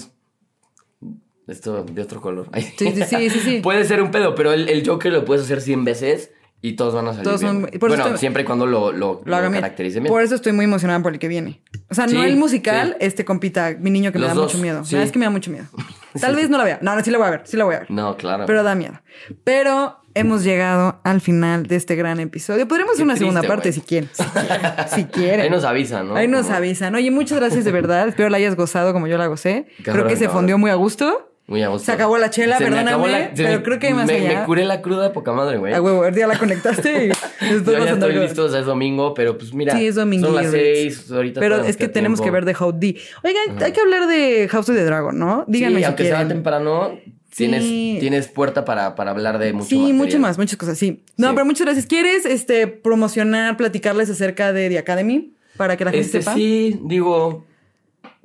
[1.47, 2.47] Esto de otro color.
[2.78, 3.60] Sí, sí, sí, sí, sí.
[3.62, 6.32] Puede ser un pedo, pero el, el Joker lo puedes hacer 100 veces
[6.62, 8.91] y todos van a salir Todos bien, son- por Bueno, estoy- siempre y cuando lo,
[8.91, 10.05] lo, Lo lo hagan bien.
[10.07, 11.62] Por eso estoy muy emocionada por el que viene.
[11.89, 13.05] O sea, no el musical, sí.
[13.07, 14.78] este compita, mi niño que me Los da dos, mucho miedo.
[14.84, 15.66] La verdad es que me da mucho miedo.
[16.20, 16.80] Tal vez no la vea.
[16.82, 17.91] No, no, sí la voy a ver, sí la voy a ver.
[17.91, 18.45] No, claro.
[18.45, 19.01] Pero da miedo.
[19.43, 22.68] Pero hemos llegado al final de este gran episodio.
[22.68, 24.10] Podremos hacer una segunda parte si quieren.
[24.18, 24.89] Si quieren.
[24.89, 25.41] si quieren.
[25.41, 26.16] Ahí nos avisan, ¿no?
[26.16, 26.95] Ahí nos avisan.
[26.95, 28.07] Oye, muchas gracias de verdad.
[28.07, 29.68] Espero la hayas gozado como yo la gocé.
[29.84, 31.28] creo que se fondió muy a gusto.
[31.50, 31.86] Muy a gusto.
[31.88, 33.93] Se acabó la chela, Se me perdóname, acabó la- se pero me- creo que hay
[33.93, 34.39] más me, allá.
[34.41, 35.74] Me curé la cruda de poca madre, güey.
[35.74, 37.08] A huevo, el día la conectaste y
[37.54, 39.76] después Yo ya estoy con- listo, o sea, es domingo, pero pues mira.
[39.76, 40.28] Sí, es domingo.
[40.28, 42.97] Son las seis, ahorita Pero es que tenemos que ver de How D.
[43.24, 45.43] Oigan, hay que hablar de House of the Dragon, ¿no?
[45.47, 46.28] Díganme sí, si aunque sea quieren.
[46.30, 46.91] temprano,
[47.36, 47.97] tienes, Sí.
[48.00, 49.97] tienes puerta para, para hablar de mucho sí, material.
[49.97, 51.04] mucho más, muchas cosas, sí.
[51.18, 51.34] No, Sí.
[51.34, 51.86] pero muchas gracias.
[51.88, 55.34] ¿Quieres este promocionar, platicarles acerca de The Academy?
[55.58, 56.36] Para que la gente Este, sepa.
[56.36, 57.43] sí, digo,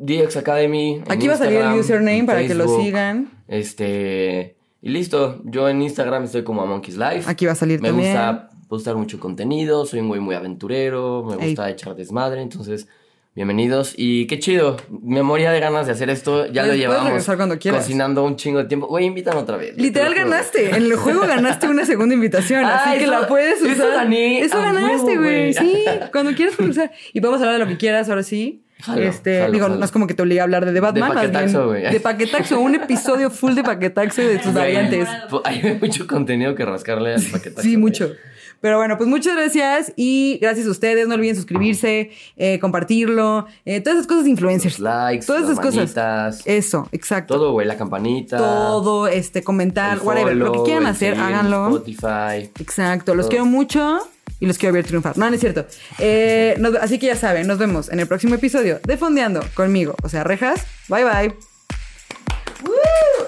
[0.05, 1.03] DX Academy.
[1.09, 3.31] Aquí va a salir el username para que lo sigan.
[3.49, 5.41] Este, y listo.
[5.45, 7.23] Yo en Instagram estoy como a Monkeys Life.
[7.31, 8.11] Aquí va a salir Me también.
[8.13, 11.51] gusta postar mucho contenido, soy un güey muy aventurero, me Ey.
[11.51, 12.89] gusta echar desmadre, entonces
[13.35, 17.59] bienvenidos y qué chido, me moría de ganas de hacer esto, ya lo llevamos cuando
[17.59, 17.83] quieras.
[17.83, 19.77] cocinando un chingo de tiempo, güey, invítame otra vez.
[19.77, 20.71] Literal ganaste.
[20.71, 22.65] En el juego ganaste una segunda invitación.
[22.65, 23.73] Ah, así que la puedes usar.
[23.75, 25.55] eso gané, Eso a ganaste, güey.
[25.55, 26.91] Sí, cuando quieras usar.
[27.13, 28.64] Y vamos a hablar de lo que quieras ahora sí.
[28.85, 29.79] Jalo, este, jalo, digo, jalo.
[29.79, 31.09] no es como que te obligue a hablar de The Batman.
[31.09, 31.91] más Paquetaxo, güey.
[31.93, 35.09] De paquetaxo, un episodio full de paquetaxo y de tus Güey, variantes.
[35.31, 37.63] pues, Hay mucho contenido que rascarle al paquete.
[37.63, 38.13] Sí, mucho.
[38.61, 41.07] Pero bueno, pues muchas gracias y gracias a ustedes.
[41.07, 44.79] No olviden suscribirse, eh, compartirlo, eh, todas esas cosas de influencers.
[44.79, 45.77] Los likes, todas esas cosas.
[45.77, 47.35] manitas, Eso, exacto.
[47.35, 48.39] todo, güey, la campanita.
[48.39, 50.35] Todo, este, comentar, el whatever.
[50.37, 51.69] Lo que follow, quieran hacer, háganlo.
[51.77, 52.51] Spotify.
[52.59, 53.31] Exacto, los Todo.
[53.31, 53.99] quiero mucho
[54.45, 55.17] y los quiero ver triunfar.
[55.17, 55.67] No, no es cierto.
[55.99, 60.09] Eh, así que ya saben, nos vemos en el próximo episodio de Fondeando conmigo, o
[60.11, 60.67] sea, Rejas.
[60.89, 61.35] Bye bye.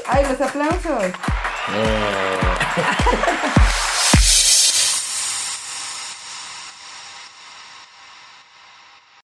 [0.06, 1.04] ¡Ay, los aplausos!
[1.74, 2.40] Eh.